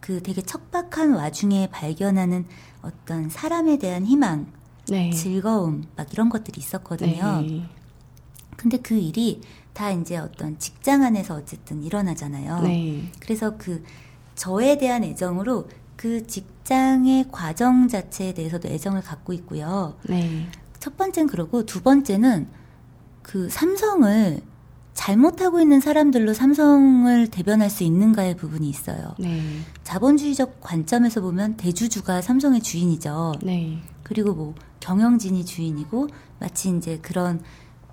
[0.00, 2.46] 그 되게 척박한 와중에 발견하는
[2.82, 4.46] 어떤 사람에 대한 희망,
[4.88, 5.10] 네.
[5.10, 7.42] 즐거움 막 이런 것들이 있었거든요.
[7.42, 7.64] 네.
[8.56, 9.40] 근데 그 일이
[9.76, 12.62] 다 이제 어떤 직장 안에서 어쨌든 일어나잖아요.
[12.62, 13.12] 네.
[13.20, 13.84] 그래서 그
[14.34, 19.98] 저에 대한 애정으로 그 직장의 과정 자체에 대해서도 애정을 갖고 있고요.
[20.08, 20.46] 네.
[20.80, 22.48] 첫 번째는 그러고 두 번째는
[23.20, 24.40] 그 삼성을
[24.94, 29.14] 잘못하고 있는 사람들로 삼성을 대변할 수 있는가의 부분이 있어요.
[29.18, 29.42] 네.
[29.84, 33.34] 자본주의적 관점에서 보면 대주주가 삼성의 주인이죠.
[33.42, 33.82] 네.
[34.02, 36.08] 그리고 뭐 경영진이 주인이고
[36.38, 37.42] 마치 이제 그런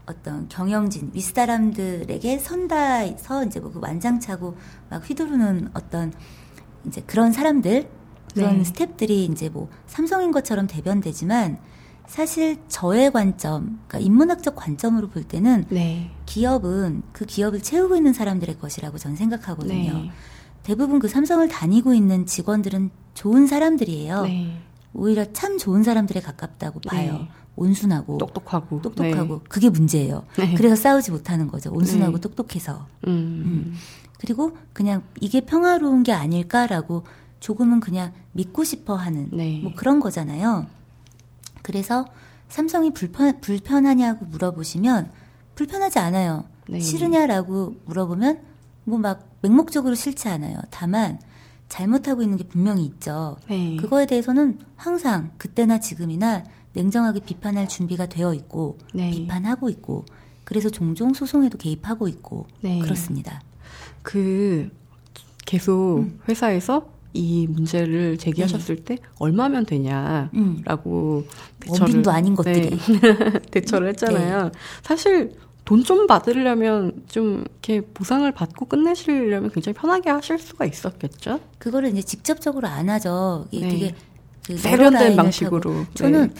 [0.05, 4.57] 어떤 경영진 윗사람들에게 선다서 이제 뭐그 완장차고
[4.89, 6.13] 막 휘두르는 어떤
[6.85, 7.89] 이제 그런 사람들
[8.33, 8.63] 그런 네.
[8.63, 11.59] 스탭들이 이제 뭐 삼성인 것처럼 대변되지만
[12.07, 16.11] 사실 저의 관점, 그러니까 인문학적 관점으로 볼 때는 네.
[16.25, 19.93] 기업은 그 기업을 채우고 있는 사람들의 것이라고 저는 생각하거든요.
[19.93, 20.11] 네.
[20.63, 24.23] 대부분 그 삼성을 다니고 있는 직원들은 좋은 사람들이에요.
[24.23, 24.61] 네.
[24.93, 27.27] 오히려 참 좋은 사람들에 가깝다고 봐요.
[27.55, 27.67] 네.
[27.67, 29.43] 온순하고 똑똑하고 똑똑하고 네.
[29.49, 30.25] 그게 문제예요.
[30.37, 30.53] 네.
[30.55, 31.71] 그래서 싸우지 못하는 거죠.
[31.71, 32.21] 온순하고 네.
[32.21, 32.87] 똑똑해서.
[33.07, 33.11] 음.
[33.11, 33.73] 음.
[34.19, 37.03] 그리고 그냥 이게 평화로운 게 아닐까라고
[37.39, 39.59] 조금은 그냥 믿고 싶어 하는 네.
[39.61, 40.67] 뭐 그런 거잖아요.
[41.61, 42.05] 그래서
[42.47, 45.11] 삼성이 불편 불편하냐고 물어보시면
[45.55, 46.45] 불편하지 않아요.
[46.69, 46.79] 네.
[46.79, 48.39] 싫으냐라고 물어보면
[48.85, 50.57] 뭐 막 맹목적으로 싫지 않아요.
[50.69, 51.19] 다만
[51.67, 53.37] 잘못하고 있는 게 분명히 있죠.
[53.49, 53.75] 네.
[53.77, 56.43] 그거에 대해서는 항상 그때나 지금이나
[56.73, 59.11] 냉정하게 비판할 준비가 되어 있고 네.
[59.11, 60.05] 비판하고 있고
[60.43, 62.79] 그래서 종종 소송에도 개입하고 있고 네.
[62.79, 63.41] 그렇습니다.
[64.01, 64.69] 그
[65.45, 66.19] 계속 음.
[66.27, 68.83] 회사에서 이 문제를 제기하셨을 네.
[68.83, 71.29] 때 얼마면 되냐라고 음.
[71.59, 73.39] 대처를 도 아닌 것들이 네.
[73.51, 74.43] 대처를 했잖아요.
[74.45, 74.51] 네.
[74.81, 75.33] 사실
[75.65, 81.39] 돈좀 받으려면 좀 이렇게 보상을 받고 끝내시려면 굉장히 편하게 하실 수가 있었겠죠.
[81.57, 83.47] 그거를 이제 직접적으로 안 하죠.
[83.51, 83.71] 이게 네.
[83.71, 83.95] 되게
[84.45, 85.85] 그 세련된 방식으로.
[85.93, 86.33] 저는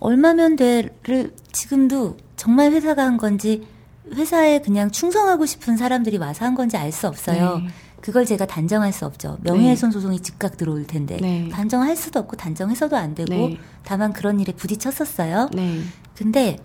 [0.00, 3.66] 얼마면 돼를 지금도 정말 회사가 한 건지
[4.14, 7.58] 회사에 그냥 충성하고 싶은 사람들이 와서 한 건지 알 수 없어요.
[7.58, 7.68] 네.
[8.00, 9.36] 그걸 제가 단정할 수 없죠.
[9.42, 9.92] 명예훼손 네.
[9.92, 11.48] 소송이 즉각 들어올 텐데 네.
[11.50, 13.58] 단정할 수도 없고 단정해서도 안 되고 네.
[13.84, 15.50] 다만 그런 일에 부딪혔었어요.
[15.52, 15.82] 네.
[16.16, 16.56] 근데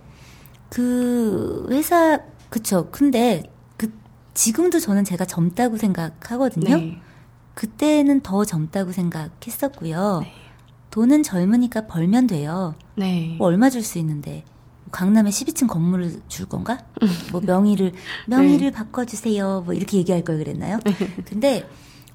[0.70, 2.18] 그 회사
[2.48, 2.88] 그쵸.
[2.90, 3.42] 근데
[3.76, 3.92] 그
[4.32, 6.76] 지금도 저는 제가 젊다고 생각하거든요.
[6.76, 7.00] 네.
[7.54, 10.24] 그때는 더 젊다고 생각했었고요.
[10.96, 11.00] 네.
[11.00, 12.74] 돈은 젊으니까 벌면 돼요.
[12.96, 13.34] 네.
[13.38, 14.44] 뭐 얼마 줄 수 있는데.
[14.92, 16.78] 강남에 12층 건물을 줄 건가?
[17.32, 17.92] 뭐 명의를
[18.28, 18.70] 명의를 네.
[18.70, 19.62] 바꿔 주세요.
[19.66, 20.78] 뭐 이렇게 얘기할 걸 그랬나요?
[21.26, 21.68] 근데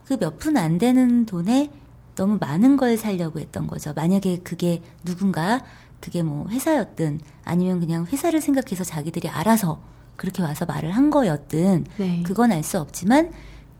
[0.06, 1.70] 그 몇 푼 안 되는 돈에
[2.16, 3.94] 너무 많은 걸 살려고 했던 거죠.
[3.94, 5.64] 만약에 그게 누군가
[6.00, 9.82] 그게 뭐 회사였든 아니면 그냥 회사를 생각해서 자기들이 알아서
[10.16, 12.24] 그렇게 와서 말을 한 거였든 네.
[12.26, 13.32] 그건 알 수 없지만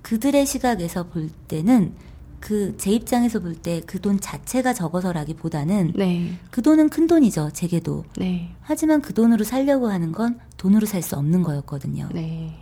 [0.04, 1.94] 그들의 시각에서 볼 때는
[2.42, 6.38] 그 제 입장에서 볼 때 그 돈 자체가 적어서라기보다는 네.
[6.50, 8.54] 그 돈은 큰 돈이죠 제게도 네.
[8.62, 12.10] 하지만 그 돈으로 살려고 하는 건 돈으로 살 수 없는 거였거든요.
[12.14, 12.58] 네.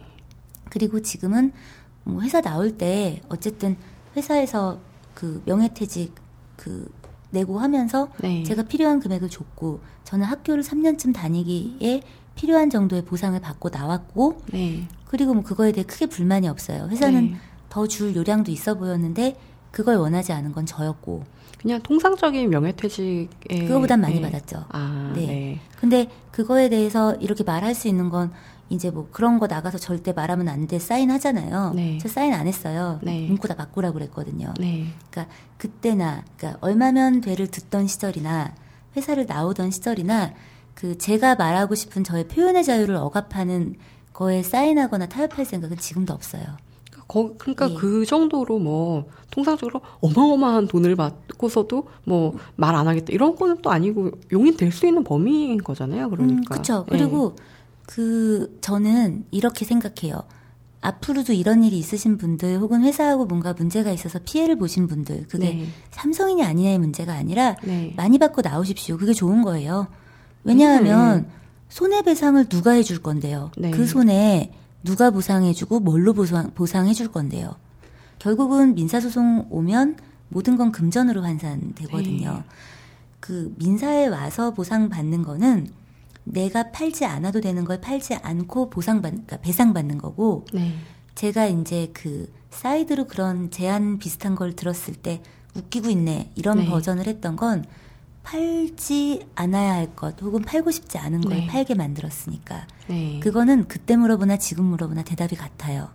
[0.69, 1.51] 그리고 지금은
[2.03, 3.75] 뭐 회사 나올 때 어쨌든
[4.15, 4.80] 회사에서
[5.13, 6.13] 그 명예퇴직
[6.55, 6.91] 그
[7.32, 8.43] 내고 하면서 네.
[8.43, 12.01] 제가 필요한 금액을 줬고 저는 학교를 3년쯤 다니기에
[12.36, 14.88] 필요한 정도의 보상을 받고 나왔고 네.
[15.05, 16.88] 그리고 뭐 그거에 대해 크게 불만이 없어요.
[16.89, 17.38] 회사는 네.
[17.69, 19.38] 더줄 요량도 있어 보였는데
[19.72, 21.24] 그걸 원하지 않은 건 저였고
[21.61, 24.22] 그냥 통상적인 명예퇴직에 그거보단 많이 네.
[24.22, 24.65] 받았죠.
[24.70, 25.26] 아, 네.
[25.26, 25.59] 네.
[25.80, 28.32] 근데 그거에 대해서 이렇게 말할 수 있는 건
[28.70, 31.74] 이제 뭐 그런 거 나가서 절대 말하면 안 돼 사인 하잖아요.
[31.76, 31.97] 네.
[31.99, 32.99] 저 사인 안 했어요.
[33.01, 33.26] 네.
[33.28, 34.53] 문구 다 바꾸라고 그랬거든요.
[34.59, 34.86] 네.
[35.09, 38.53] 그러니까 그때나 그러니까 얼마면 돼를 듣던 시절이나
[38.95, 40.34] 회사를 나오던 시절이나
[40.76, 43.76] 그 제가 말하고 싶은 저의 표현의 자유를 억압하는
[44.13, 46.43] 거에 사인하거나 타협할 생각은 지금도 없어요.
[47.10, 47.74] 거, 그러니까 예.
[47.76, 54.12] 그 정도로 뭐 통상적으로 어마어마한 돈을 받고서도 뭐 말 안 하겠다 이런 거는 또 아니고
[54.32, 56.10] 용인될 수 있는 범위인 거잖아요.
[56.10, 56.39] 그러니까.
[56.39, 56.86] 음, 그렇죠.
[56.88, 57.43] 그리고 예.
[57.88, 60.22] 그 저는 이렇게 생각해요.
[60.82, 65.68] 앞으로도 이런 일이 있으신 분들 혹은 회사하고 뭔가 문제가 있어서 피해를 보신 분들 그게 네.
[65.91, 67.93] 삼성이냐 아니냐의 문제가 아니라 네.
[67.97, 68.97] 많이 받고 나오십시오.
[68.97, 69.88] 그게 좋은 거예요.
[70.45, 71.30] 왜냐하면 네.
[71.70, 73.51] 손해배상을 누가 해줄 건데요.
[73.57, 73.72] 네.
[73.72, 74.51] 그 손해
[74.84, 77.55] 누가 보상해주고 뭘로 보상, 보상해줄 건데요.
[78.17, 79.97] 결국은 민사소송 오면
[80.30, 82.34] 모든 건 금전으로 환산되거든요.
[82.34, 82.43] 네.
[83.19, 85.67] 그 민사에 와서 보상받는 거는
[86.23, 90.75] 내가 팔지 않아도 되는 걸 팔지 않고 보상받, 그러니까 배상받는 거고, 네.
[91.15, 95.21] 제가 이제 그 사이드로 그런 제안 비슷한 걸 들었을 때
[95.55, 96.65] 웃기고 있네 이런 네.
[96.65, 97.65] 버전을 했던 건
[98.39, 101.47] 팔지 않아야 할 것 혹은 팔고 싶지 않은 걸 네.
[101.47, 103.19] 팔게 만들었으니까 네.
[103.23, 105.89] 그거는 그때 물어보나 지금 물어보나 대답이 같아요.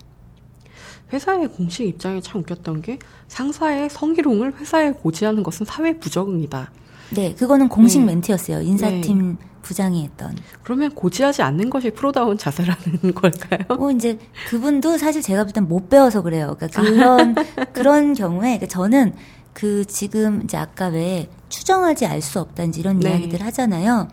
[1.13, 6.71] 회사의 공식 입장이 참 웃겼던 게 상사의 성희롱을 회사에 고지하는 것은 사회 부적응이다.
[7.11, 8.07] 네, 그거는 공식 네.
[8.07, 8.61] 멘트였어요.
[8.61, 9.45] 인사팀 네.
[9.61, 10.35] 부장이 했던.
[10.63, 13.77] 그러면 고지하지 않는 것이 프로다운 자세라는 걸까요?
[13.77, 14.19] 뭐 이제
[14.49, 16.57] 그분도 사실 제가 볼 땐 못 배워서 그래요.
[16.59, 17.35] 그러니까 그런
[17.71, 19.13] 그런 경우에 그러니까 저는
[19.55, 23.09] 그 지금 이제 아까 왜 추정하지 알 수 없다든지 이런 네.
[23.09, 24.09] 이야기들 하잖아요.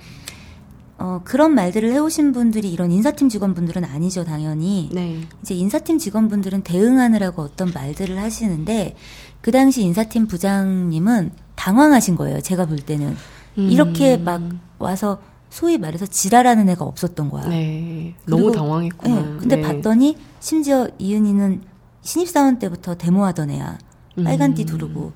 [0.99, 4.88] 어, 그런 말들을 해오신 분들이 이런 인사팀 직원분들은 아니죠, 당연히.
[4.93, 5.20] 네.
[5.43, 8.95] 이제 인사팀 직원분들은 대응하느라고 어떤 말들을 하시는데,
[9.40, 13.16] 그 당시 인사팀 부장님은 당황하신 거예요, 제가 볼 때는.
[13.59, 13.68] 음.
[13.68, 14.40] 이렇게 막
[14.78, 15.18] 와서
[15.51, 17.49] 소위 말해서 지랄하는 애가 없었던 거야.
[17.49, 18.14] 네.
[18.28, 19.14] 너무 당황했구나.
[19.14, 19.22] 네.
[19.40, 19.62] 근데 네.
[19.62, 21.62] 봤더니 심지어 이은이는
[22.03, 23.76] 신입사원 때부터 데모하던 애야.
[24.22, 24.66] 빨간 띠 음.
[24.66, 25.12] 두르고.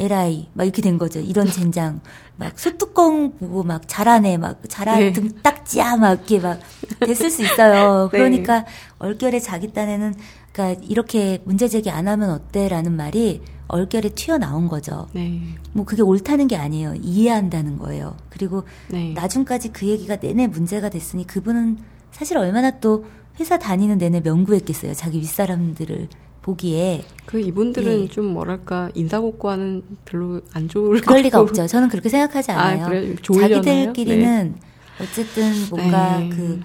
[0.00, 1.20] 에라이 막 이렇게 된 거죠.
[1.20, 2.00] 이런 젠장
[2.36, 5.12] 막 소뚜껑 보고 막 잘하네 막 잘하 네.
[5.12, 6.58] 등 딱지야 막 이렇게 막
[7.00, 8.08] 됐을 수 있어요.
[8.12, 8.18] 네.
[8.18, 8.66] 그러니까 네.
[8.98, 10.14] 얼결에 자기 딴에는
[10.52, 15.06] 그러니까 이렇게 문제 제기 안 하면 어때라는 말이 얼결에 튀어나온 거죠.
[15.12, 15.40] 네.
[15.72, 16.94] 뭐 그게 옳다는 게 아니에요.
[17.00, 18.16] 이해한다는 거예요.
[18.30, 19.12] 그리고 네.
[19.14, 21.78] 나중까지 그 얘기가 내내 문제가 됐으니 그분은
[22.10, 23.04] 사실 얼마나 또
[23.38, 24.94] 회사 다니는 내내 명구했겠어요.
[24.94, 26.08] 자기 윗사람들을
[26.42, 28.08] 보기에 그 이분들은 예.
[28.08, 31.66] 좀 뭐랄까 인사고과는 별로 안 좋을 그럴 리가 없죠.
[31.66, 32.84] 저는 그렇게 생각하지 아, 않아요.
[32.84, 33.14] 아, 그래?
[33.22, 34.60] 자기들끼리는 네.
[35.02, 36.28] 어쨌든 뭔가 네.
[36.30, 36.60] 그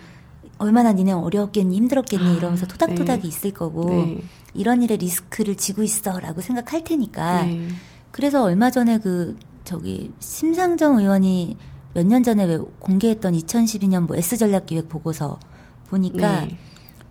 [0.57, 3.27] 얼마나 니네 어려웠겠니 힘들었겠니 아, 이러면서 토닥토닥이 네.
[3.27, 4.21] 있을 거고 네.
[4.53, 7.67] 이런 일에 리스크를 지고 있어라고 생각할 테니까 네.
[8.11, 11.57] 그래서 얼마 전에 그 저기 심상정 의원이
[11.93, 15.39] 몇 년 전에 왜 공개했던 2012년 뭐 S 전략 기획 보고서
[15.87, 16.47] 보니까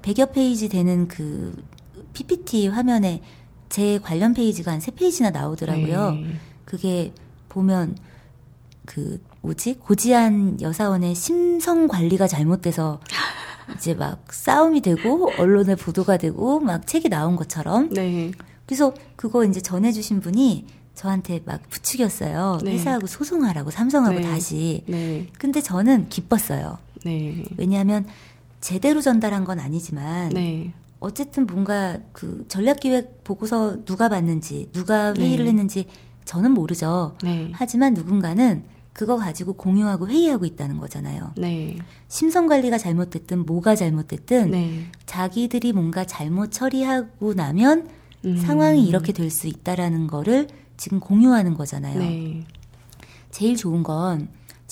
[0.02, 1.54] 100여 페이지 되는 그
[2.14, 3.20] PPT 화면에
[3.68, 6.12] 제 관련 페이지가 한 세 페이지나 나오더라고요.
[6.12, 6.26] 네.
[6.64, 7.12] 그게
[7.48, 7.96] 보면
[8.86, 13.00] 그 뭐지 고지한 여사원의 심성 관리가 잘못돼서
[13.76, 17.90] 이제 막 싸움이 되고 언론에 보도가 되고 막 책이 나온 것처럼.
[17.90, 18.30] 네.
[18.66, 22.58] 그래서 그거 이제 전해주신 분이 저한테 막 부추겼어요.
[22.62, 22.72] 네.
[22.74, 24.22] 회사하고 소송하라고 삼성하고 네.
[24.22, 24.84] 다시.
[24.86, 25.26] 네.
[25.38, 26.78] 근데 저는 기뻤어요.
[27.04, 27.42] 네.
[27.56, 28.06] 왜냐하면
[28.60, 30.72] 제대로 전달한 건 아니지만 네.
[31.04, 35.50] 어쨌든 뭔가 그 전략기획 보고서 누가 봤는지 누가 회의를 네.
[35.50, 35.86] 했는지
[36.24, 37.16] 저는 모르죠.
[37.22, 37.50] 네.
[37.52, 38.64] 하지만 누군가는
[38.94, 41.32] 그거 가지고 공유하고 회의하고 있다는 거잖아요.
[41.36, 41.76] 네.
[42.08, 44.86] 심성 관리가 잘못됐든 뭐가 잘못됐든 네.
[45.04, 47.88] 자기들이 뭔가 잘못 처리하고 나면
[48.24, 48.36] 음.
[48.38, 51.98] 상황이 이렇게 될 수 있다라는 거를 지금 공유하는 거잖아요.
[51.98, 52.44] 네.
[53.30, 54.28] 제일 좋은 건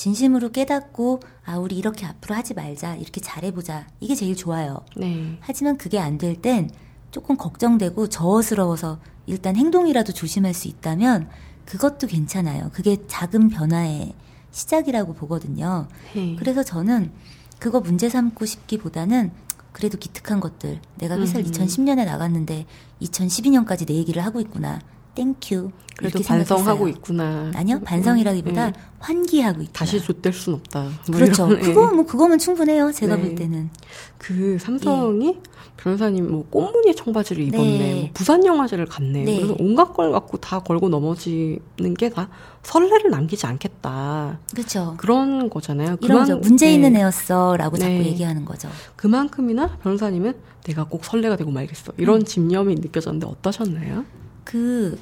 [0.07, 4.85] 진심으로 깨닫고 아 우리 이렇게 앞으로 하지 말자 이렇게 잘해보자 이게 제일 좋아요.
[4.97, 5.39] 네.
[5.41, 6.71] 하지만 그게 안 될 땐
[7.13, 11.29] 조금 걱정되고 저어스러워서 일단 행동이라도 조심할 수 있다면
[11.67, 12.71] 그것도 괜찮아요.
[12.73, 14.15] 그게 작은 변화의
[14.51, 15.87] 시작이라고 보거든요.
[16.17, 16.35] 네.
[16.37, 17.13] 그래서 저는
[17.61, 19.31] 그거 문제 삼고 싶기보다는
[19.71, 20.81] 그래도 기특한 것들.
[20.99, 21.51] 내가 회사를 음.
[21.53, 22.67] 2010년에 나갔는데
[23.03, 24.81] 2012년까지 내 얘기를 하고 있구나.
[25.15, 25.71] Thank you.
[25.97, 27.53] 그래도 반성하고 있구나.
[27.55, 28.73] 아니요, 반성이라기보다 음.
[28.99, 29.73] 환기하고 있다.
[29.73, 30.83] 다시 좆될 순 없다.
[30.83, 31.49] 뭐 그렇죠.
[31.49, 32.93] 이런, 그거 뭐 그거면 충분해요.
[32.93, 33.23] 제가 네.
[33.23, 33.71] 볼 때는.
[34.19, 35.41] 그 삼성이 네.
[35.77, 37.79] 변호사님 뭐 꽃무늬 청바지를 입었네.
[37.79, 38.01] 네.
[38.01, 39.25] 뭐 부산 영화제를 갔네.
[39.25, 39.37] 네.
[39.37, 42.29] 그래서 온갖 걸 갖고 다 걸고 넘어지는 게다
[42.63, 44.39] 선례를 남기지 않겠다.
[44.53, 44.95] 그렇죠.
[44.97, 45.97] 그런 거잖아요.
[45.97, 47.01] 그만, 문제 있는 네.
[47.01, 48.07] 애였어라고 자꾸 네.
[48.07, 48.69] 얘기하는 거죠.
[48.97, 50.35] 그만큼이나 변호사님은
[50.65, 51.93] 내가 꼭 선례가 되고 말겠어.
[51.99, 52.25] 이런 음.
[52.25, 54.05] 집념이 느껴졌는데 어떠셨나요?
[54.45, 54.99] 그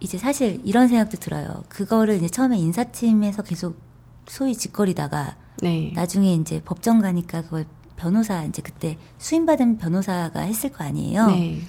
[0.00, 1.62] 이제 사실 이런 생각도 들어요.
[1.68, 3.76] 그거를 이제 처음에 인사팀에서 계속
[4.26, 5.92] 소위 짓거리다가 네.
[5.94, 7.66] 나중에 이제 법정 가니까 그걸
[7.96, 11.26] 변호사 이제 그때 수임받은 변호사가 했을 거 아니에요.
[11.28, 11.60] 네.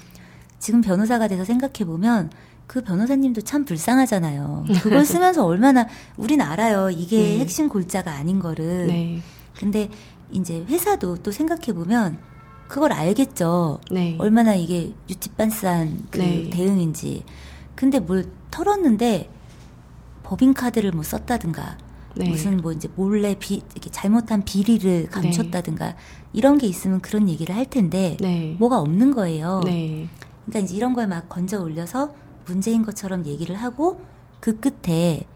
[0.57, 2.31] 지금 변호사가 돼서 생각해 보면
[2.65, 4.65] 그 변호사님도 참 불쌍하잖아요.
[4.81, 6.89] 그걸 쓰면서 얼마나 우린 알아요.
[6.89, 7.39] 이게 네.
[7.39, 8.87] 핵심 골자가 아닌 거를.
[8.87, 9.21] 네.
[9.59, 9.89] 근데
[10.31, 12.17] 이제 회사도 또 생각해 보면
[12.73, 13.81] 그걸 알겠죠.
[13.91, 14.15] 네.
[14.17, 16.49] 얼마나 이게 유치반스한 그 네.
[16.49, 17.23] 대응인지.
[17.75, 19.29] 근데 뭘 털었는데
[20.23, 21.77] 법인카드를 뭐 썼다든가
[22.15, 22.27] 네.
[22.27, 25.95] 무슨 뭐 이제 몰래 비, 이렇게 잘못한 비리를 감췄다든가 네.
[26.33, 28.55] 이런 게 있으면 그런 얘기를 할 텐데 네.
[28.57, 29.61] 뭐가 없는 거예요.
[29.63, 30.09] 네.
[30.47, 32.11] 그러니까 이제 이런 걸 막 건져 올려서
[32.47, 34.01] 문제인 것처럼 얘기를 하고
[34.39, 35.27] 그 끝에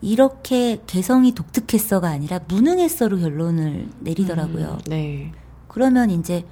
[0.00, 4.78] 이렇게 개성이 독특했어가 아니라 무능했어로 결론을 내리더라고요.
[4.86, 5.32] 음, 네.
[5.68, 6.46] 그러면 이제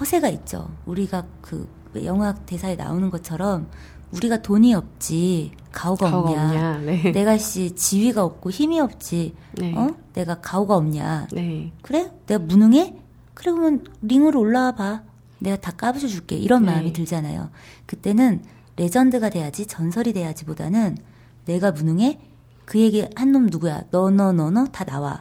[0.00, 0.70] 허세가 있죠.
[0.86, 1.68] 우리가 그
[2.04, 3.68] 영화 대사에 나오는 것처럼
[4.12, 6.78] 우리가 돈이 없지 가오가, 가오가 없냐, 없냐.
[6.78, 7.12] 네.
[7.12, 9.74] 내가 씨 지위가 없고 힘이 없지 네.
[9.76, 11.72] 어 내가 가오가 없냐 네.
[11.82, 12.94] 그래 내가 무능해
[13.34, 15.02] 그래 그러면 링으로 올라와 봐
[15.40, 16.72] 내가 다 까부셔 줄게 이런 네.
[16.72, 17.50] 마음이 들잖아요
[17.86, 18.42] 그때는
[18.76, 20.96] 레전드가 돼야지 전설이 돼야지 보다는
[21.44, 22.18] 내가 무능해
[22.64, 25.20] 그 얘기 한놈 누구야 너 너 너 너 다 나와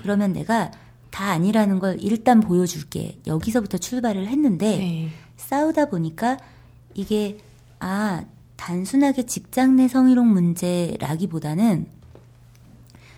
[0.00, 0.70] 그러면 내가
[1.18, 5.08] 다 아니라는 걸 일단 보여줄게 여기서부터 출발을 했는데 네.
[5.36, 6.38] 싸우다 보니까
[6.94, 7.38] 이게
[7.80, 8.24] 아,
[8.54, 11.88] 단순하게 직장 내 성희롱 문제라기보다는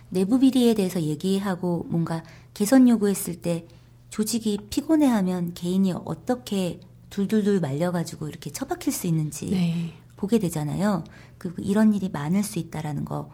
[0.09, 2.23] 내부 비리에 대해서 얘기하고 뭔가
[2.55, 3.67] 개선 요구했을 때
[4.09, 9.93] 조직이 피곤해하면 개인이 어떻게 둘둘둘 말려가지고 이렇게 처박힐 수 있는지 네.
[10.17, 11.05] 보게 되잖아요.
[11.37, 13.31] 그리고 이런 일이 많을 수 있다라는 거.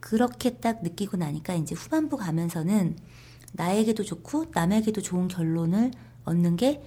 [0.00, 2.96] 그렇게 딱 느끼고 나니까 이제 후반부 가면서는
[3.56, 5.90] 나에게도 좋고 남에게도 좋은 결론을
[6.24, 6.82] 얻는 게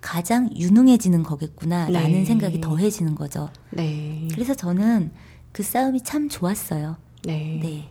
[0.00, 2.24] 가장 유능해지는 거겠구나라는 네.
[2.24, 3.50] 생각이 더해지는 거죠.
[3.70, 4.28] 네.
[4.32, 5.10] 그래서 저는
[5.52, 6.96] 그 싸움이 참 좋았어요.
[7.24, 7.60] 네.
[7.62, 7.88] 네.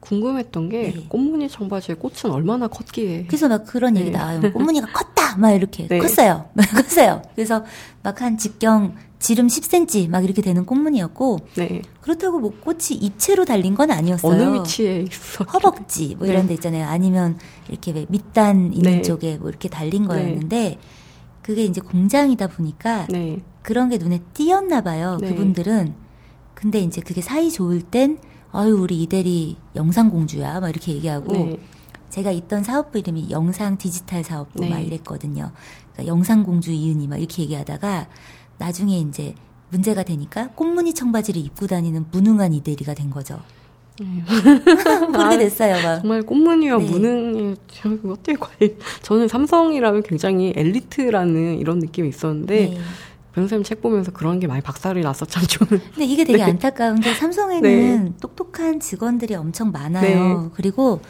[0.00, 1.06] 궁금했던 게 네.
[1.08, 3.24] 꽃무늬 청바지의 꽃은 얼마나 컸기에.
[3.26, 4.18] 그래서 막 그런 얘기 네.
[4.18, 4.40] 나와요.
[4.52, 5.36] 꽃무늬가 컸다!
[5.36, 5.86] 막 이렇게.
[5.88, 5.98] 네.
[5.98, 6.48] 컸어요.
[6.74, 7.22] 컸어요.
[7.34, 7.64] 그래서
[8.02, 11.38] 막 한 직경 지름 10cm 막 이렇게 되는 꽃무늬였고.
[11.54, 11.82] 네.
[12.00, 14.32] 그렇다고 뭐 꽃이 입체로 달린 건 아니었어요.
[14.32, 15.44] 어느 위치에 있어?
[15.44, 16.88] 허벅지 뭐 이런 데 있잖아요.
[16.88, 17.38] 아니면
[17.68, 19.02] 이렇게 왜 밑단 있는 네.
[19.02, 20.78] 쪽에 뭐 이렇게 달린 거였는데
[21.42, 23.40] 그게 이제 공장이다 보니까 네.
[23.62, 25.18] 그런 게 눈에 띄었나 봐요.
[25.20, 25.28] 네.
[25.28, 25.94] 그분들은.
[26.54, 28.18] 근데 이제 그게 사이 좋을 땐
[28.52, 31.60] 아유 우리 이대리 영상 공주야 막 이렇게 얘기하고 네.
[32.08, 34.84] 제가 있던 사업부 이름이 영상 디지털 사업부 막 네.
[34.84, 35.52] 이랬거든요.
[35.92, 38.08] 그러니까 영상 공주 이은이 막 이렇게 얘기하다가
[38.60, 39.34] 나중에 이제
[39.70, 43.40] 문제가 되니까 꽃무늬 청바지를 입고 다니는 무능한 이대리가 된 거죠.
[43.98, 44.22] 네.
[44.26, 46.00] 그렇게 아, 됐어요, 막.
[46.00, 46.84] 정말 꽃무늬와 네.
[46.84, 47.56] 무능이
[48.08, 52.78] 어떻게 과연 저는 삼성이라면 굉장히 엘리트라는 이런 느낌이 있었는데 네.
[53.34, 55.82] 변호사님 책 보면서 그런 게 많이 박살이 났어 참 저는.
[55.94, 56.44] 근데 이게 되게 네.
[56.44, 58.12] 안타까운 게 삼성에는 네.
[58.20, 60.42] 똑똑한 직원들이 엄청 많아요.
[60.42, 60.48] 네.
[60.54, 61.00] 그리고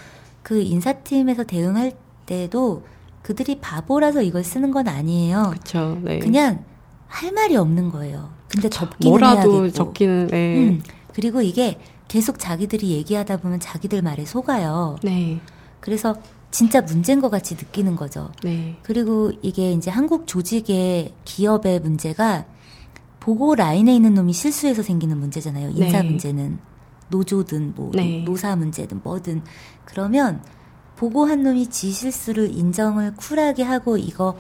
[0.42, 1.92] 그 인사팀에서 대응할
[2.26, 2.84] 때도
[3.22, 5.50] 그들이 바보라서 이걸 쓰는 건 아니에요.
[5.50, 6.00] 그렇죠.
[6.20, 6.64] 그냥
[7.10, 8.30] 할 말이 없는 거예요.
[8.48, 9.72] 근데 접기는 뭐라도 해야겠고.
[9.72, 10.26] 적기는.
[10.28, 10.58] 네.
[10.58, 10.82] 음,
[11.12, 11.78] 그리고 이게
[12.08, 14.96] 계속 자기들이 얘기하다 보면 자기들 말에 속아요.
[15.02, 15.40] 네.
[15.80, 16.16] 그래서
[16.50, 18.30] 진짜 문제인 것 같이 느끼는 거죠.
[18.42, 18.76] 네.
[18.82, 22.46] 그리고 이게 이제 한국 조직의 기업의 문제가
[23.18, 25.70] 보고 라인에 있는 놈이 실수해서 생기는 문제잖아요.
[25.70, 26.08] 인사 네.
[26.08, 26.58] 문제는
[27.08, 28.22] 노조든 뭐 네.
[28.24, 29.42] 노사 문제든 뭐든
[29.84, 30.42] 그러면
[30.96, 34.36] 보고한 놈이 지 실수를 인정을 쿨하게 하고 이거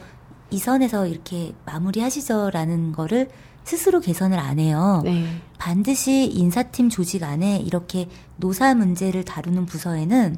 [0.50, 3.28] 이 선에서 이렇게 마무리하시죠라는 거를
[3.64, 5.02] 스스로 개선을 안 해요.
[5.04, 5.40] 네.
[5.58, 10.36] 반드시 인사팀 조직 안에 이렇게 노사 문제를 다루는 부서에는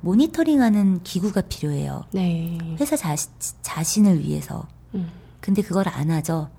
[0.00, 2.04] 모니터링하는 기구가 필요해요.
[2.12, 2.58] 네.
[2.80, 3.28] 회사 자시,
[3.62, 4.66] 자신을 위해서.
[4.94, 5.08] 음.
[5.40, 6.50] 근데 그걸 안 하죠.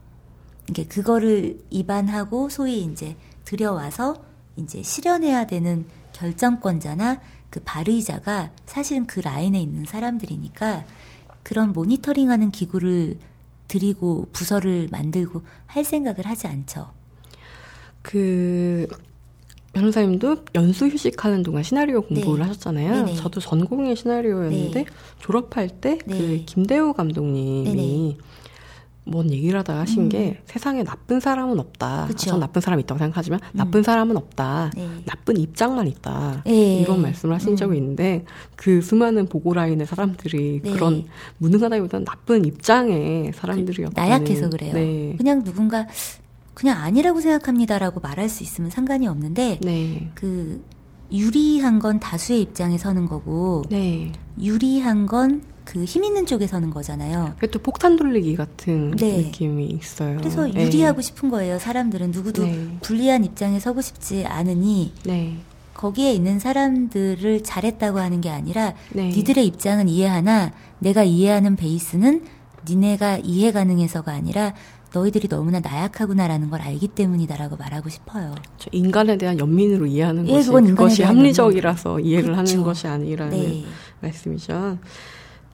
[0.69, 4.23] 이게 그거를 입안하고 소위 이제 들여와서
[4.55, 7.19] 이제 실현해야 되는 결정권자나
[7.49, 10.85] 그 발의자가 사실은 그 라인에 있는 사람들이니까
[11.43, 13.17] 그런 모니터링하는 기구를
[13.67, 16.91] 드리고 부서를 만들고 할 생각을 하지 않죠.
[18.01, 18.87] 그
[19.73, 22.47] 변호사님도 연수 휴식하는 동안 시나리오 공부를 네.
[22.47, 23.05] 하셨잖아요.
[23.05, 23.15] 네네.
[23.15, 24.91] 저도 전공의 시나리오였는데 네.
[25.19, 26.43] 졸업할 때그 네.
[26.45, 28.17] 김대우 감독님이.
[29.05, 30.09] 뭔 얘기를 하다가 하신 음.
[30.09, 32.05] 게 세상에 나쁜 사람은 없다.
[32.07, 32.31] 그쵸.
[32.31, 33.57] 전 나쁜 사람이 있다고 생각하지만 음.
[33.57, 34.71] 나쁜 사람은 없다.
[34.75, 34.87] 네.
[35.05, 36.43] 나쁜 입장만 있다.
[36.45, 36.79] 네.
[36.81, 37.55] 이런 말씀을 하신 음.
[37.55, 38.25] 적이 있는데
[38.55, 40.71] 그 수많은 보고 라인의 사람들이 네.
[40.71, 41.05] 그런
[41.39, 44.73] 무능하다기보다는 나쁜 입장의 사람들이었고 나약해서 그래요.
[44.73, 45.15] 네.
[45.17, 45.85] 그냥 누군가
[46.53, 50.11] 그냥 아니라고 생각합니다라고 말할 수 있으면 상관이 없는데 네.
[50.15, 50.63] 그
[51.11, 54.11] 유리한 건 다수의 입장에 서는 거고 네.
[54.39, 57.35] 유리한 건 그 힘 있는 쪽에 서는 거잖아요.
[57.51, 59.17] 또 폭탄 돌리기 같은 네.
[59.17, 60.17] 느낌이 있어요.
[60.17, 60.63] 그래서 네.
[60.65, 61.59] 유리하고 싶은 거예요.
[61.59, 62.77] 사람들은 누구도 네.
[62.81, 65.37] 불리한 입장에 서고 싶지 않으니 네.
[65.73, 69.09] 거기에 있는 사람들을 잘했다고 하는 게 아니라 네.
[69.09, 72.23] 니들의 입장은 이해하나 내가 이해하는 베이스는
[72.67, 74.53] 니네가 이해 가능해서가 아니라
[74.93, 78.35] 너희들이 너무나 나약하구나라는 걸 알기 때문이다라고 말하고 싶어요.
[78.71, 82.51] 인간에 대한 연민으로 이해하는 예, 것이 그것이 합리적이라서 이해를 그렇죠.
[82.53, 83.65] 하는 것이 아니라는 네.
[84.01, 84.77] 말씀이죠.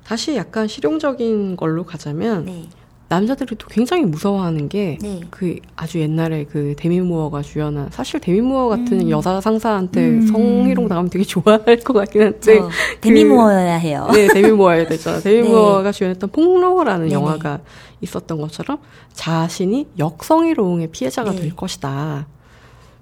[0.10, 2.64] 다시 약간 실용적인 걸로 가자면 네.
[3.10, 5.60] 남자들이 또 굉장히 무서워하는 게그 네.
[5.76, 9.10] 아주 옛날에 그 데미 무어가 주연한 사실 데미 무어 같은 음.
[9.12, 10.26] 여자 상사한테 음.
[10.26, 12.70] 성희롱 당하면 되게 좋아할 것 같긴 한데 그,
[13.02, 14.10] 데미 무어여야 해요.
[14.12, 15.20] 네, 데미 무어야 되죠.
[15.22, 15.48] 데미 네.
[15.48, 17.14] 무어가 주연했던 폭로라는 네네.
[17.14, 17.60] 영화가
[18.02, 18.80] 있었던 것처럼
[19.14, 21.42] 자신이 역성희롱의 피해자가 네.
[21.42, 22.26] 될 것이다.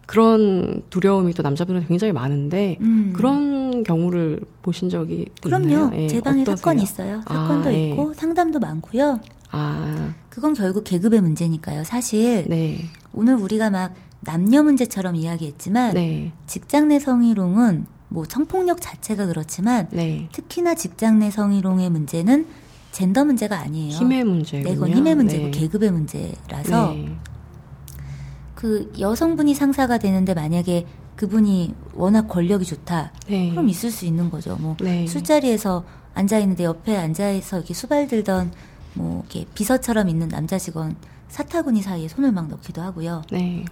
[0.08, 3.14] 그런 두려움이 또 남자분은 굉장히 많은데 음.
[3.16, 5.92] 그런 경우를 보신 적이 그럼요.
[5.96, 7.22] 예, 제 방에 사건이 있어요.
[7.28, 7.90] 사건도 아, 예.
[7.90, 9.20] 있고 상담도 많고요.
[9.52, 10.14] 아.
[10.30, 11.84] 그건 결국 계급의 문제니까요.
[11.84, 12.86] 사실 네.
[13.14, 16.32] 오늘 우리가 막 남녀 문제처럼 이야기했지만 네.
[16.48, 20.30] 직장 내 성희롱은 뭐 성폭력 자체가 그렇지만 네.
[20.32, 22.48] 특히나 직장 내 성희롱의 문제는
[22.94, 23.92] 젠더 문제가 아니에요.
[23.92, 24.64] 힘의 문제군요.
[24.64, 25.52] 네, 그건 힘의 문제고 네.
[25.52, 27.16] 계급의 문제라서 네.
[28.58, 33.14] 그 여성분이 상사가 되는데 만약에 그분이 워낙 권력이 좋다.
[33.28, 33.52] 네.
[33.52, 34.58] 그럼 있을 수 있는 거죠.
[34.60, 35.06] 뭐 네.
[35.06, 35.86] 술자리에서
[36.16, 38.52] 앉아 있는데 옆에 앉아서 이렇게 수발 들던
[38.96, 40.96] 뭐 이렇게 비서처럼 있는 남자 직원
[41.28, 43.22] 사타구니 사이에 손을 막 넣기도 하고요.
[43.32, 43.64] 네.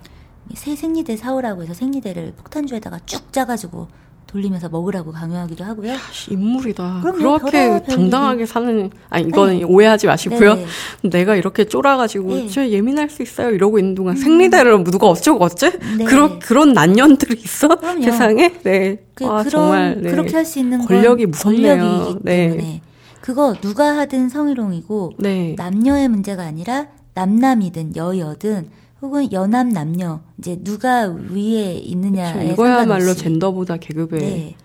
[0.54, 3.88] 새 생리대 사오라고 해서 생리대를 폭탄주에다가 쭉 짜가지고
[4.36, 5.92] 돌리면서 먹으라고 강요하기도 하고요.
[5.94, 5.98] 야,
[6.30, 7.02] 인물이다.
[7.04, 9.64] 그렇게 당당하게 사는 아니 이거는 네.
[9.64, 10.56] 오해하지 마시고요.
[10.56, 10.66] 네.
[11.10, 12.48] 내가 이렇게 쫄아가지고 네.
[12.50, 14.22] 저 예민할 수 있어요 이러고 있는 동안 음.
[14.22, 16.04] 생리대를 누가 어쩌고 어째 네.
[16.04, 18.04] 그런 그런 난년들이 있어 그럼요.
[18.04, 18.54] 세상에.
[18.64, 18.98] 네.
[19.14, 20.12] 그, 아, 그런 정말 네.
[20.12, 21.78] 그렇게 할 수 있는 권력이 무섭네요.
[21.78, 22.50] 권력이기 네.
[22.50, 22.82] 때문에
[23.22, 25.56] 그거 누가 하든 성희롱이고 네.
[25.58, 28.68] 남녀의 문제가 아니라 남남이든 여여든
[29.06, 32.52] 혹은 연합 남녀 이제 누가 위에 있느냐에 그렇죠.
[32.54, 34.56] 이거야말로 젠더보다 계급의 네.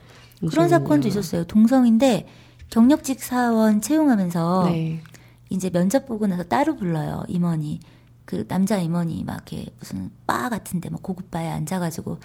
[0.48, 1.44] 그런 사건도 있었어요.
[1.44, 2.26] 동성인데
[2.70, 5.02] 경력직 사원 채용하면서 네.
[5.50, 7.80] 이제 면접 보고 나서 따로 불러요 임원이
[8.24, 12.18] 그 남자 임원이 막 이렇게 무슨 바 같은데 막 고급 바에 앉아가지고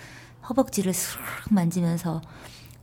[0.47, 1.17] 허벅지를 슥
[1.49, 2.21] 만지면서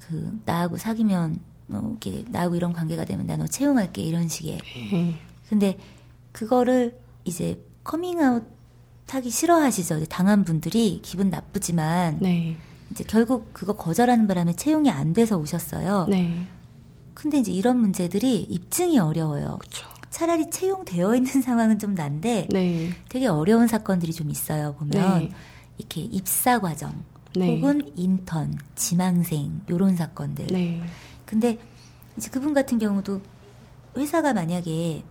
[0.01, 1.39] 그 나하고 사귀면
[1.69, 4.59] 뭐 이렇게 나하고 이런 관계가 되면 나 너 채용할게 이런 식의
[4.91, 5.15] 네.
[5.49, 5.79] 근데
[6.33, 8.45] 그거를 이제 커밍아웃
[9.13, 10.07] 하기 싫어하시죠.
[10.07, 12.57] 당한 분들이 기분 나쁘지만 네.
[12.91, 16.07] 이제 결국 그거 거절하는 바람에 채용이 안 돼서 오셨어요.
[16.09, 16.47] 네.
[17.15, 19.59] 근데 이제 이런 문제들이 입증이 어려워요.
[19.61, 19.87] 그쵸.
[20.11, 22.91] 차라리 채용되어 있는 상황은 좀 난데 네.
[23.09, 24.75] 되게 어려운 사건들이 좀 있어요.
[24.75, 25.31] 보면 네.
[25.79, 27.57] 이렇게 입사 과정 네.
[27.57, 30.47] 혹은 인턴, 지망생 요런 사건들.
[30.49, 30.83] 네.
[31.25, 31.59] 근데
[32.17, 33.21] 이제 그분 같은 경우도
[33.97, 35.03] 회사가 만약에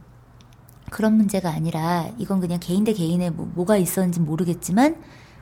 [0.91, 4.97] 그런 문제가 아니라 이건 그냥 개인 대 개인의 뭐, 뭐가 있었는지 모르겠지만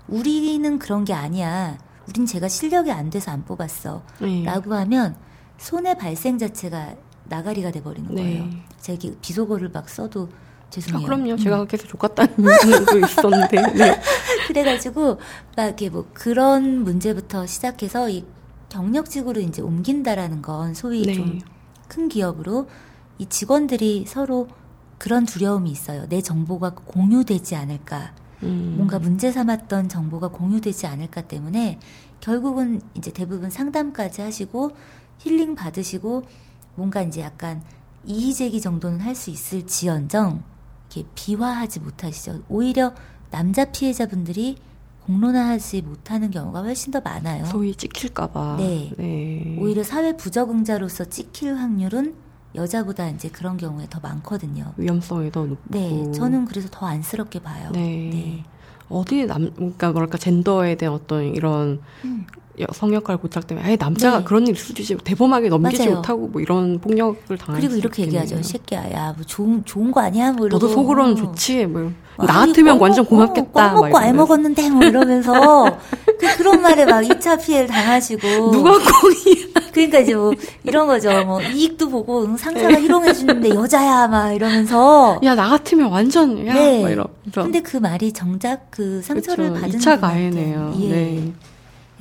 [0.08, 1.78] 우리는 그런 게 아니야.
[2.08, 4.04] 우린 제가 실력이 안 돼서 안 뽑았어.
[4.22, 4.44] 네.
[4.44, 5.16] 라고 하면
[5.58, 6.96] 손해 발생 자체가
[7.26, 8.22] 나가리가 돼버리는 네.
[8.22, 8.50] 거예요.
[8.80, 10.30] 제가 이렇게 비속어를 막 써도
[10.70, 11.04] 죄송해요.
[11.04, 11.32] 아, 그럼요.
[11.32, 11.38] 음.
[11.38, 13.74] 제가 계속 족같다는 문제도 있었는데.
[13.74, 14.02] 네.
[14.48, 15.18] 그래가지고
[15.58, 18.24] 막 이렇게 뭐 그런 문제부터 시작해서 이
[18.70, 21.16] 경력직으로 이제 옮긴다라는 건 소위 네.
[21.16, 22.68] 좀큰 기업으로
[23.18, 24.48] 이 직원들이 서로
[25.00, 26.08] 그런 두려움이 있어요.
[26.10, 28.14] 내 정보가 공유되지 않을까.
[28.44, 28.76] 음.
[28.78, 31.80] 뭔가 문제 삼았던 정보가 공유되지 않을까 때문에
[32.20, 34.72] 결국은 이제 대부분 상담까지 하시고
[35.18, 36.24] 힐링 받으시고
[36.76, 37.64] 뭔가 이제 약간
[38.06, 40.44] 이의제기 정도는 할 수 있을 지언정
[40.94, 42.44] 이렇게 비화하지 못하시죠.
[42.50, 42.94] 오히려
[43.32, 44.58] 남자 피해자분들이
[45.06, 47.46] 공론화하지 못하는 경우가 훨씬 더 많아요.
[47.46, 48.58] 소위 찍힐까봐.
[48.60, 48.92] 네.
[48.98, 49.58] 네.
[49.60, 52.16] 오히려 사회 부적응자로서 찍힐 확률은
[52.56, 54.74] 여자보다 이제 그런 경우에 더 많거든요.
[54.78, 55.62] 위험성이 더 높고.
[55.68, 57.70] 네, 저는 그래서 더 안쓰럽게 봐요.
[57.74, 58.10] 네.
[58.12, 58.44] 네.
[58.90, 62.26] 어디 남, 그러니까 뭐랄까 젠더에 대한 어떤 이런 음.
[62.74, 64.24] 성역할 고착 때문에, 아 남자가 네.
[64.24, 65.96] 그런 일 있을지 대범하게 넘기지 맞아요.
[65.98, 68.42] 못하고 뭐 이런 폭력을 당할 그리고 이렇게 얘기하죠.
[68.44, 70.32] 새끼야, 야, 뭐 좋은 좋은 거 아니야?
[70.34, 71.66] 뭐 너도 속으로는 좋지.
[71.66, 71.94] 뭐나
[72.46, 73.74] 같으면 완전 고맙겠다.
[73.78, 75.78] 어, 먹고 알 먹었는데 뭐 이러면서
[76.20, 78.52] 그, 그런 말에 막 2차 피해를 당하시고.
[78.52, 80.34] 누가 공이 그러니까 이제 뭐
[80.64, 81.24] 이런 거죠.
[81.26, 82.82] 뭐 이익도 보고 상사가 네.
[82.82, 86.82] 희롱해 주는데 여자야 막 이러면서 야 나 같으면 완전 야 네.
[86.84, 87.06] 막 이러.
[87.34, 89.62] 근데 그 말이 정작 그 상처를 그렇죠.
[89.62, 90.74] 받은 2차 가해네요.
[90.82, 90.88] 예.
[90.90, 91.32] 네.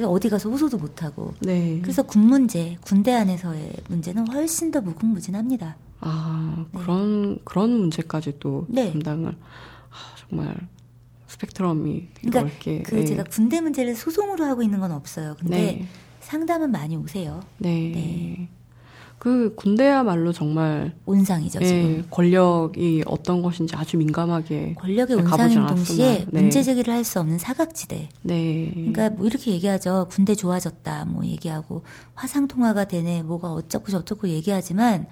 [0.07, 1.35] 어디 가서 호소도 못 하고.
[1.41, 1.81] 네.
[1.83, 5.77] 그래서 군 문제, 군대 안에서의 문제는 훨씬 더 무궁무진합니다.
[6.01, 6.81] 아 네.
[6.81, 8.93] 그런 그런 문제까지 또 네.
[8.93, 9.97] 담당을 아,
[10.29, 10.55] 정말
[11.27, 12.83] 스펙트럼이 그러니까 넓게.
[12.83, 13.05] 그 네.
[13.05, 15.37] 제가 군대 문제를 소송으로 하고 있는 건 없어요.
[15.39, 15.89] 근데 네.
[16.21, 17.41] 상담은 많이 오세요.
[17.59, 18.49] 네.
[19.19, 19.29] 네.
[19.29, 21.59] 그 군대야말로 정말 온상이죠.
[21.59, 26.41] 네, 권력이 어떤 것인지 아주 민감하게 권력의 온상인 동시에 네.
[26.41, 28.09] 문제 제기를 할 수 없는 사각지대.
[28.23, 28.71] 네.
[28.75, 30.09] 그러니까 뭐 이렇게 얘기하죠.
[30.11, 31.83] 군대 좋아졌다 뭐 얘기하고
[32.15, 35.07] 화상 통화가 되네 뭐가 어쩌고 저쩌고 얘기하지만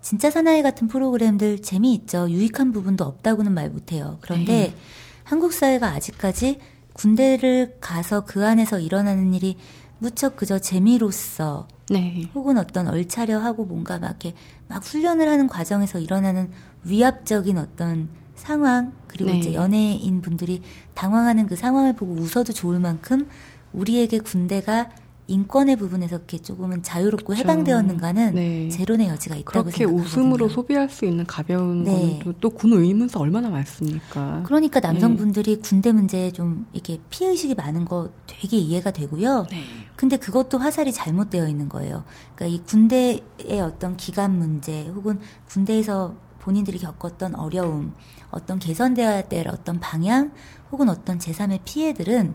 [0.00, 2.28] 진짜 사나이 같은 프로그램들 재미있죠.
[2.30, 4.18] 유익한 부분도 없다고는 말 못해요.
[4.20, 4.74] 그런데 네.
[5.22, 6.58] 한국 사회가 아직까지
[6.94, 9.56] 군대를 가서 그 안에서 일어나는 일이
[10.04, 12.28] 무척 그저 재미로서 네.
[12.34, 14.34] 혹은 어떤 얼차려 하고 뭔가 막 이렇게
[14.68, 16.50] 막 훈련을 하는 과정에서 일어나는
[16.84, 19.38] 위압적인 어떤 상황 그리고 네.
[19.38, 20.60] 이제 연예인 분들이
[20.92, 23.28] 당황하는 그 상황을 보고 웃어도 좋을 만큼
[23.72, 24.90] 우리에게 군대가
[25.26, 27.42] 인권의 부분에서 이렇게 조금은 자유롭고 그렇죠.
[27.42, 28.68] 해방되었는가는 네.
[28.68, 30.04] 제론의 여지가 있다고 그렇게 생각하거든요.
[30.04, 32.20] 웃음으로 소비할 수 있는 가벼운 네.
[32.40, 34.42] 또군 의문사 얼마나 많습니까?
[34.44, 34.88] 그러니까 네.
[34.88, 35.60] 남성분들이 네.
[35.62, 39.46] 군대 문제에 좀 이렇게 피해 의식이 많은 거 되게 이해가 되고요.
[39.50, 39.62] 네.
[39.96, 42.04] 근데 그것도 화살이 잘못되어 있는 거예요.
[42.34, 43.22] 그러니까 이 군대의
[43.62, 47.94] 어떤 기간 문제 혹은 군대에서 본인들이 겪었던 어려움,
[48.30, 50.32] 어떤 개선되어야 될 어떤 방향
[50.70, 52.34] 혹은 어떤 제3의 피해들은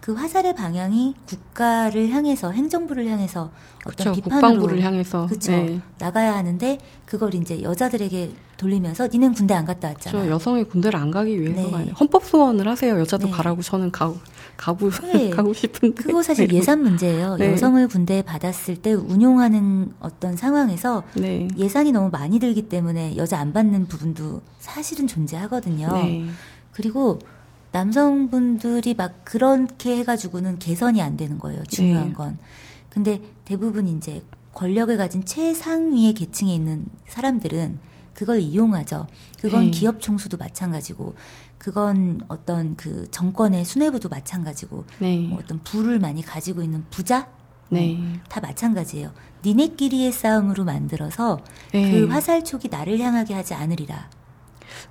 [0.00, 3.50] 그 화살의 방향이 국가를 향해서 행정부를 향해서
[3.84, 5.80] 어떤 그쵸, 비판으로 국방부를 향해서 그렇죠 네.
[5.98, 10.18] 나가야 하는데 그걸 이제 여자들에게 돌리면서 니는 군대 안 갔다 왔잖아.
[10.18, 10.34] 그렇죠.
[10.34, 11.90] 여성이 군대를 안 가기 위해서가 네.
[11.98, 12.98] 헌법 소원을 하세요.
[12.98, 13.32] 여자도 네.
[13.32, 14.18] 가라고 저는 가고
[14.56, 15.28] 가고 네.
[15.30, 16.56] 가고 싶은데 그거 사실 네.
[16.56, 17.36] 예산 문제예요.
[17.36, 17.52] 네.
[17.52, 21.48] 여성을 군대에 받았을 때 운용하는 어떤 상황에서 네.
[21.56, 25.88] 예산이 너무 많이 들기 때문에 여자 안 받는 부분도 사실은 존재하거든요.
[26.72, 27.18] 그리고
[27.72, 31.62] 남성분들이 막 그렇게 해가지고는 개선이 안 되는 거예요.
[31.64, 32.12] 중요한 네.
[32.12, 32.38] 건.
[32.88, 34.22] 근데 대부분 이제
[34.52, 37.78] 권력을 가진 최상위의 계층에 있는 사람들은
[38.14, 39.06] 그걸 이용하죠.
[39.40, 39.70] 그건 네.
[39.70, 41.14] 기업 총수도 마찬가지고,
[41.58, 45.18] 그건 어떤 그 정권의 수뇌부도 마찬가지고, 네.
[45.18, 47.28] 뭐 어떤 부를 많이 가지고 있는 부자?
[47.70, 47.94] 네.
[47.94, 49.12] 뭐다 마찬가지예요.
[49.44, 51.38] 니네끼리의 싸움으로 만들어서
[51.72, 51.92] 네.
[51.92, 54.10] 그 화살촉이 나를 향하게 하지 않으리라.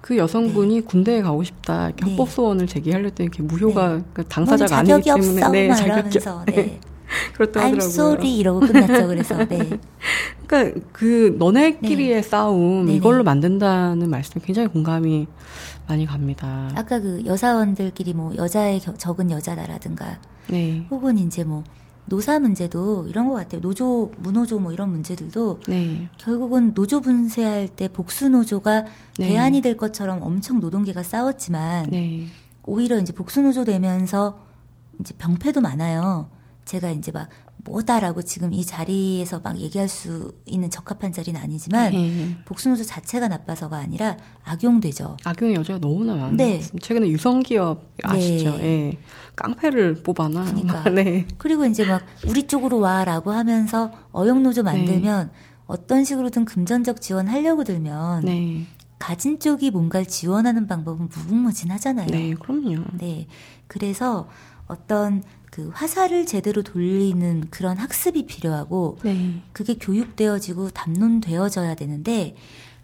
[0.01, 0.81] 그 여성분이 네.
[0.81, 2.11] 군대에 가고 싶다 이렇게 네.
[2.11, 4.03] 합법 소원을 제기하려 때 이렇게 무효가 네.
[4.14, 6.80] 그 당사자가 아니기 때문에 없어, 네 자격이 네.
[7.34, 7.80] 그렇다 하더라고요.
[7.80, 9.07] I'm sorry 이러고 끝났죠.
[9.07, 9.69] 그래서 네.
[10.45, 12.22] 그러니까 그 너네끼리의 네.
[12.22, 12.97] 싸움 네네.
[12.97, 15.27] 이걸로 만든다는 말씀에 굉장히 공감이
[15.88, 16.69] 많이 갑니다.
[16.76, 20.85] 아까 그 여사원들끼리 뭐 여자의 적은 여자다라든가 네.
[20.91, 21.64] 혹은 이제 뭐
[22.10, 23.61] 노사 문제도 이런 것 같아요.
[23.61, 26.10] 노조, 무노조 뭐 이런 문제들도 네.
[26.18, 28.86] 결국은 노조 분쇄할 때 복수 노조가
[29.18, 29.27] 네.
[29.30, 32.27] 대안이 될 것처럼 엄청 노동계가 싸웠지만 네.
[32.64, 34.40] 오히려 이제 복수 노조 되면서
[34.99, 36.30] 이제 병폐도 많아요.
[36.65, 37.30] 제가 이제 막
[37.65, 42.38] 뭐다라고 지금 이 자리에서 막 얘기할 수 있는 적합한 자리는 아니지만 네.
[42.45, 45.18] 복수노조 자체가 나빠서가 아니라 악용되죠.
[45.26, 46.36] 악용 여자가 너무나 많아요.
[46.36, 46.61] 네.
[46.81, 48.57] 최근에 유성기업 아시죠?
[48.57, 48.64] 네.
[48.64, 48.98] 예.
[49.40, 50.44] 깡패를 뽑아놔.
[50.45, 50.84] 그러니까.
[50.91, 51.26] 네.
[51.38, 55.40] 그리고 이제 막 우리 쪽으로 와라고 하면서 어용노조 만들면 네.
[55.66, 58.66] 어떤 식으로든 금전적 지원하려고 들면 네.
[58.98, 62.07] 가진 쪽이 뭔가를 지원하는 방법은 무궁무진하잖아요.
[62.07, 62.84] 네, 그럼요.
[62.99, 63.28] 네.
[63.68, 64.28] 그래서
[64.68, 69.41] 어떤 그 화살을 제대로 돌리는 그런 학습이 필요하고 네.
[69.52, 72.36] 그게 교육되어지고 담론되어져야 되는데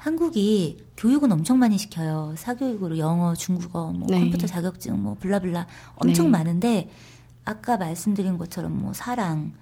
[0.05, 2.35] 한국이 교육은 엄청 많이 시켜요.
[2.37, 4.19] 사교육으로 영어, 중국어, 뭐 네.
[4.19, 5.65] 컴퓨터 자격증, 뭐 블라블라
[5.95, 6.31] 엄청 네.
[6.31, 6.89] 많은데
[7.43, 9.53] 아까 말씀드린 것처럼 뭐 사랑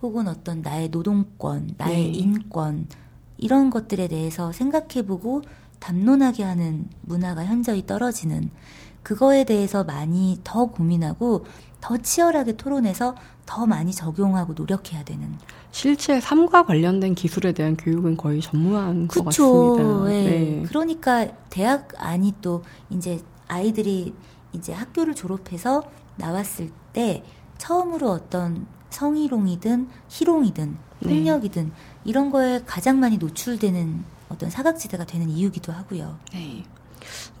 [0.00, 2.18] 혹은 어떤 나의 노동권, 나의 네.
[2.18, 2.86] 인권
[3.36, 5.42] 이런 것들에 대해서 생각해보고
[5.80, 8.48] 담론하게 하는 문화가 현저히 떨어지는
[9.02, 11.44] 그거에 대해서 많이 더 고민하고
[11.80, 13.14] 더 치열하게 토론해서
[13.46, 15.36] 더 많이 적용하고 노력해야 되는.
[15.72, 20.04] 실제 삶과 관련된 기술에 대한 교육은 거의 전무한 그쵸, 것 같습니다.
[20.08, 20.24] 네.
[20.24, 20.62] 네.
[20.68, 24.14] 그러니까 대학 안이 또 이제 아이들이
[24.52, 25.82] 이제 학교를 졸업해서
[26.16, 27.24] 나왔을 때
[27.58, 31.08] 처음으로 어떤 성희롱이든 희롱이든 네.
[31.08, 31.72] 폭력이든 네.
[32.04, 36.18] 이런 거에 가장 많이 노출되는 어떤 사각지대가 되는 이유기도 하고요.
[36.32, 36.64] 네.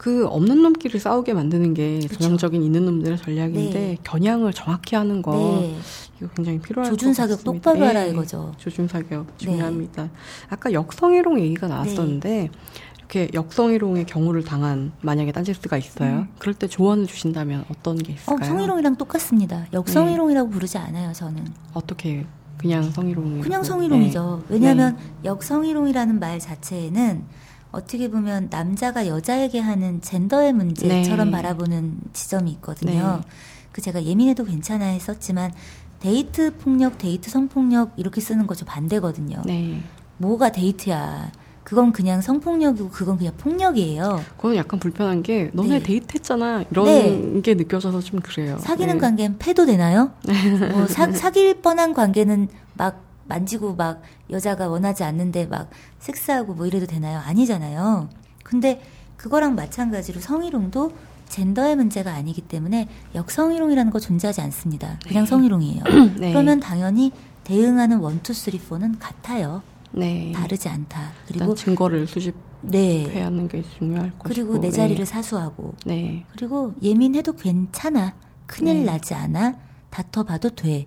[0.00, 2.20] 그 없는 놈끼리 싸우게 만드는 게 그쵸.
[2.20, 3.98] 전형적인 있는 놈들의 전략인데 네.
[4.02, 5.76] 겨냥을 정확히 하는 거 네.
[6.16, 8.08] 이거 굉장히 필요할 조준 사격 똑바로 하라 네.
[8.08, 8.54] 이거죠.
[8.56, 10.08] 조준 사격 중요합니다.
[10.48, 12.48] 아까 역성희롱 얘기가 나왔었는데
[12.96, 16.20] 그렇게 역성희롱의 경우를 당한 만약에 딴지스가 있어요.
[16.20, 16.28] 음.
[16.38, 18.38] 그럴 때 조언을 주신다면 어떤 게 있을까요?
[18.40, 19.66] 어, 성희롱이랑 똑같습니다.
[19.74, 20.54] 역성희롱이라고 네.
[20.54, 21.44] 부르지 않아요, 저는.
[21.74, 22.24] 어떻게
[22.56, 23.42] 그냥 성희롱?
[23.42, 24.44] 그냥 성희롱이죠.
[24.48, 24.54] 네.
[24.54, 25.28] 왜냐하면 네.
[25.28, 31.30] 역성희롱이라는 말 자체에는 어떻게 보면 남자가 여자에게 하는 젠더의 문제처럼 네.
[31.30, 33.20] 바라보는 지점이 있거든요.
[33.22, 33.28] 네.
[33.72, 35.52] 그 제가 예민해도 괜찮아 했었지만
[36.00, 39.42] 데이트 폭력, 데이트 성폭력 이렇게 쓰는 거 저 반대거든요.
[39.46, 39.80] 네.
[40.16, 41.30] 뭐가 데이트야.
[41.62, 44.20] 그건 그냥 성폭력이고 그건 그냥 폭력이에요.
[44.36, 45.82] 그건 약간 불편한 게 너네 네.
[45.82, 47.40] 데이트했잖아 이런 네.
[47.42, 48.58] 게 느껴져서 좀 그래요.
[48.58, 49.00] 사귀는 네.
[49.00, 50.10] 관계는 패도 되나요?
[50.72, 55.70] 뭐 사, 사귈 뻔한 관계는 막 만지고 막 여자가 원하지 않는데 막
[56.00, 57.20] 섹스하고 뭐 이래도 되나요?
[57.20, 58.10] 아니잖아요.
[58.42, 58.82] 근데
[59.16, 60.92] 그거랑 마찬가지로 성희롱도
[61.28, 64.98] 젠더의 문제가 아니기 때문에 역성희롱이라는 거 존재하지 않습니다.
[65.06, 65.28] 그냥 네.
[65.30, 65.84] 성희롱이에요.
[66.18, 66.32] 네.
[66.32, 67.12] 그러면 당연히
[67.44, 69.62] 대응하는 one two three four는 같아요.
[69.92, 70.32] 네.
[70.34, 71.12] 다르지 않다.
[71.28, 73.20] 그리고 증거를 수집해야 네.
[73.22, 75.04] 하는 게 중요할 것이고 그리고 내 자리를 네.
[75.04, 76.24] 사수하고 네.
[76.32, 78.14] 그리고 예민해도 괜찮아.
[78.46, 78.84] 큰일 네.
[78.92, 79.54] 나지 않아.
[79.90, 80.86] 다퉈봐도 돼.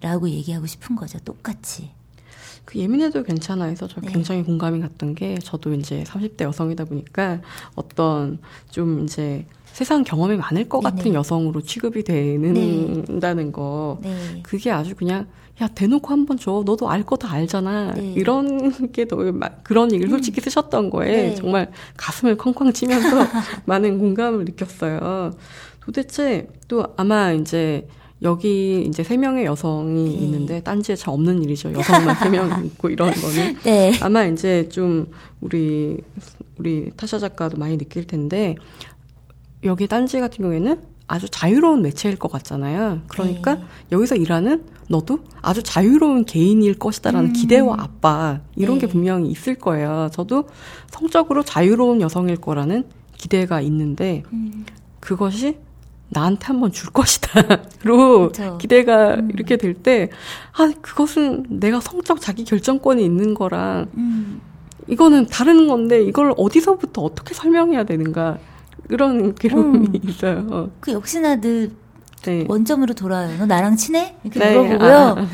[0.00, 1.18] 라고 얘기하고 싶은 거죠.
[1.20, 1.90] 똑같이.
[2.64, 4.10] 그 예민해도 괜찮아 해서 저 네.
[4.10, 7.40] 굉장히 공감이 갔던 게 저도 이제 30대 여성이다 보니까
[7.76, 8.38] 어떤
[8.70, 10.96] 좀 이제 세상 경험이 많을 것 네네.
[10.96, 13.52] 같은 여성으로 취급이 되는다는 네.
[13.52, 14.40] 거 네.
[14.42, 15.26] 그게 아주 그냥
[15.60, 18.12] 야 대놓고 한 번 줘 너도 알 거 다 알잖아 네.
[18.14, 19.16] 이런 게 더
[19.62, 20.42] 그런 얘기를 솔직히 음.
[20.42, 21.34] 쓰셨던 거에 네.
[21.36, 23.16] 정말 가슴을 쾅쾅 치면서
[23.64, 25.30] 많은 공감을 느꼈어요.
[25.80, 27.86] 도대체 또 아마 이제
[28.22, 30.10] 여기 이제 세 명의 여성이 네.
[30.24, 31.72] 있는데 딴지에 잘 없는 일이죠.
[31.72, 33.92] 여성만 세 명 있고 이런 거는 네.
[34.00, 35.08] 아마 이제 좀
[35.40, 35.98] 우리
[36.58, 38.56] 우리 타샤 작가도 많이 느낄 텐데
[39.64, 43.02] 여기 딴지 같은 경우에는 아주 자유로운 매체일 것 같잖아요.
[43.08, 43.64] 그러니까 네.
[43.92, 47.32] 여기서 일하는 너도 아주 자유로운 개인일 것이다라는 음.
[47.32, 48.86] 기대와 압박 이런 네.
[48.86, 50.08] 게 분명히 있을 거예요.
[50.12, 50.44] 저도
[50.90, 52.84] 성적으로 자유로운 여성일 거라는
[53.16, 54.64] 기대가 있는데 음.
[55.00, 55.58] 그것이
[56.08, 59.30] 나한테 한번 줄 것이다로 기대가 음.
[59.32, 60.08] 이렇게 될 때
[60.56, 64.40] 아 그것은 내가 성적 자기 결정권이 있는 거랑 음.
[64.88, 68.38] 이거는 다른 건데 이걸 어디서부터 어떻게 설명해야 되는가
[68.88, 70.08] 그런 괴로움이 음.
[70.08, 70.70] 있어요.
[70.80, 71.72] 그 역시나 늘
[72.22, 72.44] 네.
[72.48, 73.36] 원점으로 돌아요.
[73.38, 74.14] 너 나랑 친해?
[74.22, 74.56] 이렇게 네.
[74.56, 74.94] 물어보고요.
[74.94, 75.26] 아.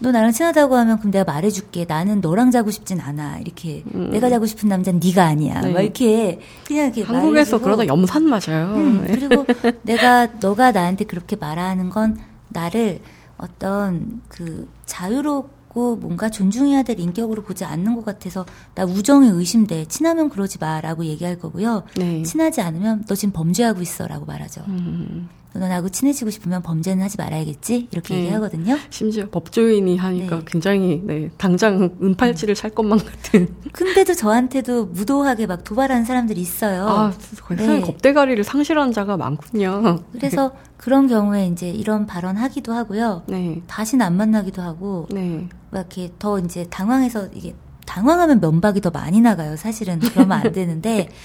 [0.00, 1.84] 너 나랑 친하다고 하면 그럼 내가 말해줄게.
[1.86, 3.38] 나는 너랑 자고 싶진 않아.
[3.38, 4.10] 이렇게 음.
[4.10, 5.60] 내가 자고 싶은 남자는 네가 아니야.
[5.60, 5.72] 네.
[5.72, 7.60] 막 이렇게 그냥 이렇게 한국에서 말해주고.
[7.64, 8.74] 그러다 염산 맞아요.
[8.74, 9.14] 음, 네.
[9.14, 9.44] 그리고
[9.82, 12.18] 내가 너가 나한테 그렇게 말하는 건
[12.48, 13.00] 나를
[13.36, 19.84] 어떤 그 자유롭고 뭔가 존중해야 될 인격으로 보지 않는 것 같아서 나 우정에 의심돼.
[19.86, 21.82] 친하면 그러지 마라고 얘기할 거고요.
[21.96, 22.22] 네.
[22.22, 24.62] 친하지 않으면 너 지금 범죄하고 있어라고 말하죠.
[24.68, 25.28] 음.
[25.52, 28.20] 너하고 친해지고 싶으면 범죄는 하지 말아야겠지 이렇게 네.
[28.20, 28.78] 얘기하거든요.
[28.90, 30.42] 심지어 법조인이 하니까 네.
[30.46, 33.54] 굉장히 네, 당장 은팔찌를 살 것만 같은.
[33.72, 36.86] 근데도 저한테도 무도하게 막 도발하는 사람들이 있어요.
[36.88, 37.80] 아, 세상에 네.
[37.80, 40.04] 겁대가리를 상실한 자가 많군요.
[40.12, 43.24] 그래서 그런 경우에 이제 이런 발언하기도 하고요.
[43.26, 43.60] 네.
[43.66, 45.48] 다시는 안 만나기도 하고 네.
[45.70, 47.54] 막 이렇게 더 이제 당황해서 이게
[47.86, 49.56] 당황하면 면박이 더 많이 나가요.
[49.56, 51.08] 사실은 그러면 안 되는데.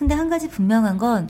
[0.00, 1.28] 근데 한 가지 분명한 건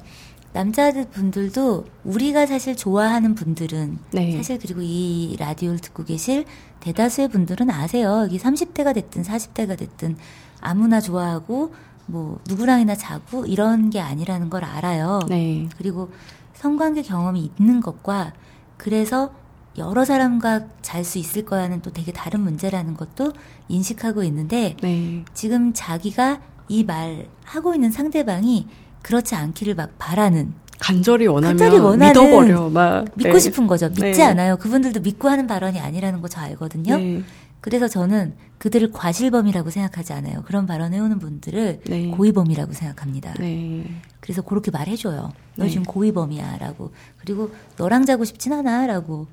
[0.52, 4.36] 남자들 분들도 우리가 사실 좋아하는 분들은 네.
[4.36, 6.44] 사실 그리고 이 라디오를 듣고 계실
[6.80, 8.26] 대다수의 분들은 아세요.
[8.28, 10.16] 이게 30대가 됐든 40대가 됐든
[10.60, 11.72] 아무나 좋아하고
[12.06, 15.20] 뭐 누구랑이나 자고 이런 게 아니라는 걸 알아요.
[15.28, 15.68] 네.
[15.78, 16.10] 그리고
[16.54, 18.32] 성관계 경험이 있는 것과
[18.76, 19.32] 그래서
[19.78, 23.32] 여러 사람과 잘 수 있을 거야는 또 되게 다른 문제라는 것도
[23.68, 25.24] 인식하고 있는데 네.
[25.32, 28.66] 지금 자기가 이 말 하고 있는 상대방이
[29.02, 33.38] 그렇지 않기를 막 바라는 간절히 원하면 간절히 원하는 믿어버려 막 믿고 네.
[33.38, 33.88] 싶은 거죠.
[33.88, 34.22] 믿지 네.
[34.24, 34.56] 않아요.
[34.56, 36.96] 그분들도 믿고 하는 발언이 아니라는 거 저 알거든요.
[36.96, 37.22] 네.
[37.60, 40.42] 그래서 저는 그들을 과실범이라고 생각하지 않아요.
[40.46, 42.06] 그런 발언 해오는 분들을 네.
[42.08, 43.34] 고의범이라고 생각합니다.
[43.38, 43.84] 네.
[44.20, 45.32] 그래서 그렇게 말해줘요.
[45.56, 45.70] 너 네.
[45.70, 46.92] 지금 고의범이야라고.
[47.18, 49.26] 그리고 너랑 자고 싶진 않아라고.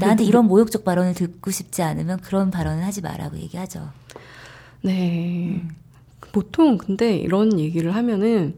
[0.00, 3.88] 나한테 이런 모욕적 발언을 듣고 싶지 않으면 그런 발언을 하지 마라고 얘기하죠.
[4.82, 5.60] 네.
[5.62, 5.70] 음.
[6.32, 8.54] 보통 근데 이런 얘기를 하면은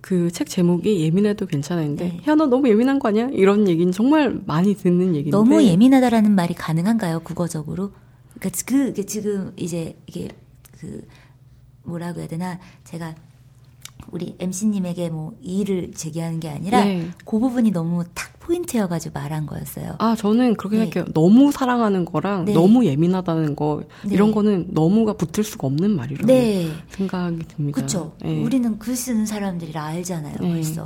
[0.00, 2.20] 그 책 제목이 예민해도 괜찮은데 네.
[2.26, 3.28] 야너 너무 예민한 거 아니야?
[3.32, 7.20] 이런 얘기는 정말 많이 듣는 얘기인데 너무 예민하다라는 말이 가능한가요?
[7.20, 7.92] 국어적으로?
[8.34, 10.28] 그러니까 그 지금 이제 이게
[10.78, 11.06] 그
[11.82, 13.14] 뭐라고 해야 되나 제가
[14.10, 17.10] 우리 MC님에게 뭐 이의를 제기하는 게 아니라 네.
[17.24, 19.94] 그 부분이 너무 탁 포인트여가지고 말한 거였어요.
[19.98, 20.82] 아 저는 그렇게 네.
[20.84, 21.12] 생각해요.
[21.14, 22.52] 너무 사랑하는 거랑 네.
[22.52, 24.14] 너무 예민하다는 거 네.
[24.14, 26.68] 이런 거는 너무가 붙을 수가 없는 말이라고 네.
[26.88, 27.76] 생각이 듭니다.
[27.76, 28.12] 그렇죠.
[28.22, 30.36] 우리는 글 쓰는 사람들이라 알잖아요.
[30.40, 30.48] 네.
[30.48, 30.84] 벌써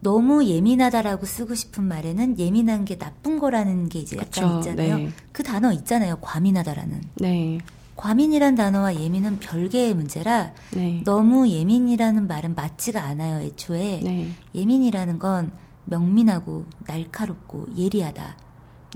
[0.00, 4.70] 너무 예민하다라고 쓰고 싶은 말에는 예민한 게 나쁜 거라는 게 이제 약간 그쵸.
[4.70, 5.08] 있잖아요.
[5.30, 6.16] 그 단어 있잖아요.
[6.20, 7.02] 과민하다라는.
[7.16, 7.58] 네.
[7.96, 11.02] 과민이란 단어와 예민은 별개의 문제라 네.
[11.04, 13.42] 너무 예민이라는 말은 맞지가 않아요.
[13.42, 14.30] 애초에 네.
[14.54, 15.52] 예민이라는 건
[15.86, 18.36] 명민하고 날카롭고 예리하다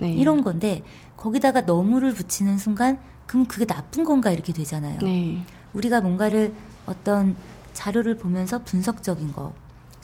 [0.01, 0.13] 네.
[0.13, 0.83] 이런 건데
[1.17, 4.99] 거기다가 너무를 붙이는 순간 그럼 그게 나쁜 건가 이렇게 되잖아요.
[5.03, 5.45] 네.
[5.73, 6.55] 우리가 뭔가를
[6.87, 7.37] 어떤
[7.73, 9.53] 자료를 보면서 분석적인 거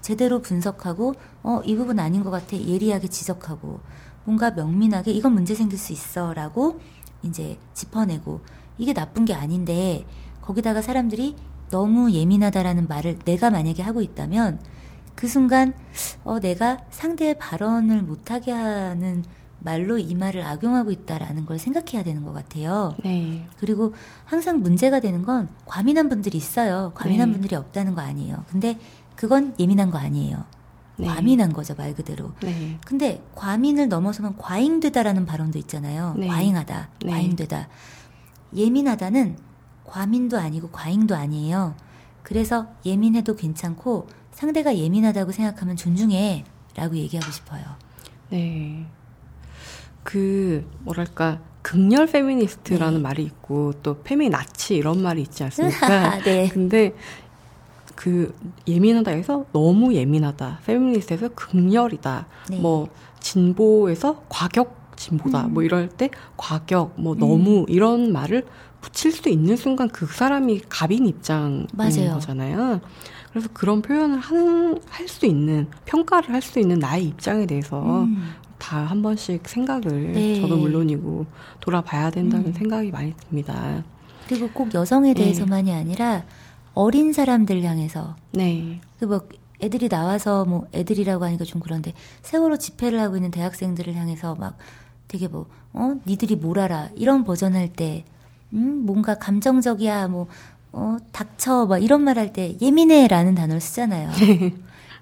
[0.00, 3.80] 제대로 분석하고 어 이 부분 아닌 것 같아 예리하게 지적하고
[4.24, 6.80] 뭔가 명민하게 이건 문제 생길 수 있어라고
[7.22, 8.40] 이제 짚어내고
[8.78, 10.04] 이게 나쁜 게 아닌데
[10.40, 11.36] 거기다가 사람들이
[11.70, 14.60] 너무 예민하다라는 말을 내가 만약에 하고 있다면
[15.14, 15.74] 그 순간
[16.24, 19.24] 어 내가 상대의 발언을 못하게 하는
[19.60, 22.94] 말로 이 말을 악용하고 있다라는 걸 생각해야 되는 것 같아요.
[23.04, 23.46] 네.
[23.58, 23.94] 그리고
[24.24, 26.92] 항상 문제가 되는 건 과민한 분들이 있어요.
[26.94, 27.32] 과민한 네.
[27.34, 28.44] 분들이 없다는 거 아니에요.
[28.48, 28.78] 근데
[29.14, 30.44] 그건 예민한 거 아니에요.
[30.96, 31.06] 네.
[31.06, 32.32] 과민한 거죠 말 그대로.
[32.40, 32.78] 네.
[32.84, 36.14] 근데 과민을 넘어서면 과잉되다라는 발언도 있잖아요.
[36.18, 36.26] 네.
[36.26, 37.10] 과잉하다, 네.
[37.10, 37.68] 과잉되다.
[38.54, 39.36] 예민하다는
[39.84, 41.74] 과민도 아니고 과잉도 아니에요.
[42.22, 44.08] 그래서 예민해도 괜찮고
[44.42, 46.42] 상대가 예민하다고 생각하면 존중해
[46.74, 47.62] 라고 얘기하고 싶어요.
[48.30, 48.84] 네.
[50.02, 53.02] 그 뭐랄까 극렬 페미니스트라는 네.
[53.02, 56.18] 말이 있고 또 feminazi 이런 말이 있지 않습니까?
[56.24, 56.48] 네.
[56.48, 56.92] 근데
[57.94, 58.34] 그
[58.66, 60.62] 예민하다 해서 너무 예민하다.
[60.66, 62.26] 페미니스트에서 극렬이다.
[62.50, 62.58] 네.
[62.58, 62.88] 뭐
[63.20, 65.46] 진보에서 과격 진보다.
[65.46, 65.54] 음.
[65.54, 67.18] 뭐 이럴 때 과격, 뭐 음.
[67.20, 68.44] 너무 이런 말을
[68.80, 72.14] 붙일 수 있는 순간 그 사람이 갑인 입장인 맞아요.
[72.14, 72.80] 거잖아요.
[73.32, 78.32] 그래서 그런 표현을 하는 할 수 있는 평가를 할 수 있는 나의 입장에 대해서 음.
[78.58, 80.40] 다한 번씩 생각을 네.
[80.40, 81.26] 저도 물론이고
[81.60, 82.52] 돌아봐야 된다는 음.
[82.52, 83.82] 생각이 많이 듭니다.
[84.28, 85.22] 그리고 꼭 여성에 네.
[85.22, 85.76] 대해서만이 네.
[85.76, 86.24] 아니라
[86.74, 88.80] 어린 사람들 향해서 네.
[89.00, 89.22] 그뭐
[89.60, 91.92] 애들이 나와서 뭐 애들이라고 하니까 좀 그런데
[92.22, 94.56] 세월호 집회를 하고 있는 대학생들을 향해서 막
[95.08, 98.04] 되게 뭐 어 니들이 뭘 알아 이런 버전 할 때
[98.52, 100.26] 음 뭔가 감정적이야 뭐
[100.72, 104.10] 어 닥쳐 막 이런 말 할 때 예민해 라는 단어를 쓰잖아요.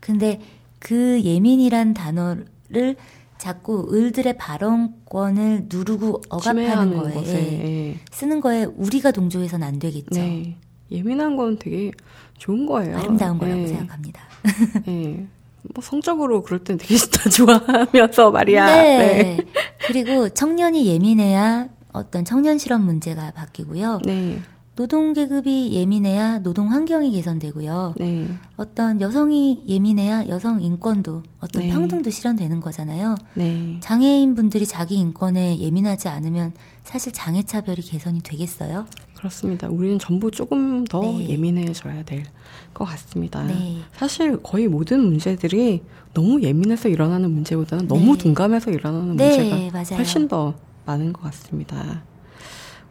[0.01, 0.41] 근데
[0.79, 2.97] 그 예민이란 단어를
[3.39, 7.97] 자꾸 을들의 발언권을 누르고 억압하는 거에 것에, 예.
[8.11, 10.21] 쓰는 거에 우리가 동조해서는 안 되겠죠.
[10.21, 10.57] 네.
[10.91, 11.91] 예민한 건 되게
[12.37, 12.97] 좋은 거예요.
[12.99, 13.67] 아름다운 거라고 네.
[13.69, 14.23] 생각합니다.
[14.87, 15.27] 네.
[15.75, 18.67] 뭐 성적으로 그럴 땐 되게 다 좋아하면서 말이야.
[18.67, 18.99] 네.
[19.23, 19.39] 네.
[19.87, 24.01] 그리고 청년이 예민해야 어떤 청년 실업 문제가 바뀌고요.
[24.05, 24.41] 네.
[24.81, 27.97] 노동 계급이 예민해야 노동 환경이 개선되고요.
[27.99, 28.27] 네.
[28.57, 31.69] 어떤 여성이 예민해야 여성 인권도 어떤 네.
[31.69, 33.15] 평등도 실현되는 거잖아요.
[33.35, 33.77] 네.
[33.81, 38.87] 장애인 분들이 자기 인권에 예민하지 않으면 사실 장애 차별이 개선이 되겠어요?
[39.19, 39.69] 그렇습니다.
[39.69, 41.29] 우리는 전부 조금 더 네.
[41.29, 42.25] 예민해져야 될
[42.73, 43.43] 것 같습니다.
[43.43, 43.81] 네.
[43.93, 45.83] 사실 거의 모든 문제들이
[46.15, 48.23] 너무 예민해서 일어나는 문제보다는 너무 네.
[48.23, 49.97] 둔감해서 일어나는 문제가 맞아요.
[49.97, 50.55] 훨씬 더
[50.87, 52.03] 많은 것 같습니다.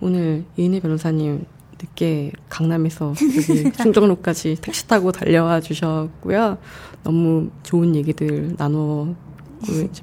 [0.01, 1.45] 오늘 이인희 변호사님
[1.81, 6.57] 늦게 강남에서 여기 충정로까지 택시 타고 달려와 주셨고요.
[7.03, 9.07] 너무 좋은 얘기들 나눠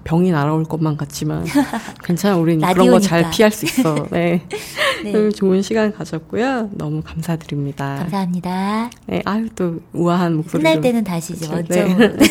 [0.04, 1.44] 병이 날아올 것만 같지만
[2.04, 4.06] 괜찮아 우리는 그런 거 잘 피할 수 있어.
[4.10, 4.42] 네.
[5.02, 5.30] 네.
[5.30, 6.70] 좋은 시간 가졌고요.
[6.72, 7.96] 너무 감사드립니다.
[8.00, 8.90] 감사합니다.
[9.06, 10.62] 네, 아유 또 우아한 목소리.
[10.62, 12.16] 끝날 때는 다시 이제 원점으로.
[12.16, 12.26] 네.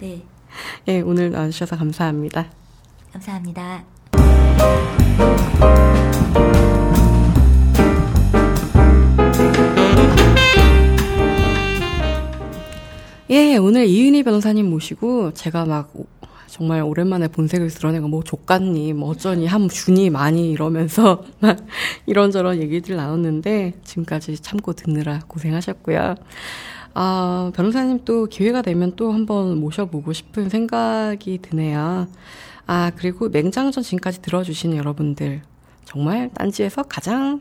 [0.00, 0.22] 네.
[0.86, 2.46] 네, 오늘 나와주셔서 감사합니다.
[3.12, 3.84] 감사합니다.
[13.32, 15.90] 예, 오늘 이은희 변호사님 모시고 제가 막
[16.48, 21.56] 정말 오랜만에 본색을 드러내고 뭐 족같니, 뭐 어쩌니, 한 주니 많이 이러면서 막
[22.04, 26.16] 이런저런 얘기들 나눴는데 지금까지 참고 듣느라 고생하셨고요.
[26.92, 32.08] 아, 변호사님 또 기회가 되면 또 한번 모셔보고 싶은 생각이 드네요.
[32.66, 35.40] 아, 그리고 맹장전 지금까지 들어주신 여러분들
[35.86, 37.40] 정말 딴지에서 가장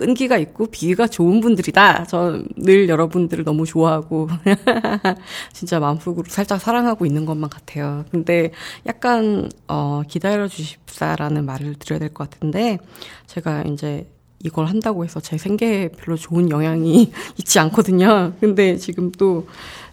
[0.00, 2.04] 끈기가 있고 비위가 좋은 분들이다.
[2.06, 4.28] 저늘 여러분들을 너무 좋아하고
[5.52, 8.06] 진짜 마음속으로 살짝 사랑하고 있는 것만 같아요.
[8.10, 8.50] 근데
[8.86, 12.78] 약간 어 기다려 주십사라는 말을 드려야 될 것 같은데
[13.26, 14.10] 제가 이제
[14.42, 18.32] 이걸 한다고 해서 제 생계에 별로 좋은 영향이 있지 않거든요.
[18.40, 19.46] 근데 지금 또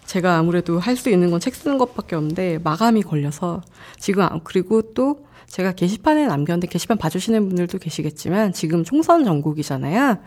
[0.06, 3.60] 제가 아무래도 할 수 있는 건 책 쓰는 것밖에 없는데 마감이 걸려서
[3.98, 10.18] 지금 그리고 또 제가 게시판에 남겼는데 게시판 봐주시는 분들도 계시겠지만 지금 총선 전국이잖아요.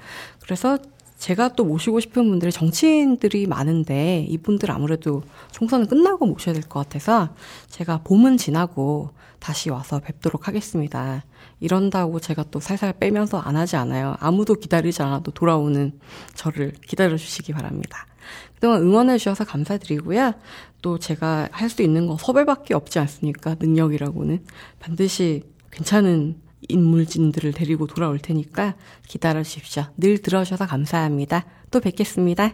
[0.43, 0.77] 그래서
[1.17, 5.21] 제가 또 모시고 싶은 분들이 정치인들이 많은데 이분들 아무래도
[5.51, 7.29] 총선은 끝나고 모셔야 될 것 같아서
[7.69, 11.23] 제가 봄은 지나고 다시 와서 뵙도록 하겠습니다.
[11.59, 14.15] 이런다고 제가 또 살살 빼면서 안 하지 않아요.
[14.19, 15.91] 아무도 기다리지 않아도 돌아오는
[16.33, 18.07] 저를 기다려 주시기 바랍니다.
[18.55, 20.33] 그동안 응원해 주셔서 감사드리고요.
[20.81, 23.55] 또 제가 할 수 있는 거 섭외밖에 없지 않습니까?
[23.59, 24.45] 능력이라고는
[24.79, 26.35] 반드시 괜찮은
[26.67, 28.75] 인물진들을 데리고 돌아올 테니까
[29.07, 29.85] 기다려 주십시오.
[29.97, 31.45] 늘 들어주셔서 감사합니다.
[31.71, 32.53] 또 뵙겠습니다.